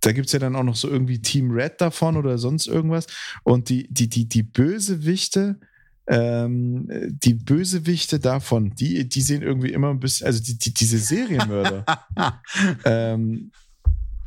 da 0.00 0.12
gibt 0.12 0.26
es 0.26 0.32
ja 0.32 0.38
dann 0.38 0.56
auch 0.56 0.62
noch 0.62 0.76
so 0.76 0.88
irgendwie 0.88 1.20
Team 1.20 1.50
Red 1.50 1.80
davon 1.80 2.16
oder 2.16 2.38
sonst 2.38 2.66
irgendwas. 2.66 3.06
Und 3.42 3.68
die, 3.68 3.86
die, 3.92 4.08
die, 4.08 4.26
die 4.26 4.42
Bösewichte, 4.42 5.60
ähm, 6.06 6.88
die 7.22 7.34
Bösewichte 7.34 8.18
davon, 8.18 8.74
die, 8.74 9.08
die 9.08 9.20
sehen 9.20 9.42
irgendwie 9.42 9.72
immer 9.72 9.90
ein 9.90 10.00
bisschen, 10.00 10.26
also 10.26 10.42
die, 10.42 10.58
die, 10.58 10.72
diese 10.72 10.98
Serienmörder, 10.98 11.84
ähm, 12.84 13.52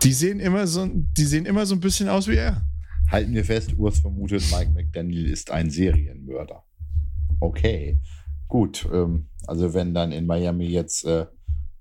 die 0.04 0.14
sehen 0.14 0.40
immer 0.40 0.68
so, 0.68 0.88
die 0.88 1.26
sehen 1.26 1.46
immer 1.46 1.66
so 1.66 1.76
ein 1.76 1.80
bisschen 1.80 2.10
aus 2.10 2.28
wie 2.28 2.36
er. 2.36 2.64
Halten 3.10 3.34
wir 3.34 3.46
fest, 3.46 3.74
Urs 3.78 4.00
vermutet, 4.00 4.44
Mike 4.52 4.72
McDaniel 4.72 5.28
ist 5.28 5.52
ein 5.52 5.70
Serienmörder. 5.70 6.64
Okay, 7.40 8.00
gut. 8.48 8.88
Ähm, 8.92 9.28
also 9.48 9.74
wenn 9.74 9.94
dann 9.94 10.12
in 10.12 10.26
Miami 10.26 10.68
jetzt 10.68 11.06
äh, 11.06 11.26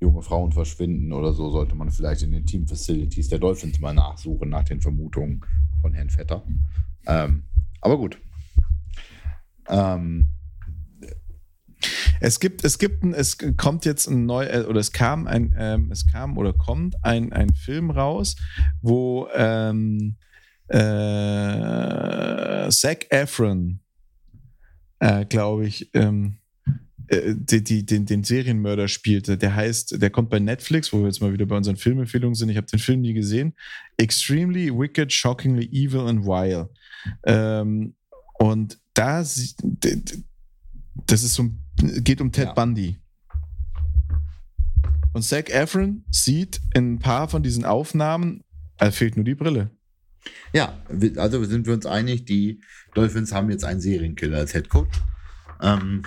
junge 0.03 0.23
Frauen 0.23 0.53
verschwinden 0.53 1.13
oder 1.13 1.33
so, 1.33 1.51
sollte 1.51 1.75
man 1.75 1.91
vielleicht 1.91 2.23
in 2.23 2.33
den 2.33 2.45
Team 2.45 2.67
Facilities 2.67 3.29
der 3.29 3.39
Dolphins 3.39 3.81
mal 3.81 3.95
nachsuchen 3.95 4.51
nach 4.51 4.65
den 4.65 4.81
Vermutungen 4.81 5.45
von 5.81 5.95
Herrn 5.95 6.11
Vetter. 6.11 6.45
Ähm, 7.07 7.45
aber 7.81 7.97
gut. 7.97 8.19
Ähm, 9.69 10.27
Es 12.21 12.39
gibt, 12.39 12.65
es 12.65 12.79
gibt 12.79 13.05
es 13.05 13.37
kommt 13.57 13.85
jetzt 13.85 14.07
ein 14.07 14.27
neu, 14.27 14.45
äh, 14.45 14.65
oder 14.69 14.79
es 14.79 14.93
kam 14.93 15.27
ein, 15.27 15.53
ähm, 15.59 15.91
es 15.91 16.07
kam 16.07 16.39
oder 16.39 16.53
kommt 16.53 16.95
ein, 17.03 17.33
ein 17.33 17.53
Film 17.55 17.91
raus, 17.91 18.37
wo 18.81 19.27
ähm, 19.35 20.15
äh, 20.69 20.79
Zac 22.71 23.07
Efron, 23.11 23.81
äh, 25.01 25.25
glaube 25.25 25.67
ich, 25.67 25.91
ähm, 25.95 26.37
äh, 26.37 26.42
die, 27.35 27.63
die, 27.63 27.85
den, 27.85 28.07
den 28.07 28.25
Serienmörder 28.25 28.89
spielte. 28.89 29.37
Der 29.37 29.55
heißt, 29.55 30.01
der 30.01 30.11
kommt 30.11 30.31
bei 30.31 30.39
Netflix, 30.39 30.93
wo 30.93 31.01
wir 31.01 31.07
jetzt 31.07 31.21
mal 31.21 31.33
wieder 31.33 31.45
bei 31.47 31.57
unseren 31.57 31.77
Filmempfehlungen 31.77 32.35
sind. 32.35 32.49
Ich 32.49 32.57
habe 32.57 32.67
den 32.67 32.79
Film 32.79 33.03
nie 33.03 33.13
gesehen. 33.13 33.55
Extremely 33.99 34.71
Wicked, 34.73 35.13
Shockingly 35.13 35.67
Evil 35.73 36.01
and 36.09 36.25
Vile. 36.25 36.71
Ähm, 37.25 37.95
und 38.39 38.79
da, 38.95 39.19
das 39.21 39.37
ist 39.37 41.35
so, 41.35 41.51
geht 41.77 42.21
um 42.21 42.33
Ted 42.33 42.47
Ja. 42.47 42.53
Bundy. 42.55 42.97
Und 45.13 45.23
Zac 45.23 45.51
Efron 45.51 46.05
sieht 46.11 46.61
in 46.75 46.95
ein 46.95 46.99
paar 46.99 47.29
von 47.29 47.43
diesen 47.43 47.65
Aufnahmen, 47.65 48.43
da 48.79 48.91
fehlt 48.91 49.17
nur 49.17 49.25
die 49.25 49.35
Brille. 49.35 49.71
ja, 50.55 50.81
wir- 50.89 51.19
also 51.19 51.45
sind 51.45 51.67
wir 51.67 51.75
uns 51.75 51.85
einig, 51.85 52.25
die 52.25 52.61
Dolphins 52.95 53.33
haben 53.33 53.51
jetzt 53.51 53.65
einen 53.65 53.81
Serienkiller 53.81 54.39
als 54.39 54.53
Head 54.53 54.69
Coach. 54.71 54.99
Ähm, 55.61 56.03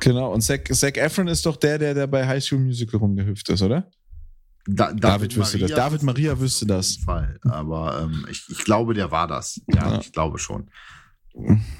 Genau, 0.00 0.32
und 0.32 0.40
Zac, 0.42 0.72
Zac 0.74 0.96
Efron 0.96 1.28
ist 1.28 1.44
doch 1.44 1.56
der, 1.56 1.78
der, 1.78 1.94
der 1.94 2.06
bei 2.06 2.26
High 2.26 2.42
School 2.42 2.60
Musical 2.60 3.00
rumgehüpft 3.00 3.48
ist, 3.48 3.62
oder? 3.62 3.90
Da, 4.66 4.92
David 4.92 5.34
wüsste 5.36 5.58
das. 5.58 5.70
David 5.70 6.02
Maria 6.02 6.38
wüsste 6.38 6.64
auf 6.66 6.68
das. 6.68 6.96
Fall. 6.96 7.38
Aber 7.42 8.02
ähm, 8.02 8.26
ich, 8.30 8.44
ich 8.50 8.64
glaube, 8.64 8.92
der 8.94 9.10
war 9.10 9.26
das. 9.26 9.60
Ja, 9.66 9.92
Ja. 9.94 10.00
ich 10.00 10.12
glaube 10.12 10.38
schon. 10.38 10.70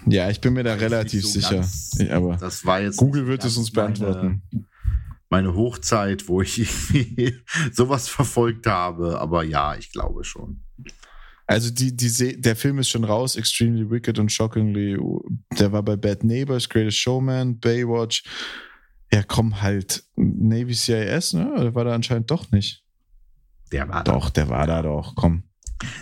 Ja, 0.06 0.30
ich 0.30 0.40
bin 0.40 0.54
mir 0.54 0.62
da 0.62 0.74
Weiß 0.74 0.80
relativ 0.82 1.22
so 1.22 1.28
sicher. 1.40 1.56
ganz. 1.56 1.90
Aber 2.10 2.36
Das 2.36 2.64
war 2.64 2.80
jetzt. 2.80 2.96
Google 2.96 3.26
wird 3.26 3.44
es 3.44 3.56
uns 3.56 3.70
beantworten. 3.72 4.42
Meine, 4.50 4.64
meine 5.28 5.54
Hochzeit, 5.54 6.28
wo 6.28 6.40
ich 6.40 6.58
irgendwie 6.94 7.38
sowas 7.72 8.08
verfolgt 8.08 8.66
habe. 8.66 9.20
Aber 9.20 9.44
ja, 9.44 9.74
ich 9.74 9.92
glaube 9.92 10.24
schon. 10.24 10.62
Also 11.48 11.70
die, 11.70 11.96
die 11.96 12.40
der 12.40 12.54
Film 12.56 12.78
ist 12.78 12.90
schon 12.90 13.04
raus, 13.04 13.34
Extremely 13.34 13.90
Wicked 13.90 14.18
und 14.18 14.30
Shockingly. 14.30 14.98
Der 15.58 15.72
war 15.72 15.82
bei 15.82 15.96
Bad 15.96 16.22
Neighbors, 16.22 16.68
Greatest 16.68 16.98
Showman, 16.98 17.58
Baywatch. 17.58 18.22
Ja, 19.10 19.22
komm 19.22 19.62
halt. 19.62 20.04
Navy 20.14 20.74
CIS, 20.74 21.32
ne? 21.32 21.50
Oder 21.54 21.74
war 21.74 21.84
da 21.84 21.94
anscheinend 21.94 22.30
doch 22.30 22.50
nicht? 22.50 22.84
Der 23.72 23.88
war 23.88 24.04
da. 24.04 24.12
Doch, 24.12 24.28
der 24.28 24.50
war 24.50 24.66
da 24.66 24.82
doch, 24.82 25.14
komm. 25.14 25.44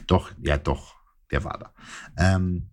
Doch, 0.08 0.32
ja, 0.42 0.58
doch. 0.58 0.96
Der 1.30 1.44
war 1.44 1.58
da. 1.58 1.72
Ähm, 2.18 2.68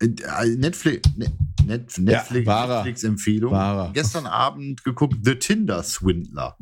äh, 0.00 0.08
Netflix, 0.56 1.06
Net, 1.16 1.32
Net, 1.66 1.98
Netflix, 1.98 2.46
war 2.46 2.70
er. 2.70 2.76
Netflix-Empfehlung. 2.76 3.52
War 3.52 3.88
er. 3.88 3.92
Gestern 3.92 4.26
Abend 4.26 4.82
geguckt, 4.82 5.16
The 5.22 5.34
Tinder 5.34 5.82
Swindler. 5.82 6.56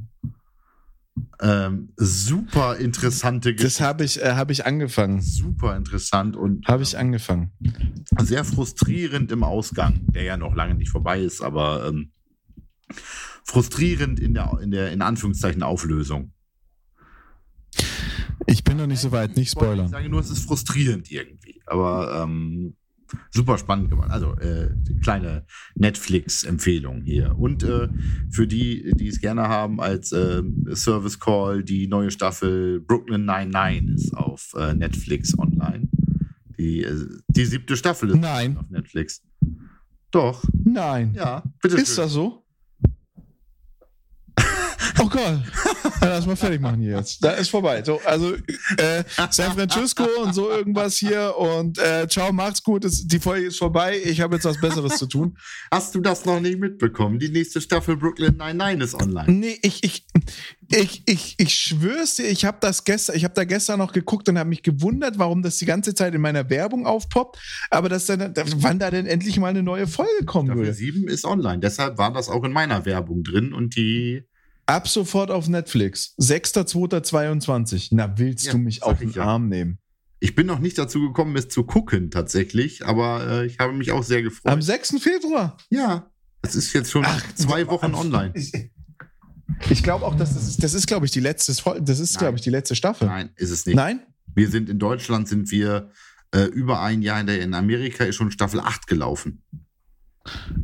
Ähm, 1.42 1.92
super 1.96 2.76
interessante 2.76 3.54
Das 3.54 3.80
habe 3.80 4.04
ich, 4.04 4.20
äh, 4.22 4.32
hab 4.32 4.50
ich 4.50 4.66
angefangen. 4.66 5.22
super 5.22 5.74
interessant 5.76 6.36
und 6.36 6.66
Habe 6.66 6.82
ich 6.82 6.98
angefangen. 6.98 7.50
sehr 8.18 8.44
frustrierend 8.44 9.32
im 9.32 9.42
Ausgang, 9.42 10.00
der 10.12 10.24
ja 10.24 10.36
noch 10.36 10.54
lange 10.54 10.74
nicht 10.74 10.90
vorbei 10.90 11.20
ist, 11.20 11.40
aber 11.40 11.88
ähm, 11.88 12.12
frustrierend 13.44 14.20
in 14.20 14.34
der, 14.34 14.58
in 14.62 14.70
der, 14.70 14.92
in 14.92 15.00
Anführungszeichen, 15.00 15.62
Auflösung. 15.62 16.32
Ich 18.46 18.64
bin 18.64 18.76
noch 18.76 18.86
nicht 18.86 19.00
so 19.00 19.12
weit, 19.12 19.30
nicht 19.36 19.46
Ich 19.46 19.50
spoilern. 19.52 19.88
sage 19.88 20.08
nur, 20.08 20.20
es 20.20 20.30
ist 20.30 20.44
frustrierend 20.44 21.10
irgendwie, 21.10 21.62
aber 21.66 22.22
ähm, 22.24 22.76
super 23.30 23.58
spannend 23.58 23.90
gemacht. 23.90 24.10
Also 24.10 24.34
äh, 24.36 24.70
kleine 25.02 25.44
Netflix-Empfehlung 25.74 27.02
hier. 27.02 27.36
Und 27.38 27.62
äh, 27.62 27.88
für 28.30 28.46
die, 28.46 28.92
die 28.96 29.08
es 29.08 29.20
gerne 29.20 29.48
haben 29.48 29.80
als 29.80 30.12
äh, 30.12 30.42
Service 30.74 31.18
Call, 31.20 31.62
die 31.62 31.86
neue 31.86 32.10
Staffel 32.10 32.80
Brooklyn 32.80 33.24
99 33.24 33.94
ist 33.94 34.16
auf 34.16 34.52
äh, 34.56 34.74
Netflix 34.74 35.38
online. 35.38 35.88
Die, 36.58 36.82
äh, 36.82 37.06
die 37.28 37.44
siebte 37.44 37.76
Staffel 37.76 38.10
ist 38.10 38.20
Nein. 38.20 38.56
auf 38.56 38.68
Netflix. 38.70 39.22
Doch, 40.10 40.44
Nein. 40.64 41.14
ja, 41.14 41.42
bitte. 41.62 41.76
Ist 41.76 41.98
das 41.98 42.12
so? 42.12 42.44
Oh 44.98 45.08
Gott. 45.08 45.40
Ja, 46.00 46.08
lass 46.08 46.26
mal 46.26 46.36
fertig 46.36 46.60
machen 46.60 46.80
hier 46.80 46.96
jetzt. 46.96 47.22
Da 47.22 47.32
ist 47.32 47.48
vorbei. 47.48 47.82
So, 47.84 48.00
also 48.04 48.34
äh, 48.34 49.04
San 49.30 49.52
Francisco 49.52 50.04
und 50.22 50.34
so 50.34 50.50
irgendwas 50.50 50.96
hier 50.96 51.34
und 51.36 51.78
äh, 51.78 52.06
ciao, 52.08 52.32
macht's 52.32 52.62
gut. 52.62 52.84
Es, 52.84 53.06
die 53.06 53.18
Folge 53.18 53.48
ist 53.48 53.58
vorbei. 53.58 54.00
Ich 54.04 54.20
habe 54.20 54.36
jetzt 54.36 54.44
was 54.44 54.60
Besseres 54.60 54.96
zu 54.96 55.06
tun. 55.06 55.36
Hast 55.70 55.94
du 55.94 56.00
das 56.00 56.24
noch 56.24 56.40
nicht 56.40 56.58
mitbekommen? 56.58 57.18
Die 57.18 57.28
nächste 57.28 57.60
Staffel 57.60 57.96
Brooklyn 57.96 58.36
99 58.36 58.82
ist 58.82 58.94
online. 58.94 59.30
Nee, 59.30 59.58
ich, 59.62 59.84
ich, 59.84 60.06
ich, 60.68 61.02
ich, 61.06 61.34
ich 61.38 61.54
schwör's 61.54 62.16
dir, 62.16 62.28
ich 62.28 62.44
habe 62.44 62.58
das 62.60 62.84
gestern, 62.84 63.16
ich 63.16 63.24
habe 63.24 63.34
da 63.34 63.44
gestern 63.44 63.78
noch 63.78 63.92
geguckt 63.92 64.28
und 64.28 64.38
habe 64.38 64.48
mich 64.48 64.62
gewundert, 64.62 65.18
warum 65.18 65.42
das 65.42 65.58
die 65.58 65.66
ganze 65.66 65.94
Zeit 65.94 66.14
in 66.14 66.20
meiner 66.20 66.48
Werbung 66.48 66.86
aufpoppt, 66.86 67.38
aber 67.70 67.88
dass 67.88 68.06
dann, 68.06 68.32
wann 68.56 68.78
da 68.78 68.90
denn 68.90 69.06
endlich 69.06 69.38
mal 69.38 69.48
eine 69.48 69.62
neue 69.62 69.86
Folge 69.86 70.24
kommen 70.24 70.48
Staffel 70.48 70.62
würde. 70.62 70.74
7 70.74 71.08
ist 71.08 71.24
online. 71.24 71.58
Deshalb 71.60 71.98
war 71.98 72.12
das 72.12 72.28
auch 72.28 72.44
in 72.44 72.52
meiner 72.52 72.84
Werbung 72.84 73.22
drin 73.22 73.52
und 73.52 73.76
die 73.76 74.29
Ab 74.70 74.86
sofort 74.86 75.32
auf 75.32 75.48
Netflix. 75.48 76.14
6.2.22. 76.20 77.88
Na, 77.90 78.16
willst 78.18 78.46
Ja, 78.46 78.52
du 78.52 78.58
mich 78.58 78.84
auf 78.84 78.98
den 78.98 79.10
ja. 79.10 79.24
Arm 79.24 79.48
nehmen? 79.48 79.78
Ich 80.20 80.36
bin 80.36 80.46
noch 80.46 80.60
nicht 80.60 80.78
dazu 80.78 81.00
gekommen, 81.00 81.34
es 81.36 81.48
zu 81.48 81.64
gucken 81.64 82.10
tatsächlich, 82.10 82.86
aber 82.86 83.26
äh, 83.26 83.46
ich 83.46 83.58
habe 83.58 83.72
mich 83.72 83.90
auch 83.90 84.04
sehr 84.04 84.22
gefreut. 84.22 84.52
Am 84.52 84.62
6. 84.62 85.00
Februar. 85.00 85.56
ja, 85.70 86.10
es 86.42 86.54
ist 86.54 86.72
jetzt 86.72 86.90
schon 86.90 87.04
Ach, 87.04 87.22
zwei 87.34 87.66
Wochen 87.66 87.94
online. 87.94 88.32
Ich, 88.34 88.52
ich 89.70 89.82
glaube 89.82 90.06
auch, 90.06 90.14
dass 90.14 90.34
das 90.34 90.46
ist, 90.46 90.62
das 90.62 90.72
ist 90.74 90.86
glaube 90.86 91.04
ich, 91.04 91.12
die 91.12 91.20
letzte 91.20 91.52
Folge. 91.54 91.82
Das 91.82 91.98
ist, 91.98 92.18
glaube 92.18 92.36
ich, 92.36 92.42
die 92.42 92.50
letzte 92.50 92.76
Staffel. 92.76 93.08
Nein, 93.08 93.30
ist 93.36 93.50
es 93.50 93.66
nicht. 93.66 93.74
Nein? 93.76 94.00
Wir 94.34 94.48
sind 94.50 94.68
in 94.70 94.78
Deutschland, 94.78 95.26
sind 95.26 95.50
wir 95.50 95.90
äh, 96.32 96.44
über 96.44 96.80
ein 96.80 97.02
Jahr 97.02 97.20
in, 97.20 97.26
der, 97.26 97.40
in 97.42 97.54
Amerika 97.54 98.04
ist 98.04 98.16
schon 98.16 98.30
Staffel 98.30 98.60
8 98.60 98.86
gelaufen. 98.86 99.42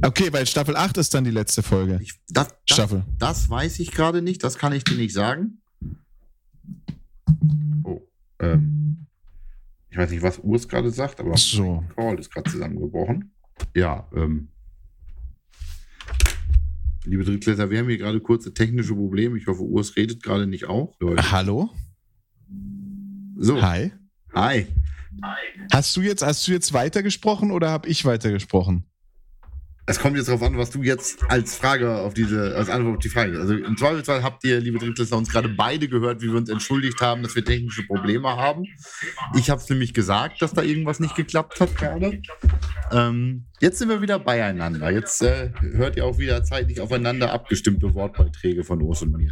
Okay, 0.02 0.32
weil 0.32 0.46
Staffel 0.46 0.76
8 0.76 0.98
ist 0.98 1.14
dann 1.14 1.24
die 1.24 1.30
letzte 1.30 1.62
Folge. 1.62 1.98
Ich, 2.02 2.12
das, 2.28 2.48
das, 2.48 2.56
Staffel. 2.66 3.04
das 3.18 3.48
weiß 3.48 3.78
ich 3.80 3.90
gerade 3.90 4.20
nicht, 4.22 4.44
das 4.44 4.58
kann 4.58 4.72
ich 4.72 4.84
dir 4.84 4.96
nicht 4.96 5.14
sagen. 5.14 5.62
Oh, 7.84 8.00
ähm, 8.38 9.06
ich 9.90 9.96
weiß 9.96 10.10
nicht, 10.10 10.22
was 10.22 10.38
Urs 10.40 10.68
gerade 10.68 10.90
sagt, 10.90 11.20
aber 11.20 11.36
So. 11.36 11.82
Call 11.96 12.18
ist 12.18 12.30
gerade 12.30 12.50
zusammengebrochen. 12.50 13.32
Ja, 13.74 14.06
ähm, 14.14 14.48
liebe 17.04 17.24
Drittklässler, 17.24 17.70
wir 17.70 17.78
haben 17.78 17.88
hier 17.88 17.98
gerade 17.98 18.20
kurze 18.20 18.52
technische 18.52 18.94
Probleme. 18.94 19.38
Ich 19.38 19.46
hoffe, 19.46 19.62
Urs 19.62 19.96
redet 19.96 20.22
gerade 20.22 20.46
nicht 20.46 20.66
auch. 20.66 20.94
Leute. 21.00 21.30
Hallo? 21.32 21.70
So, 23.38 23.60
Hi. 23.62 23.92
hi. 24.34 24.66
Hast 25.72 25.96
du 25.96 26.02
jetzt, 26.02 26.22
hast 26.22 26.46
du 26.46 26.52
jetzt 26.52 26.72
weitergesprochen 26.74 27.50
oder 27.50 27.70
habe 27.70 27.88
ich 27.88 28.04
weitergesprochen? 28.04 28.84
Es 29.88 30.00
kommt 30.00 30.16
jetzt 30.16 30.26
darauf 30.28 30.42
an, 30.42 30.58
was 30.58 30.70
du 30.70 30.82
jetzt 30.82 31.22
als 31.28 31.54
Frage 31.54 31.98
auf 31.98 32.12
diese, 32.12 32.56
als 32.56 32.68
Antwort 32.68 32.96
auf 32.96 33.02
die 33.02 33.08
Frage. 33.08 33.38
Also 33.38 33.54
im 33.54 33.76
Zweifelsfall 33.76 34.24
habt 34.24 34.42
ihr, 34.42 34.58
liebe 34.60 34.78
Drittklässler, 34.78 35.16
uns 35.16 35.30
gerade 35.30 35.48
beide 35.48 35.86
gehört, 35.86 36.22
wie 36.22 36.26
wir 36.26 36.36
uns 36.36 36.50
entschuldigt 36.50 37.00
haben, 37.00 37.22
dass 37.22 37.36
wir 37.36 37.44
technische 37.44 37.84
Probleme 37.84 38.28
haben. 38.28 38.64
Ich 39.36 39.48
habe 39.48 39.60
es 39.60 39.68
nämlich 39.68 39.94
gesagt, 39.94 40.42
dass 40.42 40.52
da 40.52 40.62
irgendwas 40.62 40.98
nicht 40.98 41.14
geklappt 41.14 41.60
hat 41.60 41.76
gerade. 41.76 42.20
Ähm, 42.90 43.44
jetzt 43.60 43.78
sind 43.78 43.88
wir 43.88 44.02
wieder 44.02 44.18
beieinander. 44.18 44.90
Jetzt 44.90 45.22
äh, 45.22 45.52
hört 45.60 45.96
ihr 45.96 46.04
auch 46.04 46.18
wieder 46.18 46.42
zeitlich 46.42 46.80
aufeinander 46.80 47.32
abgestimmte 47.32 47.94
Wortbeiträge 47.94 48.64
von 48.64 48.82
Urs 48.82 49.02
und 49.02 49.12
mir. 49.16 49.30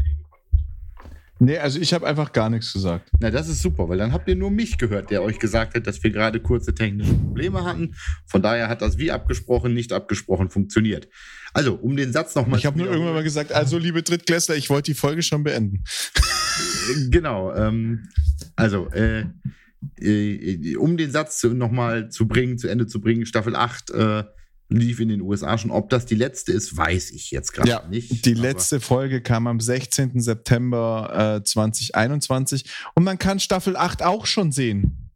Nee, 1.45 1.59
also 1.59 1.79
ich 1.79 1.93
habe 1.93 2.07
einfach 2.07 2.33
gar 2.33 2.49
nichts 2.49 2.73
gesagt. 2.73 3.11
Na, 3.21 3.31
das 3.31 3.49
ist 3.49 3.61
super, 3.61 3.87
weil 3.89 3.99
dann 3.99 4.13
habt 4.13 4.27
ihr 4.29 4.35
nur 4.35 4.51
mich 4.51 4.79
gehört, 4.79 5.11
der 5.11 5.23
euch 5.23 5.39
gesagt 5.39 5.75
hat, 5.75 5.87
dass 5.87 6.03
wir 6.03 6.11
gerade 6.11 6.41
kurze 6.41 6.75
technische 6.75 7.13
Probleme 7.13 7.65
hatten. 7.65 7.95
Von 8.27 8.41
daher 8.41 8.69
hat 8.69 8.81
das 8.81 8.97
wie 8.97 9.13
abgesprochen, 9.13 9.75
nicht 9.75 9.93
abgesprochen 9.93 10.49
funktioniert. 10.49 11.09
Also, 11.53 11.75
um 11.75 11.97
den 11.97 12.13
Satz 12.13 12.35
nochmal 12.35 12.59
Ich 12.59 12.67
habe 12.67 12.79
nur 12.79 12.89
irgendwann 12.89 13.15
mal 13.15 13.23
gesagt, 13.23 13.53
also 13.53 13.77
liebe 13.77 14.03
Drittklässler, 14.03 14.57
ich 14.57 14.71
wollte 14.71 14.93
die 14.93 14.97
Folge 14.97 15.23
schon 15.23 15.45
beenden. 15.45 15.85
Genau. 17.11 17.55
Ähm, 17.55 18.09
also, 18.57 18.89
äh, 18.91 19.27
äh, 20.01 20.77
um 20.77 20.97
den 20.97 21.11
Satz 21.11 21.45
nochmal 21.45 22.09
zu 22.09 22.27
bringen, 22.27 22.57
zu 22.57 22.69
Ende 22.69 22.87
zu 22.87 23.01
bringen, 23.01 23.27
Staffel 23.27 23.55
8 23.55 23.91
äh, 23.91 24.25
lief 24.69 25.01
in 25.01 25.09
den 25.09 25.21
USA 25.21 25.59
schon. 25.59 25.71
Ob 25.71 25.91
das 25.91 26.07
die 26.07 26.15
letzte 26.15 26.53
ist, 26.53 26.77
weiß 26.77 27.11
ich 27.11 27.31
jetzt 27.31 27.53
gerade 27.53 27.69
Ja, 27.69 27.87
nicht. 27.89 28.25
Die 28.25 28.35
letzte 28.35 28.81
Folge 28.81 29.21
kam 29.21 29.47
am 29.47 29.61
16. 29.61 30.21
September 30.21 31.39
äh, 31.41 31.45
2021 31.45 32.71
und 32.95 33.05
man 33.05 33.19
kann 33.19 33.41
Staffel 33.41 33.77
8 33.77 34.03
auch 34.03 34.27
schon 34.27 34.53
sehen. 34.53 35.11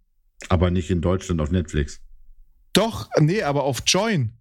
Aber 0.49 0.71
nicht 0.71 0.91
in 0.91 1.01
Deutschland 1.01 1.41
auf 1.41 1.51
Netflix. 1.51 2.01
Doch, 2.73 3.09
nee, 3.19 3.43
aber 3.43 3.65
auf 3.65 3.83
Join. 3.87 4.38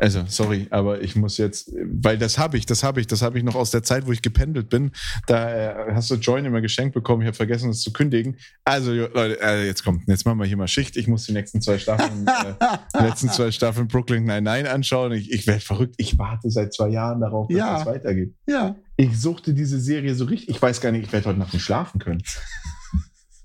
Also, 0.00 0.24
sorry, 0.28 0.68
aber 0.70 1.00
ich 1.02 1.16
muss 1.16 1.38
jetzt, 1.38 1.72
weil 1.84 2.18
das 2.18 2.38
habe 2.38 2.56
ich, 2.56 2.66
das 2.66 2.84
habe 2.84 3.00
ich, 3.00 3.08
das 3.08 3.20
habe 3.20 3.36
ich 3.36 3.42
noch 3.44 3.56
aus 3.56 3.72
der 3.72 3.82
Zeit, 3.82 4.06
wo 4.06 4.12
ich 4.12 4.22
gependelt 4.22 4.68
bin. 4.68 4.92
Da 5.26 5.50
äh, 5.88 5.92
hast 5.94 6.08
du 6.10 6.14
Join 6.14 6.44
immer 6.44 6.60
geschenkt 6.60 6.94
bekommen. 6.94 7.22
Ich 7.22 7.26
habe 7.26 7.36
vergessen, 7.36 7.70
es 7.70 7.80
zu 7.80 7.92
kündigen. 7.92 8.36
Also, 8.64 8.92
Leute, 8.92 9.40
äh, 9.42 9.66
jetzt 9.66 9.82
kommt, 9.82 10.06
jetzt 10.06 10.24
machen 10.24 10.38
wir 10.38 10.46
hier 10.46 10.56
mal 10.56 10.68
Schicht. 10.68 10.96
Ich 10.96 11.08
muss 11.08 11.24
die 11.26 11.32
nächsten 11.32 11.60
zwei 11.60 11.78
Staffeln, 11.78 12.26
äh, 12.28 12.54
die 12.96 13.02
letzten 13.04 13.28
zwei 13.30 13.50
Staffeln 13.50 13.88
Brooklyn 13.88 14.24
Nine-Nine 14.24 14.70
anschauen. 14.70 15.10
Ich, 15.12 15.32
ich 15.32 15.46
werde 15.48 15.60
verrückt. 15.62 15.96
Ich 15.98 16.16
warte 16.16 16.48
seit 16.50 16.72
zwei 16.72 16.90
Jahren 16.90 17.20
darauf, 17.20 17.48
dass 17.48 17.56
Ja. 17.58 17.78
das 17.78 17.86
weitergeht. 17.86 18.34
Ja. 18.46 18.76
Ich 18.96 19.20
suchte 19.20 19.52
diese 19.52 19.80
Serie 19.80 20.14
so 20.14 20.26
richtig. 20.26 20.50
Ich 20.50 20.62
weiß 20.62 20.80
gar 20.80 20.92
nicht, 20.92 21.06
ich 21.06 21.12
werde 21.12 21.26
heute 21.30 21.38
Nacht 21.40 21.52
nicht 21.54 21.64
schlafen 21.64 21.98
können. 21.98 22.22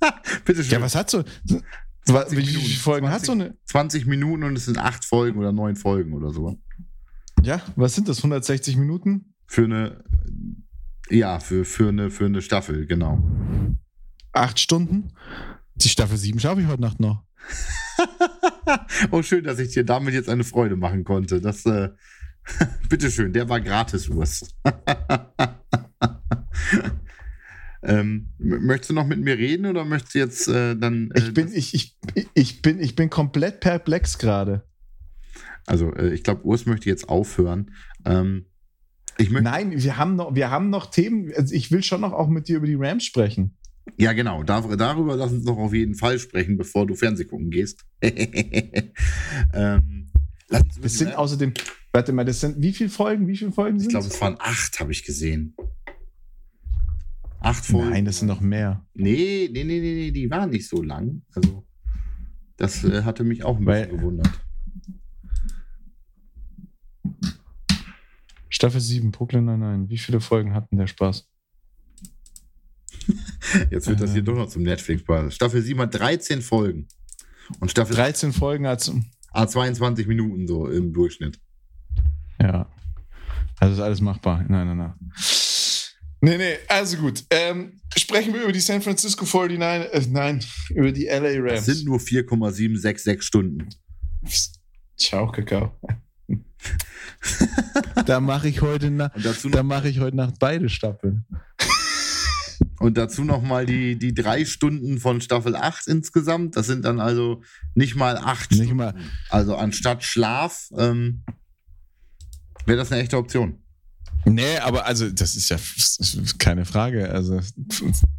Bitte 0.46 0.64
schön. 0.64 0.74
Ja, 0.74 0.82
was 0.82 0.96
hat 0.96 1.10
so? 1.10 1.24
Wie 2.06 2.12
20 2.12 2.38
wie 2.38 2.46
viele. 2.46 2.80
Folgen 2.80 3.10
hat 3.10 3.26
so 3.26 3.32
eine? 3.32 3.58
20 3.66 4.06
Minuten 4.06 4.44
und 4.44 4.58
es 4.58 4.66
sind 4.66 4.78
acht 4.78 5.06
Folgen 5.06 5.40
oder 5.40 5.52
neun 5.52 5.76
Folgen 5.76 6.14
oder 6.14 6.32
so. 6.32 6.60
Ja, 7.42 7.62
was 7.76 7.96
sind 7.96 8.08
das? 8.08 8.18
160 8.18 8.78
Minuten? 8.78 9.34
Für 9.48 9.66
eine, 9.66 10.04
ja, 11.10 11.40
für, 11.40 11.66
für, 11.66 11.90
eine, 11.90 12.10
für 12.10 12.26
eine 12.26 12.42
Staffel, 12.42 12.86
genau. 12.86 13.24
Acht 14.32 14.60
Stunden? 14.60 15.14
Die 15.76 15.90
Staffel 15.90 16.18
7 16.18 16.40
schaffe 16.40 16.62
ich 16.62 16.68
heute 16.68 16.82
Nacht 16.82 17.00
noch. 17.00 17.24
oh, 19.12 19.22
schön, 19.22 19.44
dass 19.44 19.60
ich 19.60 19.74
dir 19.74 19.84
damit 19.84 20.14
jetzt 20.14 20.30
eine 20.30 20.44
Freude 20.44 20.76
machen 20.76 21.04
konnte. 21.04 21.42
Das, 21.42 21.66
äh, 21.66 21.90
bitteschön, 22.90 23.34
der 23.34 23.50
war 23.50 23.62
gratis, 23.62 24.10
Urs. 24.10 24.56
ähm, 27.84 28.30
möchtest 28.38 28.92
du 28.92 28.94
noch 28.94 29.08
mit 29.08 29.20
mir 29.20 29.38
reden 29.38 29.66
oder 29.66 29.86
möchtest 29.86 30.16
du 30.16 30.20
jetzt 30.20 30.48
äh, 30.48 30.76
dann. 30.76 31.12
Äh, 31.12 31.20
Ich 31.20 31.34
bin, 31.34 31.52
ich, 31.54 31.74
ich, 31.74 31.98
ich, 32.34 32.62
bin, 32.62 32.80
ich 32.80 32.96
bin 32.96 33.10
komplett 33.10 33.60
perplex 33.60 34.18
gerade. 34.18 34.64
also, 35.66 35.94
äh, 35.94 36.14
ich 36.14 36.24
glaube, 36.24 36.46
Urs 36.46 36.66
möchte 36.66 36.90
jetzt 36.90 37.10
aufhören. 37.10 37.72
Ähm, 38.06 38.46
ich. 39.18 39.30
Nein, 39.30 39.72
wir 39.72 39.98
haben 39.98 40.16
noch, 40.16 40.34
wir 40.36 40.50
haben 40.50 40.70
noch 40.70 40.90
Themen. 40.90 41.32
Also 41.36 41.54
ich 41.54 41.72
will 41.72 41.84
schon 41.84 42.02
noch 42.02 42.14
auch 42.14 42.30
mit 42.30 42.48
dir 42.48 42.58
über 42.58 42.68
die 42.68 42.76
Rams 42.76 43.06
sprechen. 43.06 43.58
Ja, 43.98 44.14
genau. 44.14 44.44
Dar 44.44 44.76
darüber 44.78 45.16
lass 45.16 45.34
uns 45.34 45.44
noch 45.44 45.58
auf 45.58 45.74
jeden 45.74 45.96
Fall 45.96 46.18
sprechen, 46.18 46.58
bevor 46.58 46.88
du 46.88 46.96
Fernseh 46.96 47.26
gucken 47.26 47.50
gehst. 47.52 47.86
ähm, 49.54 50.10
Das 50.48 50.98
sind 50.98 51.16
außerdem, 51.16 51.54
warte 51.92 52.14
mal, 52.14 52.24
das 52.24 52.40
sind 52.40 52.62
wie 52.62 52.72
viele 52.74 52.90
Folgen? 52.90 53.28
Wie 53.28 53.36
viele 53.36 53.52
Folgen 53.52 53.78
Ich 53.78 53.84
sind 53.84 53.92
glaube, 53.92 54.08
es 54.08 54.22
waren 54.22 54.38
acht, 54.40 54.80
habe 54.80 54.92
ich 54.92 55.04
gesehen. 55.04 55.56
Acht 57.44 57.66
Folgen. 57.66 57.90
Nein, 57.92 58.06
das 58.06 58.20
sind 58.20 58.28
noch 58.30 58.40
mehr. 58.42 58.86
Nee, 58.94 59.50
nee, 59.52 59.64
nee, 59.64 59.80
nee, 59.80 59.94
nee, 59.96 60.12
die 60.12 60.32
waren 60.32 60.50
nicht 60.50 60.68
so 60.68 60.82
lang. 60.82 61.22
Also, 61.36 61.66
das 62.58 62.84
äh, 62.84 63.04
hatte 63.04 63.24
mich 63.24 63.44
auch 63.44 63.58
ein 63.60 63.66
Weil- 63.66 63.84
bisschen 63.84 63.98
gewundert. 64.00 64.40
Staffel 68.50 68.80
7, 68.80 69.12
Brooklyn 69.12 69.46
Nine-Nine. 69.46 69.90
Wie 69.90 69.98
viele 69.98 70.22
Folgen 70.22 70.54
hatten 70.54 70.78
der 70.78 70.88
Spaß? 70.88 71.28
Jetzt 73.72 73.88
wird 73.88 74.00
das 74.00 74.12
hier 74.12 74.20
Ähm. 74.20 74.26
doch 74.26 74.36
noch 74.36 74.48
zum 74.48 74.64
Netflix-Spaß. 74.64 75.34
Staffel 75.36 75.62
7 75.62 75.80
hat 75.82 75.94
13 75.96 76.42
Folgen. 76.42 76.88
Und 77.60 77.72
Staffel 77.72 77.96
13 77.96 78.32
Folgen 78.32 78.66
als. 78.68 78.92
ah, 79.32 79.48
22 79.48 80.08
Minuten 80.08 80.48
so 80.48 80.68
im 80.70 80.94
Durchschnitt. 80.94 81.42
Ja. 82.40 82.70
Also 83.60 83.74
ist 83.76 83.82
alles 83.82 84.00
machbar. 84.02 84.46
Nein, 84.48 84.68
nein, 84.68 84.78
nein. 84.78 84.94
Nee, 86.24 86.38
nee, 86.38 86.58
also 86.70 86.96
gut. 86.96 87.26
Ähm, 87.32 87.82
sprechen 87.98 88.34
wir 88.34 88.44
über 88.44 88.54
die 88.54 88.62
San 88.62 88.82
Francisco 88.82 89.26
49 89.26 89.92
äh, 89.92 90.10
nein, 90.10 90.42
über 90.70 90.94
die 90.94 91.08
LA 91.08 91.34
Rams. 91.40 91.66
Das 91.66 91.76
sind 91.76 91.86
nur 91.86 92.00
4,766 92.00 93.22
Stunden. 93.22 93.68
Ciao, 94.98 95.30
Kakao. 95.30 95.78
da 98.06 98.22
mache 98.22 98.48
ich 98.48 98.62
heute 98.62 98.90
Nacht. 98.90 99.12
Da 99.52 99.64
mache 99.64 99.90
ich 99.90 100.00
heute 100.00 100.16
Nacht 100.16 100.36
beide 100.40 100.70
Staffeln. 100.70 101.26
und 102.80 102.98
dazu 102.98 103.26
noch 103.26 103.42
mal 103.42 103.66
die, 103.66 103.98
die 103.98 104.14
drei 104.14 104.46
Stunden 104.46 105.02
von 105.02 105.20
Staffel 105.20 105.58
8 105.58 105.90
insgesamt. 105.90 106.56
Das 106.56 106.68
sind 106.68 106.86
dann 106.86 107.02
also 107.02 107.42
nicht 107.76 107.96
mal 107.96 108.16
acht 108.16 108.50
Nicht 108.52 108.62
Stunden. 108.62 108.78
mal. 108.78 108.96
Also 109.30 109.58
anstatt 109.58 110.06
Schlaf 110.06 110.70
ähm, 110.78 111.26
wäre 112.66 112.78
das 112.78 112.94
eine 112.94 113.02
echte 113.02 113.18
Option. 113.18 113.63
Nee, 114.26 114.58
aber 114.58 114.86
also, 114.86 115.10
das 115.10 115.36
ist 115.36 115.50
ja 115.50 115.58
keine 116.38 116.66
Frage. 116.66 117.10
Also, 117.10 117.40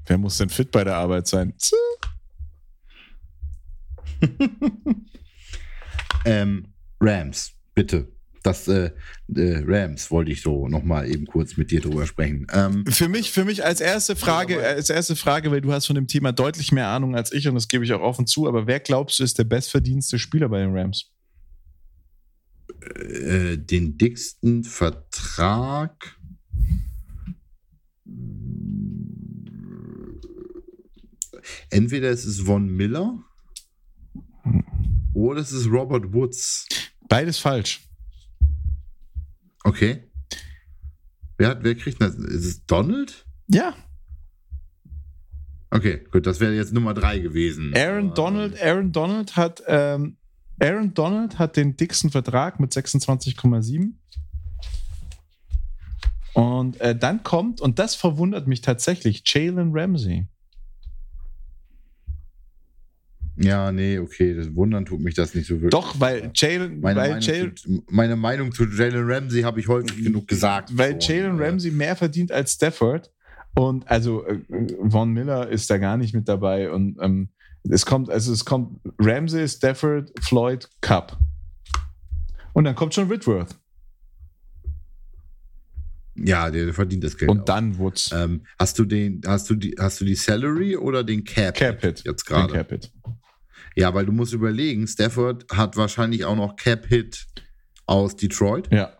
wer 0.07 0.19
muss 0.19 0.39
denn 0.39 0.51
fit 0.51 0.71
bei 0.71 0.85
der 0.85 0.97
Arbeit 0.97 1.27
sein? 1.27 1.55
Ähm, 6.25 6.67
Rams, 7.01 7.53
bitte. 7.75 8.09
Das 8.43 8.69
äh, 8.69 8.91
äh, 9.35 9.63
Rams 9.67 10.11
wollte 10.11 10.31
ich 10.31 10.43
so 10.43 10.69
noch 10.69 10.83
mal 10.83 11.09
eben 11.09 11.27
kurz 11.27 11.57
mit 11.57 11.71
dir 11.71 11.81
drüber 11.81 12.07
sprechen. 12.07 12.47
Ähm, 12.53 12.85
Für 12.87 13.09
mich, 13.09 13.31
für 13.31 13.45
mich 13.45 13.65
als 13.65 13.81
erste 13.81 14.17
Frage, 14.17 14.63
als 14.63 14.91
erste 14.91 15.17
Frage, 15.17 15.51
weil 15.51 15.63
du 15.63 15.73
hast 15.73 15.87
von 15.87 15.97
dem 15.97 16.07
Thema 16.07 16.33
deutlich 16.33 16.71
mehr 16.71 16.89
Ahnung 16.89 17.17
als 17.17 17.33
ich 17.33 17.49
und 17.49 17.55
das 17.55 17.69
gebe 17.69 17.85
ich 17.85 17.93
auch 17.95 18.03
offen 18.03 18.27
zu, 18.27 18.47
aber 18.47 18.67
wer 18.67 18.81
glaubst 18.81 19.19
du 19.19 19.25
ist 19.25 19.39
der 19.39 19.45
bestverdienste 19.45 20.19
Spieler 20.19 20.51
bei 20.51 20.59
den 20.59 20.77
Rams? 20.77 21.11
Äh, 22.85 23.57
den 23.59 23.99
dicksten 23.99 24.65
Vertrag. 24.65 26.19
Entweder 31.71 32.11
es 32.11 32.25
ist 32.25 32.41
Von 32.43 32.67
Miller 32.69 33.23
oder 35.13 35.41
es 35.41 35.53
ist 35.53 35.67
Robert 35.69 36.13
Woods. 36.13 36.67
Beides 37.09 37.39
falsch. 37.39 37.89
Okay. 39.65 40.11
Wer, 41.37 41.49
hat, 41.49 41.65
wer 41.65 41.75
kriegt 41.75 42.01
das? 42.01 42.15
Ist 42.15 42.45
es 42.45 42.67
Donald? 42.67 43.27
Ja, 43.49 43.75
Okay, 45.75 46.05
gut, 46.13 46.25
das 46.25 46.39
wäre 46.39 46.55
jetzt 46.55 46.73
Nummer 46.73 46.95
drei 46.95 47.19
gewesen. 47.19 47.75
Aaron 47.77 48.15
Donald, 48.15 48.63
Aaron 48.63 48.93
Donald 48.93 49.35
hat, 49.35 49.61
ähm, 49.67 50.19
Aaron 50.61 50.95
Donald 50.95 51.39
hat 51.39 51.57
den 51.57 51.77
dicksten 51.77 52.11
Vertrag 52.11 52.61
mit 52.61 52.73
26,7. 52.73 53.93
Und 56.35 56.81
äh, 56.81 56.97
dann 56.97 57.23
kommt, 57.23 57.61
und 57.61 57.79
das 57.79 57.95
verwundert 57.95 58.47
mich 58.47 58.61
tatsächlich, 58.61 59.23
Jalen 59.27 59.71
Ramsey. 59.73 60.27
Ja, 63.37 63.73
nee, 63.73 63.99
okay, 63.99 64.35
das 64.35 64.55
wundern 64.55 64.85
tut 64.85 65.01
mich 65.01 65.15
das 65.15 65.35
nicht 65.35 65.47
so 65.47 65.55
wirklich. 65.55 65.71
Doch, 65.71 65.99
weil 65.99 66.31
Jalen, 66.35 66.81
meine, 66.81 67.01
weil 67.01 67.09
Meinung 67.11 67.21
Jalen, 67.21 67.57
zu, 67.57 67.85
meine 67.91 68.17
Meinung 68.17 68.53
zu 68.53 68.65
Jalen 68.65 69.11
Ramsey 69.11 69.43
habe 69.43 69.59
ich 69.59 69.67
häufig 69.67 70.05
genug 70.05 70.29
gesagt. 70.29 70.77
weil 70.77 71.01
schon. 71.01 71.17
Jalen 71.17 71.41
Ramsey 71.41 71.71
mehr 71.73 71.97
verdient 71.97 72.31
als 72.31 72.53
Stafford. 72.53 73.11
Und 73.57 73.89
also 73.89 74.25
äh, 74.27 74.41
Von 74.89 75.13
Miller 75.13 75.49
ist 75.49 75.71
da 75.71 75.79
gar 75.79 75.97
nicht 75.97 76.15
mit 76.15 76.29
dabei. 76.29 76.71
Und 76.71 76.97
ähm, 77.01 77.29
es 77.69 77.87
kommt, 77.87 78.11
also 78.11 78.33
es 78.33 78.45
kommt 78.45 78.81
Ramsey, 78.99 79.49
Stafford, 79.49 80.13
Floyd, 80.23 80.69
Cup. 80.81 81.19
Und 82.53 82.65
dann 82.65 82.75
kommt 82.75 82.95
schon 82.95 83.09
Whitworth. 83.11 83.57
Ja, 86.17 86.51
der 86.51 86.73
verdient 86.73 87.03
das 87.03 87.17
Geld. 87.17 87.31
Und 87.31 87.41
auch. 87.41 87.45
dann 87.45 87.79
Woods. 87.79 88.13
Ähm, 88.13 88.47
hast 88.59 88.79
du 88.79 88.85
den, 88.85 89.21
hast 89.27 89.51
du 89.51 89.57
die, 89.57 89.75
hast 89.79 90.01
du 90.01 90.05
die 90.05 90.15
Salary 90.15 90.77
oder 90.77 91.03
den 91.03 91.25
Cap? 91.25 91.55
Cap 91.55 91.81
Hit. 91.81 92.05
Jetzt 92.05 92.25
gerade. 92.25 92.53
Cap 92.53 92.71
Hit. 92.71 92.93
Ja, 93.75 93.93
weil 93.93 94.07
du 94.07 94.13
musst 94.13 94.33
überlegen, 94.33 94.87
Stafford 94.87 95.47
hat 95.51 95.77
wahrscheinlich 95.77 96.25
auch 96.25 96.37
noch 96.37 96.55
Cap 96.55 96.87
Hit 96.87 97.27
aus 97.87 98.15
Detroit. 98.15 98.69
Ja. 98.73 98.93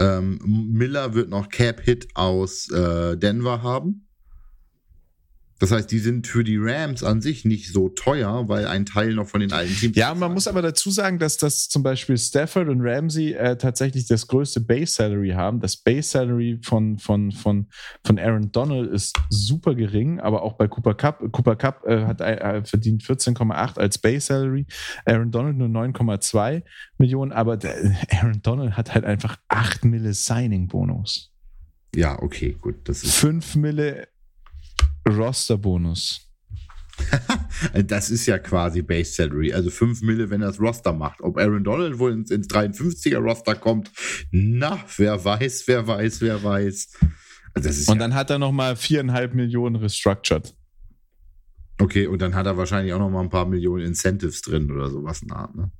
Ähm, 0.00 0.40
Miller 0.72 1.14
wird 1.14 1.28
noch 1.28 1.48
Cap 1.48 1.80
Hit 1.80 2.08
aus 2.14 2.68
äh, 2.70 3.16
Denver 3.16 3.62
haben. 3.62 4.07
Das 5.58 5.72
heißt, 5.72 5.90
die 5.90 5.98
sind 5.98 6.26
für 6.26 6.44
die 6.44 6.56
Rams 6.56 7.02
an 7.02 7.20
sich 7.20 7.44
nicht 7.44 7.72
so 7.72 7.88
teuer, 7.88 8.48
weil 8.48 8.66
ein 8.66 8.86
Teil 8.86 9.14
noch 9.14 9.26
von 9.26 9.40
den 9.40 9.52
alten 9.52 9.74
Teams. 9.74 9.96
Ja, 9.96 10.14
man 10.14 10.32
muss 10.32 10.46
aber 10.46 10.62
dazu 10.62 10.90
sagen, 10.90 11.18
dass 11.18 11.36
das 11.36 11.68
zum 11.68 11.82
Beispiel 11.82 12.16
Stafford 12.16 12.68
und 12.68 12.80
Ramsey 12.80 13.32
äh, 13.32 13.56
tatsächlich 13.56 14.06
das 14.06 14.28
größte 14.28 14.60
Base 14.60 14.92
Salary 14.92 15.30
haben. 15.30 15.58
Das 15.60 15.76
Base 15.76 16.10
Salary 16.10 16.60
von, 16.62 16.98
von, 16.98 17.32
von, 17.32 17.66
von 18.04 18.18
Aaron 18.18 18.52
Donald 18.52 18.90
ist 18.92 19.16
super 19.30 19.74
gering, 19.74 20.20
aber 20.20 20.42
auch 20.42 20.52
bei 20.52 20.68
Cooper 20.68 20.94
Cup. 20.94 21.20
Cooper 21.32 21.56
Cup 21.56 21.84
äh, 21.86 22.04
hat 22.04 22.20
äh, 22.20 22.62
verdient 22.64 23.02
14,8 23.02 23.78
als 23.78 23.98
Base 23.98 24.26
Salary, 24.26 24.64
Aaron 25.04 25.32
Donald 25.32 25.56
nur 25.56 25.68
9,2 25.68 26.62
Millionen, 26.98 27.32
aber 27.32 27.56
der, 27.56 27.96
Aaron 28.10 28.40
Donald 28.42 28.76
hat 28.76 28.94
halt 28.94 29.04
einfach 29.04 29.38
8 29.48 29.84
Mille 29.84 30.14
Signing 30.14 30.68
Bonus, 30.68 31.32
Ja, 31.94 32.22
okay, 32.22 32.56
gut. 32.60 32.76
Das 32.84 33.02
ist, 33.02 33.14
5 33.16 33.56
Mille 33.56 34.08
Roster 35.06 35.56
Bonus. 35.56 36.28
das 37.86 38.10
ist 38.10 38.26
ja 38.26 38.38
quasi 38.38 38.82
Base 38.82 39.12
Salary. 39.12 39.52
Also 39.52 39.70
5 39.70 40.02
Mille, 40.02 40.30
wenn 40.30 40.42
er 40.42 40.48
das 40.48 40.60
Roster 40.60 40.92
macht. 40.92 41.20
Ob 41.20 41.38
Aaron 41.38 41.64
Donald 41.64 41.98
wohl 41.98 42.12
ins, 42.12 42.30
ins 42.30 42.48
53er 42.48 43.18
Roster 43.18 43.54
kommt, 43.54 43.90
na, 44.30 44.82
wer 44.96 45.24
weiß, 45.24 45.64
wer 45.66 45.86
weiß, 45.86 46.20
wer 46.20 46.42
weiß. 46.42 46.92
Also 47.54 47.92
Und 47.92 47.98
ja, 47.98 48.00
dann 48.00 48.14
hat 48.14 48.30
er 48.30 48.38
nochmal 48.38 48.74
4,5 48.74 49.34
Millionen 49.34 49.76
restructured. 49.76 50.54
okay, 51.80 52.06
und 52.06 52.20
dann 52.20 52.34
hat 52.34 52.46
er 52.46 52.56
wahrscheinlich 52.56 52.92
auch 52.92 52.98
noch 52.98 53.10
mal 53.10 53.20
ein 53.20 53.30
paar 53.30 53.46
Millionen 53.46 53.84
Incentives 53.86 54.42
drin 54.42 54.70
oder 54.70 54.90
sowas 54.90 55.22
in 55.22 55.30
Art, 55.32 55.54
ne? 55.54 55.70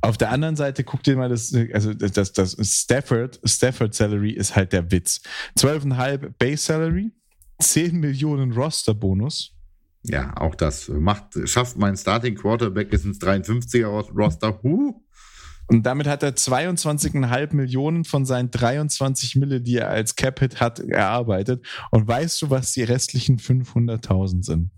Auf 0.00 0.16
der 0.16 0.30
anderen 0.30 0.54
Seite 0.54 0.84
guck 0.84 1.02
dir 1.02 1.16
mal 1.16 1.28
das, 1.28 1.52
also 1.72 1.92
das, 1.94 2.12
das, 2.12 2.32
das 2.32 2.56
Stafford, 2.62 3.40
Stafford 3.44 3.92
Salary 3.92 4.30
ist 4.30 4.54
halt 4.54 4.72
der 4.72 4.92
Witz. 4.92 5.20
12,5 5.58 6.32
Base 6.38 6.62
Salary, 6.62 7.10
10 7.64 7.98
Millionen 7.98 8.52
Roster 8.52 8.94
Bonus. 8.94 9.52
Ja, 10.02 10.36
auch 10.36 10.54
das 10.54 10.88
macht, 10.88 11.36
schafft 11.48 11.78
mein 11.78 11.96
Starting 11.96 12.34
Quarterback 12.34 12.92
es 12.92 13.04
ins 13.04 13.20
53er 13.20 14.12
Roster. 14.12 14.60
Huh. 14.62 15.00
Und 15.66 15.84
damit 15.86 16.06
hat 16.06 16.22
er 16.22 16.34
22,5 16.34 17.54
Millionen 17.54 18.04
von 18.04 18.26
seinen 18.26 18.50
23 18.50 19.36
Mille, 19.36 19.62
die 19.62 19.78
er 19.78 19.88
als 19.88 20.14
Cap-Hit 20.14 20.60
hat, 20.60 20.78
erarbeitet. 20.78 21.64
Und 21.90 22.06
weißt 22.06 22.42
du, 22.42 22.50
was 22.50 22.72
die 22.72 22.82
restlichen 22.82 23.38
500.000 23.38 24.44
sind? 24.44 24.70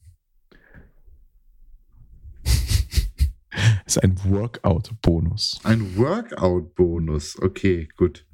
Ist 3.85 4.01
ein 4.01 4.17
Workout-Bonus. 4.23 5.59
Ein 5.65 5.97
Workout-Bonus. 5.97 7.43
Okay, 7.43 7.89
gut. 7.97 8.25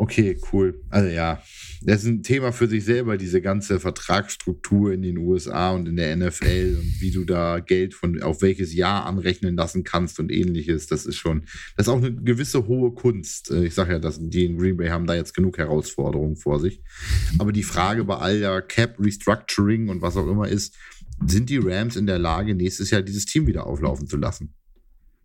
Okay, 0.00 0.40
cool. 0.50 0.82
Also 0.88 1.10
ja, 1.10 1.42
das 1.82 2.04
ist 2.04 2.08
ein 2.08 2.22
Thema 2.22 2.52
für 2.52 2.66
sich 2.66 2.86
selber, 2.86 3.18
diese 3.18 3.42
ganze 3.42 3.78
Vertragsstruktur 3.78 4.94
in 4.94 5.02
den 5.02 5.18
USA 5.18 5.72
und 5.72 5.86
in 5.86 5.96
der 5.96 6.16
NFL 6.16 6.78
und 6.80 7.00
wie 7.02 7.10
du 7.10 7.26
da 7.26 7.58
Geld 7.58 7.92
von 7.92 8.22
auf 8.22 8.40
welches 8.40 8.72
Jahr 8.72 9.04
anrechnen 9.04 9.56
lassen 9.56 9.84
kannst 9.84 10.18
und 10.18 10.32
ähnliches. 10.32 10.86
Das 10.86 11.04
ist 11.04 11.16
schon, 11.16 11.42
das 11.76 11.86
ist 11.86 11.92
auch 11.92 11.98
eine 11.98 12.14
gewisse 12.14 12.66
hohe 12.66 12.94
Kunst. 12.94 13.50
Äh, 13.50 13.66
Ich 13.66 13.74
sage 13.74 13.92
ja, 13.92 13.98
dass 13.98 14.18
die 14.18 14.46
in 14.46 14.56
Green 14.56 14.78
Bay 14.78 14.88
haben 14.88 15.06
da 15.06 15.14
jetzt 15.14 15.34
genug 15.34 15.58
Herausforderungen 15.58 16.36
vor 16.36 16.60
sich. 16.60 16.80
Aber 17.38 17.52
die 17.52 17.62
Frage 17.62 18.02
bei 18.04 18.16
all 18.16 18.40
der 18.40 18.62
Cap 18.62 18.98
Restructuring 18.98 19.90
und 19.90 20.00
was 20.00 20.16
auch 20.16 20.28
immer 20.28 20.48
ist, 20.48 20.78
sind 21.26 21.50
die 21.50 21.58
Rams 21.58 21.96
in 21.96 22.06
der 22.06 22.18
Lage, 22.18 22.54
nächstes 22.54 22.90
Jahr 22.90 23.02
dieses 23.02 23.26
Team 23.26 23.46
wieder 23.46 23.66
auflaufen 23.66 24.06
zu 24.06 24.16
lassen? 24.16 24.54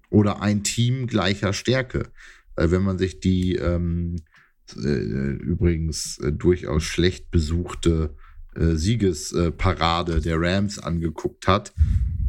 Oder 0.09 0.41
ein 0.41 0.65
Team 0.65 1.07
gleicher 1.07 1.53
Stärke? 1.53 2.09
Wenn 2.57 2.83
man 2.83 2.97
sich 2.97 3.21
die 3.21 3.55
ähm, 3.55 4.17
äh, 4.17 4.34
übrigens 4.73 6.17
äh, 6.19 6.31
durchaus 6.31 6.83
schlecht 6.83 7.31
besuchte 7.31 8.15
äh, 8.55 8.75
Siegesparade 8.75 10.21
der 10.21 10.39
Rams 10.39 10.79
angeguckt 10.79 11.47
hat, 11.47 11.73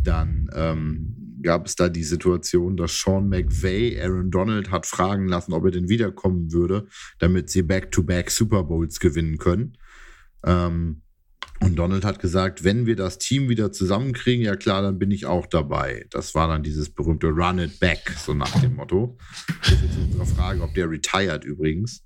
dann 0.02 0.50
ähm, 0.54 1.40
gab 1.42 1.66
es 1.66 1.76
da 1.76 1.88
die 1.88 2.04
Situation, 2.04 2.76
dass 2.76 2.98
Sean 2.98 3.28
McVay 3.28 4.00
Aaron 4.00 4.30
Donald 4.30 4.70
hat 4.70 4.86
fragen 4.86 5.28
lassen, 5.28 5.52
ob 5.52 5.64
er 5.64 5.70
denn 5.70 5.88
wiederkommen 5.88 6.52
würde, 6.52 6.86
damit 7.18 7.50
sie 7.50 7.62
Back-to-Back 7.62 8.30
Super 8.30 8.64
Bowls 8.64 9.00
gewinnen 9.00 9.38
können. 9.38 9.78
Ähm, 10.44 11.02
und 11.60 11.76
Donald 11.76 12.04
hat 12.04 12.18
gesagt, 12.18 12.64
wenn 12.64 12.84
wir 12.86 12.96
das 12.96 13.18
Team 13.18 13.48
wieder 13.48 13.72
zusammenkriegen, 13.72 14.44
ja 14.44 14.56
klar, 14.56 14.82
dann 14.82 14.98
bin 14.98 15.10
ich 15.10 15.24
auch 15.24 15.46
dabei. 15.46 16.06
Das 16.10 16.34
war 16.34 16.48
dann 16.48 16.62
dieses 16.62 16.90
berühmte 16.90 17.28
Run 17.28 17.58
it 17.60 17.80
back, 17.80 18.14
so 18.18 18.34
nach 18.34 18.60
dem 18.60 18.74
Motto. 18.74 19.16
Das 19.60 19.72
ist 19.72 19.82
jetzt 19.82 19.98
unsere 19.98 20.26
Frage, 20.26 20.62
ob 20.62 20.74
der 20.74 20.90
retired 20.90 21.44
übrigens. 21.44 22.02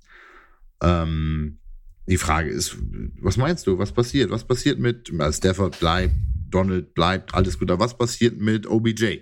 Ähm, 0.81 1.59
die 2.07 2.17
Frage 2.17 2.49
ist, 2.49 2.77
was 3.21 3.37
meinst 3.37 3.67
du? 3.67 3.77
Was 3.77 3.91
passiert? 3.91 4.31
Was 4.31 4.43
passiert 4.43 4.79
mit 4.79 5.11
also 5.19 5.37
Stafford 5.37 5.79
bleibt, 5.79 6.15
Donald 6.49 6.93
bleibt, 6.93 7.33
alles 7.33 7.57
gut. 7.57 7.71
Aber 7.71 7.83
was 7.85 7.97
passiert 7.97 8.37
mit 8.39 8.67
OBJ? 8.67 9.19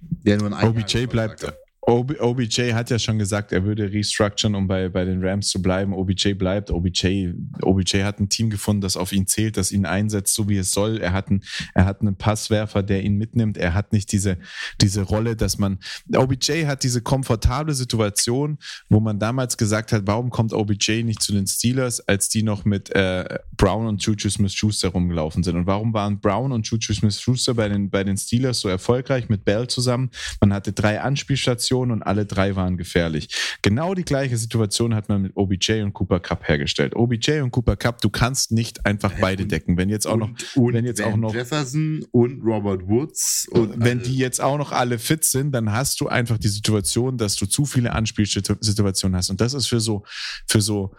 Der 0.00 0.38
nur 0.38 0.56
ein 0.56 0.68
OBJ 0.68 1.06
bleibt. 1.06 1.44
OB, 1.84 2.20
OBJ 2.20 2.74
hat 2.74 2.90
ja 2.90 2.98
schon 3.00 3.18
gesagt, 3.18 3.50
er 3.50 3.64
würde 3.64 3.92
restructuren, 3.92 4.54
um 4.54 4.68
bei, 4.68 4.88
bei 4.88 5.04
den 5.04 5.24
Rams 5.24 5.48
zu 5.48 5.60
bleiben. 5.60 5.92
OBJ 5.92 6.34
bleibt. 6.34 6.70
OBJ, 6.70 7.32
OBJ 7.60 8.02
hat 8.04 8.20
ein 8.20 8.28
Team 8.28 8.50
gefunden, 8.50 8.82
das 8.82 8.96
auf 8.96 9.12
ihn 9.12 9.26
zählt, 9.26 9.56
das 9.56 9.72
ihn 9.72 9.84
einsetzt, 9.84 10.32
so 10.32 10.48
wie 10.48 10.58
es 10.58 10.70
soll. 10.70 10.98
Er 10.98 11.12
hat, 11.12 11.28
einen, 11.28 11.42
er 11.74 11.84
hat 11.84 12.00
einen 12.00 12.14
Passwerfer, 12.14 12.84
der 12.84 13.02
ihn 13.02 13.16
mitnimmt. 13.16 13.56
Er 13.56 13.74
hat 13.74 13.92
nicht 13.92 14.12
diese, 14.12 14.38
diese 14.80 15.02
Rolle, 15.02 15.34
dass 15.34 15.58
man. 15.58 15.80
OBJ 16.14 16.66
hat 16.66 16.84
diese 16.84 17.02
komfortable 17.02 17.74
Situation, 17.74 18.58
wo 18.88 19.00
man 19.00 19.18
damals 19.18 19.56
gesagt 19.56 19.90
hat, 19.90 20.02
warum 20.06 20.30
kommt 20.30 20.52
OBJ 20.52 21.02
nicht 21.02 21.20
zu 21.20 21.32
den 21.32 21.48
Steelers, 21.48 21.98
als 22.06 22.28
die 22.28 22.44
noch 22.44 22.64
mit 22.64 22.94
äh, 22.94 23.40
Brown 23.56 23.88
und 23.88 24.00
Juju 24.04 24.30
Smith-Schuster 24.30 24.90
rumgelaufen 24.90 25.42
sind. 25.42 25.56
Und 25.56 25.66
warum 25.66 25.92
waren 25.92 26.20
Brown 26.20 26.52
und 26.52 26.64
Juju 26.64 26.94
Smith-Schuster 26.94 27.54
bei 27.54 27.68
den, 27.68 27.90
bei 27.90 28.04
den 28.04 28.16
Steelers 28.16 28.60
so 28.60 28.68
erfolgreich 28.68 29.28
mit 29.28 29.44
Bell 29.44 29.66
zusammen? 29.66 30.10
Man 30.40 30.52
hatte 30.52 30.72
drei 30.72 31.00
Anspielstationen 31.00 31.71
und 31.76 32.02
alle 32.02 32.26
drei 32.26 32.56
waren 32.56 32.76
gefährlich. 32.76 33.28
Genau 33.62 33.94
die 33.94 34.04
gleiche 34.04 34.36
Situation 34.36 34.94
hat 34.94 35.08
man 35.08 35.22
mit 35.22 35.36
OBJ 35.36 35.82
und 35.82 35.92
Cooper 35.92 36.20
Cup 36.20 36.48
hergestellt. 36.48 36.94
OBJ 36.96 37.40
und 37.40 37.50
Cooper 37.50 37.76
Cup, 37.76 38.00
du 38.00 38.10
kannst 38.10 38.52
nicht 38.52 38.84
einfach 38.86 39.12
beide 39.20 39.46
decken. 39.46 39.76
Wenn 39.76 39.88
jetzt 39.88 40.06
auch 40.06 40.16
noch, 40.16 40.30
und, 40.54 40.74
wenn 40.74 40.84
jetzt 40.84 41.00
auch 41.02 41.16
noch 41.16 41.34
Jefferson 41.34 42.04
und 42.10 42.42
Robert 42.42 42.88
Woods 42.88 43.48
und 43.50 43.80
wenn 43.80 43.98
alle- 43.98 44.08
die 44.08 44.16
jetzt 44.16 44.40
auch 44.40 44.58
noch 44.58 44.72
alle 44.72 44.98
fit 44.98 45.24
sind, 45.24 45.52
dann 45.52 45.72
hast 45.72 46.00
du 46.00 46.08
einfach 46.08 46.38
die 46.38 46.48
Situation, 46.48 47.16
dass 47.16 47.36
du 47.36 47.46
zu 47.46 47.64
viele 47.64 47.92
Anspielsituationen 47.92 49.16
hast. 49.16 49.30
Und 49.30 49.40
das 49.40 49.54
ist 49.54 49.66
für 49.66 49.80
so, 49.80 50.04
für 50.46 50.60
so, 50.60 50.94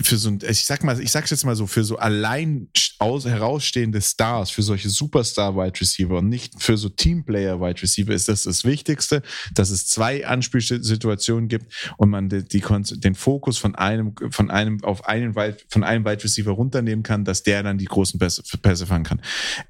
für 0.00 0.16
so, 0.16 0.30
ein- 0.30 0.38
ich 0.48 0.64
sag 0.64 0.82
mal, 0.84 0.98
ich 1.00 1.10
sag's 1.12 1.30
jetzt 1.30 1.44
mal 1.44 1.54
so, 1.54 1.66
für 1.66 1.84
so 1.84 1.98
allein 1.98 2.68
aus, 2.98 3.26
herausstehende 3.26 4.00
Stars, 4.00 4.50
für 4.50 4.62
solche 4.62 4.88
Superstar-Wide 4.88 5.80
Receiver 5.80 6.18
und 6.18 6.28
nicht 6.28 6.62
für 6.62 6.76
so 6.78 6.88
Teamplayer-Wide 6.88 7.82
Receiver 7.82 8.12
ist 8.14 8.28
das 8.28 8.44
das 8.44 8.64
Wichtigste, 8.64 9.22
dass 9.54 9.70
es 9.70 9.86
zwei 9.86 10.26
Anspielsituationen 10.26 11.48
gibt 11.48 11.92
und 11.98 12.10
man 12.10 12.28
die, 12.28 12.44
die, 12.44 12.62
den 13.00 13.14
Fokus 13.14 13.58
von 13.58 13.74
einem, 13.74 14.14
von 14.30 14.50
einem 14.50 14.82
auf 14.84 15.06
einen 15.06 15.34
Wide, 15.36 15.58
von 15.68 15.84
einem 15.84 16.04
Wide 16.04 16.24
Receiver 16.24 16.52
runternehmen 16.52 17.02
kann, 17.02 17.24
dass 17.24 17.42
der 17.42 17.62
dann 17.62 17.76
die 17.78 17.84
großen 17.86 18.18
Pässe, 18.18 18.42
Pässe 18.62 18.86
fangen 18.86 19.04
kann. 19.04 19.20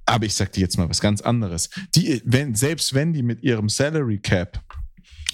Aber 0.06 0.24
ich 0.26 0.34
sag 0.34 0.52
dir 0.52 0.60
jetzt 0.60 0.78
mal 0.78 0.88
was 0.88 1.00
ganz 1.00 1.20
anderes. 1.20 1.68
Die, 1.94 2.22
wenn, 2.24 2.54
selbst 2.54 2.94
wenn 2.94 3.12
die 3.12 3.22
mit 3.22 3.42
ihrem 3.42 3.68
Salary 3.68 4.18
Cap 4.18 4.62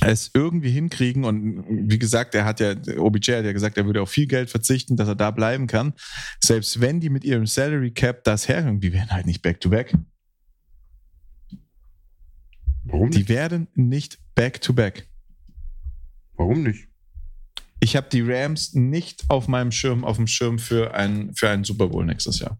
es 0.00 0.30
irgendwie 0.34 0.70
hinkriegen 0.70 1.24
und 1.24 1.64
wie 1.90 1.98
gesagt, 1.98 2.34
er 2.34 2.44
hat 2.44 2.60
ja, 2.60 2.74
OBJ 2.98 3.32
hat 3.32 3.44
ja 3.44 3.52
gesagt, 3.52 3.76
er 3.76 3.86
würde 3.86 4.02
auf 4.02 4.10
viel 4.10 4.26
Geld 4.26 4.50
verzichten, 4.50 4.96
dass 4.96 5.08
er 5.08 5.14
da 5.16 5.30
bleiben 5.30 5.66
kann. 5.66 5.94
Selbst 6.42 6.80
wenn 6.80 7.00
die 7.00 7.10
mit 7.10 7.24
ihrem 7.24 7.46
Salary 7.46 7.90
Cap 7.90 8.24
das 8.24 8.48
herkriegen, 8.48 8.80
die 8.80 8.92
werden 8.92 9.10
halt 9.10 9.26
nicht 9.26 9.42
back-to-back. 9.42 9.94
Warum 12.84 13.10
Die 13.10 13.18
nicht? 13.18 13.28
werden 13.28 13.68
nicht 13.74 14.18
back-to-back. 14.34 15.08
Warum 16.36 16.62
nicht? 16.62 16.88
Ich 17.80 17.96
habe 17.96 18.08
die 18.10 18.22
Rams 18.22 18.74
nicht 18.74 19.24
auf 19.28 19.46
meinem 19.46 19.70
Schirm, 19.72 20.04
auf 20.04 20.16
dem 20.16 20.26
Schirm 20.26 20.58
für 20.58 20.94
einen, 20.94 21.34
für 21.34 21.48
einen 21.50 21.64
Super 21.64 21.88
Bowl 21.88 22.04
nächstes 22.04 22.40
Jahr. 22.40 22.58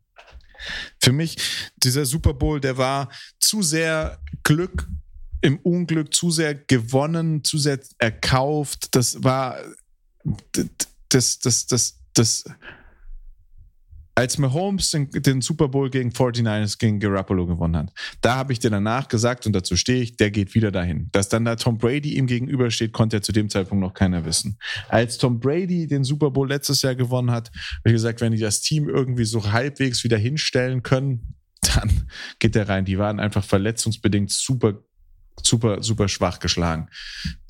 Für 1.00 1.12
mich, 1.12 1.36
dieser 1.76 2.04
Super 2.04 2.34
Bowl, 2.34 2.60
der 2.60 2.76
war 2.76 3.10
zu 3.40 3.62
sehr 3.62 4.20
Glück 4.42 4.88
im 5.40 5.58
Unglück, 5.58 6.14
zu 6.14 6.30
sehr 6.30 6.54
gewonnen, 6.54 7.44
zu 7.44 7.58
sehr 7.58 7.80
erkauft. 7.98 8.94
Das 8.94 9.22
war 9.22 9.56
das, 11.08 11.38
das, 11.38 11.66
das, 11.66 11.98
das, 12.14 12.44
als 14.18 14.36
Mahomes 14.36 14.90
den, 14.90 15.08
den 15.10 15.40
Super 15.40 15.68
Bowl 15.68 15.90
gegen 15.90 16.10
49ers 16.10 16.78
gegen 16.78 16.98
Garoppolo 16.98 17.46
gewonnen 17.46 17.76
hat, 17.76 17.92
da 18.20 18.34
habe 18.34 18.52
ich 18.52 18.58
dir 18.58 18.68
danach 18.68 19.06
gesagt, 19.06 19.46
und 19.46 19.52
dazu 19.52 19.76
stehe 19.76 20.02
ich, 20.02 20.16
der 20.16 20.32
geht 20.32 20.56
wieder 20.56 20.72
dahin. 20.72 21.08
Dass 21.12 21.28
dann 21.28 21.44
da 21.44 21.54
Tom 21.54 21.78
Brady 21.78 22.16
ihm 22.16 22.26
gegenübersteht, 22.26 22.92
konnte 22.92 23.18
ja 23.18 23.22
zu 23.22 23.30
dem 23.30 23.48
Zeitpunkt 23.48 23.80
noch 23.80 23.94
keiner 23.94 24.24
wissen. 24.24 24.58
Als 24.88 25.18
Tom 25.18 25.38
Brady 25.38 25.86
den 25.86 26.02
Super 26.02 26.32
Bowl 26.32 26.48
letztes 26.48 26.82
Jahr 26.82 26.96
gewonnen 26.96 27.30
hat, 27.30 27.50
habe 27.50 27.82
ich 27.84 27.92
gesagt, 27.92 28.20
wenn 28.20 28.32
die 28.32 28.40
das 28.40 28.60
Team 28.60 28.88
irgendwie 28.88 29.24
so 29.24 29.52
halbwegs 29.52 30.02
wieder 30.02 30.18
hinstellen 30.18 30.82
können, 30.82 31.36
dann 31.60 32.10
geht 32.40 32.56
der 32.56 32.68
rein. 32.68 32.84
Die 32.84 32.98
waren 32.98 33.20
einfach 33.20 33.44
verletzungsbedingt 33.44 34.32
super 34.32 34.82
super, 35.44 35.82
super 35.82 36.08
schwach 36.08 36.38
geschlagen. 36.38 36.88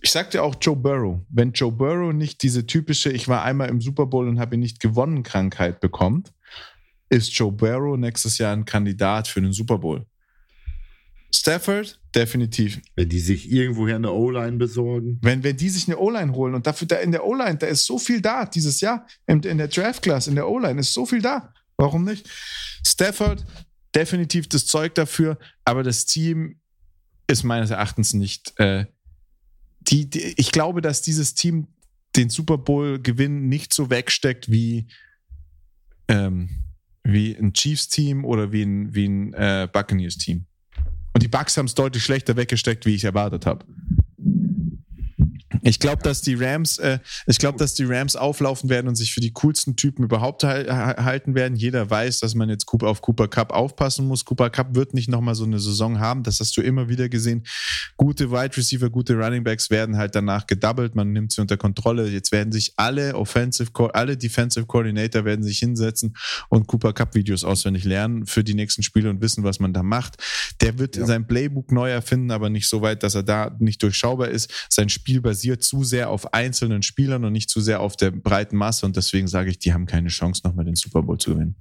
Ich 0.01 0.11
sagte 0.11 0.43
auch 0.43 0.57
Joe 0.61 0.77
Burrow. 0.77 1.21
Wenn 1.29 1.53
Joe 1.53 1.73
Burrow 1.73 2.13
nicht 2.13 2.43
diese 2.43 2.67
typische, 2.67 3.11
ich 3.11 3.29
war 3.29 3.43
einmal 3.43 3.69
im 3.69 3.81
Super 3.81 4.07
Bowl 4.07 4.29
und 4.29 4.39
habe 4.39 4.55
ihn 4.55 4.61
nicht 4.61 4.81
gewonnen, 4.81 5.23
Krankheit 5.23 5.81
bekommt, 5.81 6.33
ist 7.09 7.33
Joe 7.35 7.53
Burrow 7.53 7.97
nächstes 7.97 8.39
Jahr 8.39 8.53
ein 8.53 8.65
Kandidat 8.65 9.29
für 9.29 9.41
den 9.41 9.53
Super 9.53 9.79
Bowl. 9.79 10.07
Stafford, 11.35 12.01
definitiv. 12.15 12.81
Wenn 12.97 13.09
die 13.09 13.21
sich 13.21 13.51
irgendwoher 13.51 13.97
eine 13.97 14.13
O-Line 14.13 14.57
besorgen. 14.57 15.19
Wenn, 15.23 15.43
wenn 15.43 15.57
die 15.57 15.69
sich 15.69 15.87
eine 15.87 15.99
O-Line 15.99 16.33
holen 16.33 16.55
und 16.55 16.67
dafür 16.67 16.89
da 16.89 16.97
in 16.97 17.13
der 17.13 17.25
O-Line, 17.27 17.59
da 17.59 17.67
ist 17.67 17.85
so 17.85 17.99
viel 17.99 18.21
da 18.21 18.47
dieses 18.47 18.81
Jahr. 18.81 19.07
In, 19.27 19.43
in 19.43 19.59
der 19.59 19.69
Draft-Class, 19.69 20.27
in 20.27 20.35
der 20.35 20.49
O-Line 20.49 20.81
ist 20.81 20.95
so 20.95 21.05
viel 21.05 21.21
da. 21.21 21.53
Warum 21.77 22.05
nicht? 22.05 22.29
Stafford, 22.87 23.45
definitiv 23.95 24.49
das 24.49 24.67
Zeug 24.67 24.95
dafür, 24.95 25.39
aber 25.65 25.83
das 25.83 26.07
Team 26.07 26.61
ist 27.29 27.45
meines 27.45 27.71
Erachtens 27.71 28.15
nicht. 28.15 28.59
Äh, 28.59 28.87
die, 29.81 30.11
die, 30.11 30.35
ich 30.37 30.51
glaube, 30.51 30.81
dass 30.81 31.03
dieses 31.03 31.35
Team 31.35 31.69
den 32.17 32.31
Super 32.31 32.59
Bowl-Gewinn 32.59 33.49
nicht 33.49 33.73
so 33.73 33.91
wegsteckt 33.91 34.51
wie, 34.51 34.89
ähm, 36.09 36.65
wie 37.05 37.37
ein 37.37 37.53
Chiefs-Team 37.53 38.25
oder 38.25 38.51
wie 38.51 38.63
ein, 38.63 38.95
wie 38.95 39.07
ein 39.07 39.35
äh, 39.35 39.69
Buccaneers-Team. 39.71 40.47
Und 41.13 41.23
die 41.23 41.29
Bucks 41.29 41.57
haben 41.57 41.67
es 41.67 41.75
deutlich 41.75 42.03
schlechter 42.03 42.37
weggesteckt, 42.37 42.87
wie 42.87 42.95
ich 42.95 43.05
erwartet 43.05 43.47
habe. 43.47 43.65
Ich 45.63 45.79
glaube, 45.79 46.03
dass 46.03 46.21
die 46.21 46.35
Rams, 46.35 46.79
äh, 46.79 46.99
ich 47.27 47.39
glaube, 47.39 47.59
dass 47.59 47.75
die 47.75 47.85
Rams 47.85 48.17
auflaufen 48.17 48.69
werden 48.69 48.89
und 48.89 48.97
sich 48.97 49.15
für 49.15 49.21
die 49.21 49.33
coolsten 49.33 49.77
Typen 49.77 50.05
überhaupt 50.05 50.45
halten 50.45 51.35
werden. 51.35 51.57
Jeder 51.57 51.89
weiß, 51.89 52.21
dass 52.21 52.35
man 52.35 52.49
jetzt 52.49 52.67
auf 52.69 53.01
Cooper 53.01 53.29
Cup 53.29 53.53
aufpassen 53.53 54.07
muss. 54.07 54.25
Cooper 54.25 54.51
Cup 54.51 54.75
wird 54.75 54.95
nicht 54.95 55.09
nochmal 55.09 55.35
so 55.35 55.45
eine 55.45 55.59
Saison 55.59 55.99
haben. 55.99 56.23
Das 56.23 56.41
hast 56.41 56.57
du 56.57 56.61
immer 56.61 56.89
wieder 56.89 57.09
gesehen. 57.09 57.45
Gute 57.97 58.31
Wide 58.31 58.57
Receiver, 58.57 58.91
gute 58.91 59.15
Running 59.15 59.43
Backs 59.43 59.71
werden 59.71 59.97
halt 59.97 60.15
danach 60.15 60.47
gedoubled. 60.47 60.95
Man 60.95 61.13
nimmt 61.13 61.33
sie 61.33 61.41
unter 61.41 61.57
Kontrolle. 61.57 62.09
Jetzt 62.09 62.31
werden 62.31 62.53
sich 62.53 62.75
alle 62.77 63.15
Offensive, 63.15 63.71
alle 63.95 64.17
Defensive 64.17 64.67
Coordinator 64.67 65.25
werden 65.25 65.43
sich 65.43 65.59
hinsetzen 65.59 66.17
und 66.49 66.67
Cooper 66.67 66.93
Cup 66.93 67.15
Videos 67.15 67.45
auswendig 67.45 67.85
lernen 67.85 68.27
für 68.27 68.45
die 68.45 68.55
nächsten 68.55 68.83
Spiele 68.83 69.11
und 69.11 69.21
wissen, 69.23 69.45
was 69.45 69.61
man 69.61 69.73
da 69.73 69.83
macht. 69.83 70.17
Der 70.61 70.79
wird 70.79 70.97
ja. 70.97 71.07
sein 71.07 71.27
Playbook 71.27 71.73
neu 71.73 71.91
erfinden, 71.91 72.31
aber 72.31 72.51
nicht 72.51 72.69
so 72.69 72.83
weit, 72.83 73.03
dass 73.03 73.15
er 73.15 73.23
da 73.23 73.57
nicht 73.59 73.83
durchschaubar 73.83 74.29
ist. 74.29 74.51
Sein 74.69 74.89
Spiel 74.89 75.21
basiert 75.39 75.63
zu 75.63 75.85
sehr 75.85 76.11
auf 76.11 76.35
einzelnen 76.35 76.83
Spielern 76.83 77.25
und 77.25 77.33
nicht 77.33 77.49
zu 77.49 77.61
sehr 77.61 77.79
auf 77.81 77.97
der 77.97 78.11
breiten 78.11 78.57
Masse. 78.57 78.85
Und 78.85 78.97
deswegen 78.97 79.29
sage 79.29 79.51
ich, 79.51 79.61
die 79.61 79.73
haben 79.73 79.87
keine 79.87 80.09
Chance, 80.09 80.43
nochmal 80.45 80.65
den 80.65 80.75
Super 80.75 81.03
Bowl 81.03 81.17
zu 81.17 81.35
gewinnen. 81.35 81.55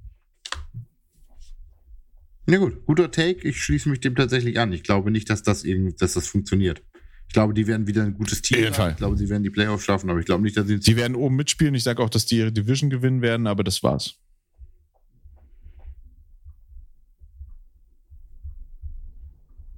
Na 2.47 2.57
gut, 2.57 2.83
guter 2.87 3.11
Take. 3.11 3.47
Ich 3.47 3.61
schließe 3.61 3.87
mich 3.87 3.99
dem 3.99 4.15
tatsächlich 4.15 4.57
an. 4.59 4.73
Ich 4.73 4.81
glaube 4.81 5.11
nicht, 5.11 5.29
dass 5.29 5.43
das 5.43 5.63
irgendwie, 5.63 5.95
dass 5.95 6.13
das 6.13 6.27
funktioniert. 6.27 6.81
Ich 7.27 7.33
glaube, 7.33 7.53
die 7.53 7.67
werden 7.67 7.85
wieder 7.85 8.01
ein 8.01 8.15
gutes 8.15 8.41
Team. 8.41 8.57
Jeden 8.57 8.73
Fall. 8.73 8.91
Ich 8.91 8.97
glaube, 8.97 9.15
sie 9.15 9.29
werden 9.29 9.43
die 9.43 9.51
Playoffs 9.51 9.83
schaffen, 9.83 10.09
aber 10.09 10.19
ich 10.19 10.25
glaube 10.25 10.41
nicht, 10.41 10.57
dass 10.57 10.65
sie. 10.65 10.79
Die 10.79 10.95
werden 10.95 11.15
oben 11.15 11.35
mitspielen. 11.35 11.75
Ich 11.75 11.83
sage 11.83 12.01
auch, 12.01 12.09
dass 12.09 12.25
die 12.25 12.37
ihre 12.37 12.51
Division 12.51 12.89
gewinnen 12.89 13.21
werden, 13.21 13.45
aber 13.45 13.63
das 13.63 13.83
war's. 13.83 14.15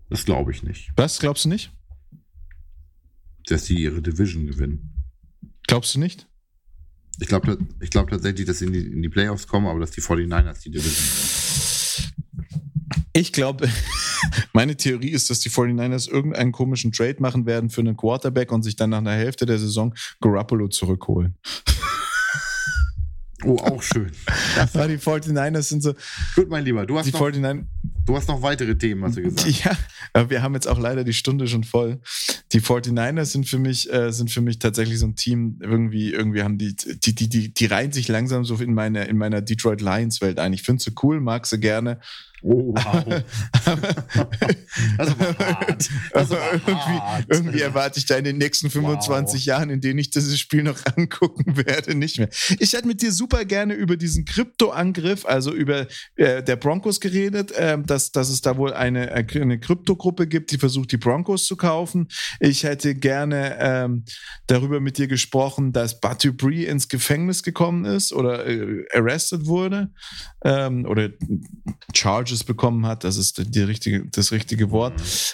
Das 0.10 0.24
glaube 0.24 0.52
ich 0.52 0.64
nicht. 0.64 0.92
Was 0.96 1.20
glaubst 1.20 1.44
du 1.44 1.50
nicht? 1.50 1.72
Dass 3.52 3.66
sie 3.66 3.76
ihre 3.76 4.02
Division 4.02 4.48
gewinnen. 4.48 4.94
Glaubst 5.68 5.96
du 5.96 6.00
nicht? 6.00 6.28
Ich 7.20 7.28
glaube 7.28 7.58
ich 7.80 7.90
glaub 7.90 8.10
tatsächlich, 8.10 8.46
dass 8.46 8.60
sie 8.60 8.66
in 8.66 8.74
die, 8.74 8.80
in 8.80 9.02
die 9.02 9.10
Playoffs 9.10 9.48
kommen, 9.48 9.68
aber 9.68 9.80
dass 9.80 9.92
die 9.92 10.02
49ers 10.02 10.62
die 10.62 10.72
Division 10.72 10.94
gewinnen. 10.94 11.40
Ich 13.14 13.34
glaube, 13.34 13.70
meine 14.54 14.78
Theorie 14.78 15.10
ist, 15.10 15.30
dass 15.30 15.40
die 15.40 15.50
49ers 15.50 16.10
irgendeinen 16.10 16.52
komischen 16.52 16.92
Trade 16.92 17.18
machen 17.20 17.46
werden 17.46 17.70
für 17.70 17.82
einen 17.82 17.98
Quarterback 17.98 18.52
und 18.52 18.64
sich 18.64 18.76
dann 18.76 18.92
nach 18.92 19.00
einer 19.00 19.14
Hälfte 19.14 19.46
der 19.46 19.60
Saison 19.60 19.94
Garoppolo 20.22 20.68
zurückholen. 20.70 21.36
Oh, 23.46 23.58
auch 23.58 23.82
schön. 23.82 24.12
Das 24.56 24.76
war 24.76 24.88
die 24.88 24.98
49ers 24.98 25.62
sind 25.62 25.82
so. 25.82 25.94
Gut, 26.36 26.50
mein 26.50 26.66
Lieber, 26.66 26.86
du 26.86 26.98
hast, 26.98 27.06
die 27.06 27.12
noch, 27.12 27.22
49, 27.22 27.66
du 28.06 28.18
hast 28.18 28.28
noch 28.28 28.42
weitere 28.42 28.78
Themen, 28.78 29.04
hast 29.06 29.18
du 29.18 29.22
gesagt. 29.22 29.48
Ja, 30.16 30.30
wir 30.30 30.42
haben 30.42 30.54
jetzt 30.54 30.68
auch 30.68 30.80
leider 30.80 31.04
die 31.04 31.14
Stunde 31.14 31.48
schon 31.48 31.64
voll. 31.64 32.02
Die 32.52 32.62
49ers 32.62 33.26
sind 33.26 33.48
für 33.48 33.60
mich, 33.60 33.92
äh, 33.94 34.12
sind 34.12 34.32
für 34.32 34.42
mich 34.42 34.58
tatsächlich 34.58 35.00
so 35.00 35.06
ein 35.06 35.16
Team, 35.16 35.60
irgendwie, 35.62 36.12
irgendwie 36.12 36.42
haben 36.42 36.58
die, 36.58 36.76
die, 36.76 37.14
die, 37.14 37.30
die, 37.30 37.54
die 37.54 37.66
reihen 37.66 37.92
sich 37.92 38.08
langsam 38.08 38.44
so 38.44 38.56
in 38.56 38.74
meine, 38.74 39.06
in 39.06 39.18
meiner 39.18 39.42
Detroit 39.42 39.82
Lions-Welt 39.82 40.40
ein. 40.40 40.54
Ich 40.54 40.64
finde 40.64 40.82
sie 40.82 40.94
cool, 41.04 41.22
mag 41.22 41.46
sie 41.46 41.60
gerne. 41.60 42.00
Oh, 42.42 42.74
wow. 42.74 43.04
das 44.98 45.16
hart. 45.18 45.90
Das 46.14 46.32
irgendwie, 46.66 47.02
irgendwie, 47.28 47.62
erwarte 47.62 48.00
ich 48.00 48.06
da 48.06 48.16
in 48.16 48.24
den 48.24 48.38
nächsten 48.38 48.70
25 48.70 49.42
wow. 49.42 49.46
Jahren, 49.46 49.70
in 49.70 49.82
denen 49.82 50.00
ich 50.00 50.10
dieses 50.10 50.40
Spiel 50.40 50.64
noch 50.64 50.78
angucken 50.96 51.58
werde, 51.58 51.96
nicht 51.96 52.18
mehr. 52.18 52.30
Ich 52.60 52.74
hätte 52.74 52.88
mit 52.88 53.02
dir 53.02 53.12
super 53.12 53.46
gerne 53.46 53.74
über 53.74 53.98
diesen 53.98 54.26
Kryptoangriff, 54.26 55.26
also 55.26 55.54
über 55.54 55.88
äh, 56.16 56.44
der 56.44 56.56
Broncos 56.56 57.00
geredet, 57.00 57.52
äh, 57.52 57.78
dass, 57.82 58.12
dass 58.12 58.30
es 58.30 58.42
da 58.42 58.58
wohl 58.58 58.74
eine, 58.74 59.12
eine 59.12 59.60
Kryptogruppe 59.60 60.28
gibt, 60.28 60.52
die 60.52 60.58
versucht, 60.58 60.92
die 60.92 60.98
Broncos 60.98 61.46
zu 61.46 61.58
kaufen. 61.58 62.08
Ich 62.40 62.64
hätte 62.64 62.96
gerne 62.96 63.58
ähm, 63.60 64.06
darüber 64.48 64.80
mit 64.80 64.98
dir 64.98 65.08
gesprochen, 65.08 65.74
dass 65.74 66.00
Batu 66.00 66.34
Bree 66.34 66.66
ins 66.66 66.88
Gefängnis 66.88 67.44
gekommen 67.44 67.86
ist 67.86 68.14
oder 68.14 68.48
äh, 68.48 68.86
arrested 68.94 69.46
wurde 69.46 69.92
ähm, 70.44 70.86
oder 70.86 71.10
charged 71.94 72.29
Charges 72.30 72.44
bekommen 72.44 72.86
hat. 72.86 73.04
Das 73.04 73.18
ist 73.18 73.44
die 73.56 73.62
richtige, 73.62 74.06
das 74.12 74.32
richtige 74.32 74.72
Wort. 74.72 74.94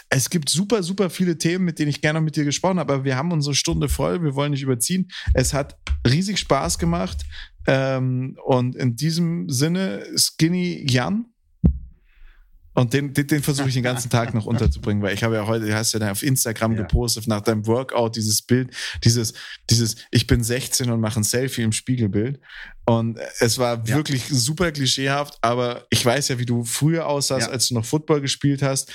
Es 0.10 0.30
gibt 0.30 0.50
super, 0.50 0.84
super 0.84 1.10
viele 1.10 1.38
Themen, 1.38 1.66
mit 1.66 1.80
denen 1.80 1.90
ich 1.90 2.02
gerne 2.02 2.22
mit 2.22 2.36
dir 2.36 2.46
gesprochen 2.46 2.80
habe, 2.80 2.94
aber 2.94 3.04
wir 3.04 3.18
haben 3.18 3.32
unsere 3.32 3.56
Stunde 3.56 3.90
voll. 3.90 4.24
Wir 4.24 4.36
wollen 4.36 4.52
nicht 4.52 4.64
überziehen. 4.64 5.10
Es 5.34 5.54
hat 5.54 5.78
riesig 6.08 6.40
Spaß 6.40 6.80
gemacht. 6.80 7.24
Ähm, 7.68 8.38
und 8.46 8.76
in 8.76 8.96
diesem 8.96 9.50
Sinne, 9.50 10.04
Skinny 10.16 10.86
Jan. 10.88 11.26
Und 12.76 12.94
den, 12.94 13.14
den, 13.14 13.26
den 13.26 13.42
versuche 13.42 13.70
ich 13.70 13.74
den 13.74 13.84
ganzen 13.84 14.10
Tag 14.10 14.34
noch 14.34 14.46
unterzubringen, 14.46 15.02
weil 15.02 15.14
ich 15.14 15.24
habe 15.24 15.36
ja 15.36 15.48
heute, 15.48 15.66
du 15.66 15.74
hast 15.74 15.94
ja 15.94 16.00
dann 16.00 16.10
auf 16.10 16.22
Instagram 16.22 16.74
ja. 16.74 16.82
gepostet 16.82 17.26
nach 17.26 17.42
deinem 17.42 17.66
Workout 17.66 18.18
dieses 18.18 18.42
Bild, 18.42 18.70
dieses, 19.04 19.34
dieses, 19.70 19.96
ich 20.12 20.28
bin 20.28 20.44
16 20.44 20.92
und 20.92 21.00
mache 21.00 21.22
ein 21.22 21.24
Selfie 21.24 21.64
im 21.64 21.72
Spiegelbild. 21.72 22.40
Und 22.86 23.18
es 23.40 23.58
war 23.58 23.78
ja. 23.78 23.96
wirklich 23.96 24.26
super 24.28 24.72
klischeehaft, 24.72 25.38
aber 25.42 25.88
ich 25.90 26.06
weiß 26.06 26.28
ja, 26.28 26.38
wie 26.38 26.46
du 26.46 26.66
früher 26.66 27.08
aussahst, 27.08 27.48
ja. 27.48 27.54
als 27.54 27.70
du 27.70 27.76
noch 27.76 27.86
Football 27.86 28.22
gespielt 28.22 28.62
hast. 28.62 28.92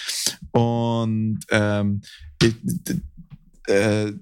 Und 0.53 1.41
ähm, 1.51 2.03
äh, 3.66 4.12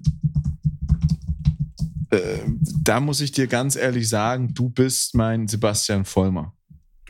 äh, 2.11 2.39
da 2.81 2.99
muss 2.99 3.21
ich 3.21 3.31
dir 3.33 3.47
ganz 3.47 3.75
ehrlich 3.75 4.07
sagen, 4.07 4.53
du 4.53 4.69
bist 4.69 5.15
mein 5.15 5.47
Sebastian 5.47 6.05
Vollmer. 6.05 6.53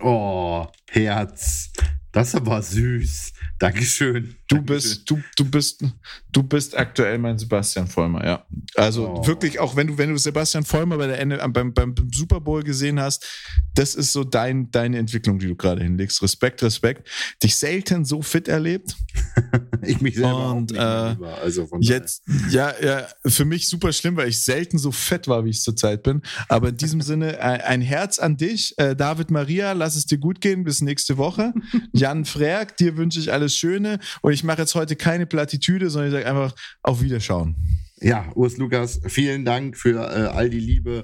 Oh, 0.02 0.66
Herz. 0.88 1.72
Das 2.12 2.36
aber 2.36 2.62
süß. 2.62 3.34
Dankeschön. 3.60 4.39
Du 4.50 4.64
bist, 4.64 5.08
du, 5.08 5.22
du 5.38 5.46
bist, 5.46 5.84
du 6.32 6.42
bist 6.42 6.76
aktuell 6.76 7.20
mein 7.20 7.38
Sebastian 7.38 7.88
Vollmer, 7.88 8.26
ja. 8.26 8.46
Also 8.76 9.08
oh. 9.08 9.28
wirklich, 9.28 9.60
auch 9.60 9.76
wenn 9.76 9.86
du, 9.86 9.98
wenn 10.00 10.10
du 10.10 10.18
Sebastian 10.18 10.66
Vollmer 10.66 10.98
bei 10.98 11.06
der 11.06 11.20
Ende, 11.20 11.38
beim, 11.50 11.72
beim 11.72 11.94
Super 12.12 12.42
Bowl 12.42 12.64
gesehen 12.64 13.00
hast, 13.00 13.28
das 13.76 13.94
ist 13.94 14.12
so 14.12 14.24
dein, 14.24 14.72
deine 14.72 14.98
Entwicklung, 14.98 15.38
die 15.38 15.46
du 15.46 15.56
gerade 15.56 15.84
hinlegst. 15.84 16.24
Respekt, 16.24 16.64
Respekt. 16.64 17.08
Dich 17.44 17.56
selten 17.58 18.06
so 18.06 18.24
fit 18.24 18.48
erlebt. 18.48 18.96
ich 19.84 20.02
mich 20.02 20.16
selber 20.16 20.52
Und, 20.52 20.72
äh, 20.72 20.80
also 20.80 21.68
von 21.68 21.82
jetzt, 21.82 22.24
ja, 22.50 22.74
ja, 22.84 23.08
für 23.28 23.46
mich 23.46 23.70
super 23.70 23.94
schlimm, 23.94 24.16
weil 24.16 24.30
ich 24.30 24.44
selten 24.44 24.80
so 24.80 24.92
fett 24.92 25.28
war, 25.28 25.46
wie 25.46 25.52
ich 25.52 25.62
zurzeit 25.62 26.02
bin. 26.02 26.24
Aber 26.48 26.70
in 26.70 26.78
diesem 26.78 27.02
Sinne, 27.02 27.40
ein, 27.42 27.62
ein 27.62 27.82
Herz 27.82 28.18
an 28.18 28.36
dich, 28.36 28.74
äh, 28.78 28.96
David 28.96 29.30
Maria, 29.30 29.74
lass 29.74 29.96
es 29.96 30.08
dir 30.08 30.18
gut 30.18 30.42
gehen, 30.42 30.64
bis 30.64 30.82
nächste 30.82 31.18
Woche. 31.18 31.54
Jan 31.94 32.26
Frerk, 32.26 32.78
dir 32.78 32.98
wünsche 32.98 33.20
ich 33.20 33.32
alles 33.32 33.56
Schöne 33.56 34.00
und 34.22 34.34
ich 34.34 34.39
mache 34.44 34.62
jetzt 34.62 34.76
heute 34.76 34.96
keine 34.96 35.26
Plattitüde, 35.26 35.90
sondern 35.90 36.10
ich 36.10 36.14
sage 36.14 36.28
einfach 36.30 36.56
auf 36.82 37.02
Wiederschauen. 37.02 37.56
Ja, 38.02 38.32
Urs 38.36 38.58
Lukas, 38.58 39.02
vielen 39.08 39.46
Dank 39.46 39.78
für 39.78 40.00
äh, 40.00 40.28
all 40.28 40.50
die 40.50 40.60
Liebe 40.60 41.04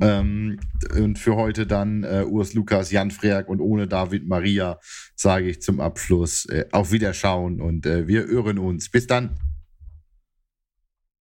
Ähm, 0.00 0.58
und 0.96 1.20
für 1.20 1.36
heute 1.36 1.68
dann 1.68 2.02
äh, 2.02 2.24
Urs 2.28 2.52
Lukas, 2.54 2.90
Jan 2.90 3.12
Freak 3.12 3.48
und 3.48 3.60
ohne 3.60 3.86
David 3.86 4.26
Maria 4.26 4.80
sage 5.14 5.48
ich 5.48 5.62
zum 5.62 5.80
Abschluss 5.80 6.46
äh, 6.46 6.64
auf 6.72 6.90
Wiederschauen 6.90 7.60
und 7.60 7.86
äh, 7.86 8.08
wir 8.08 8.26
hören 8.26 8.58
uns. 8.58 8.90
Bis 8.90 9.06
dann. 9.06 9.36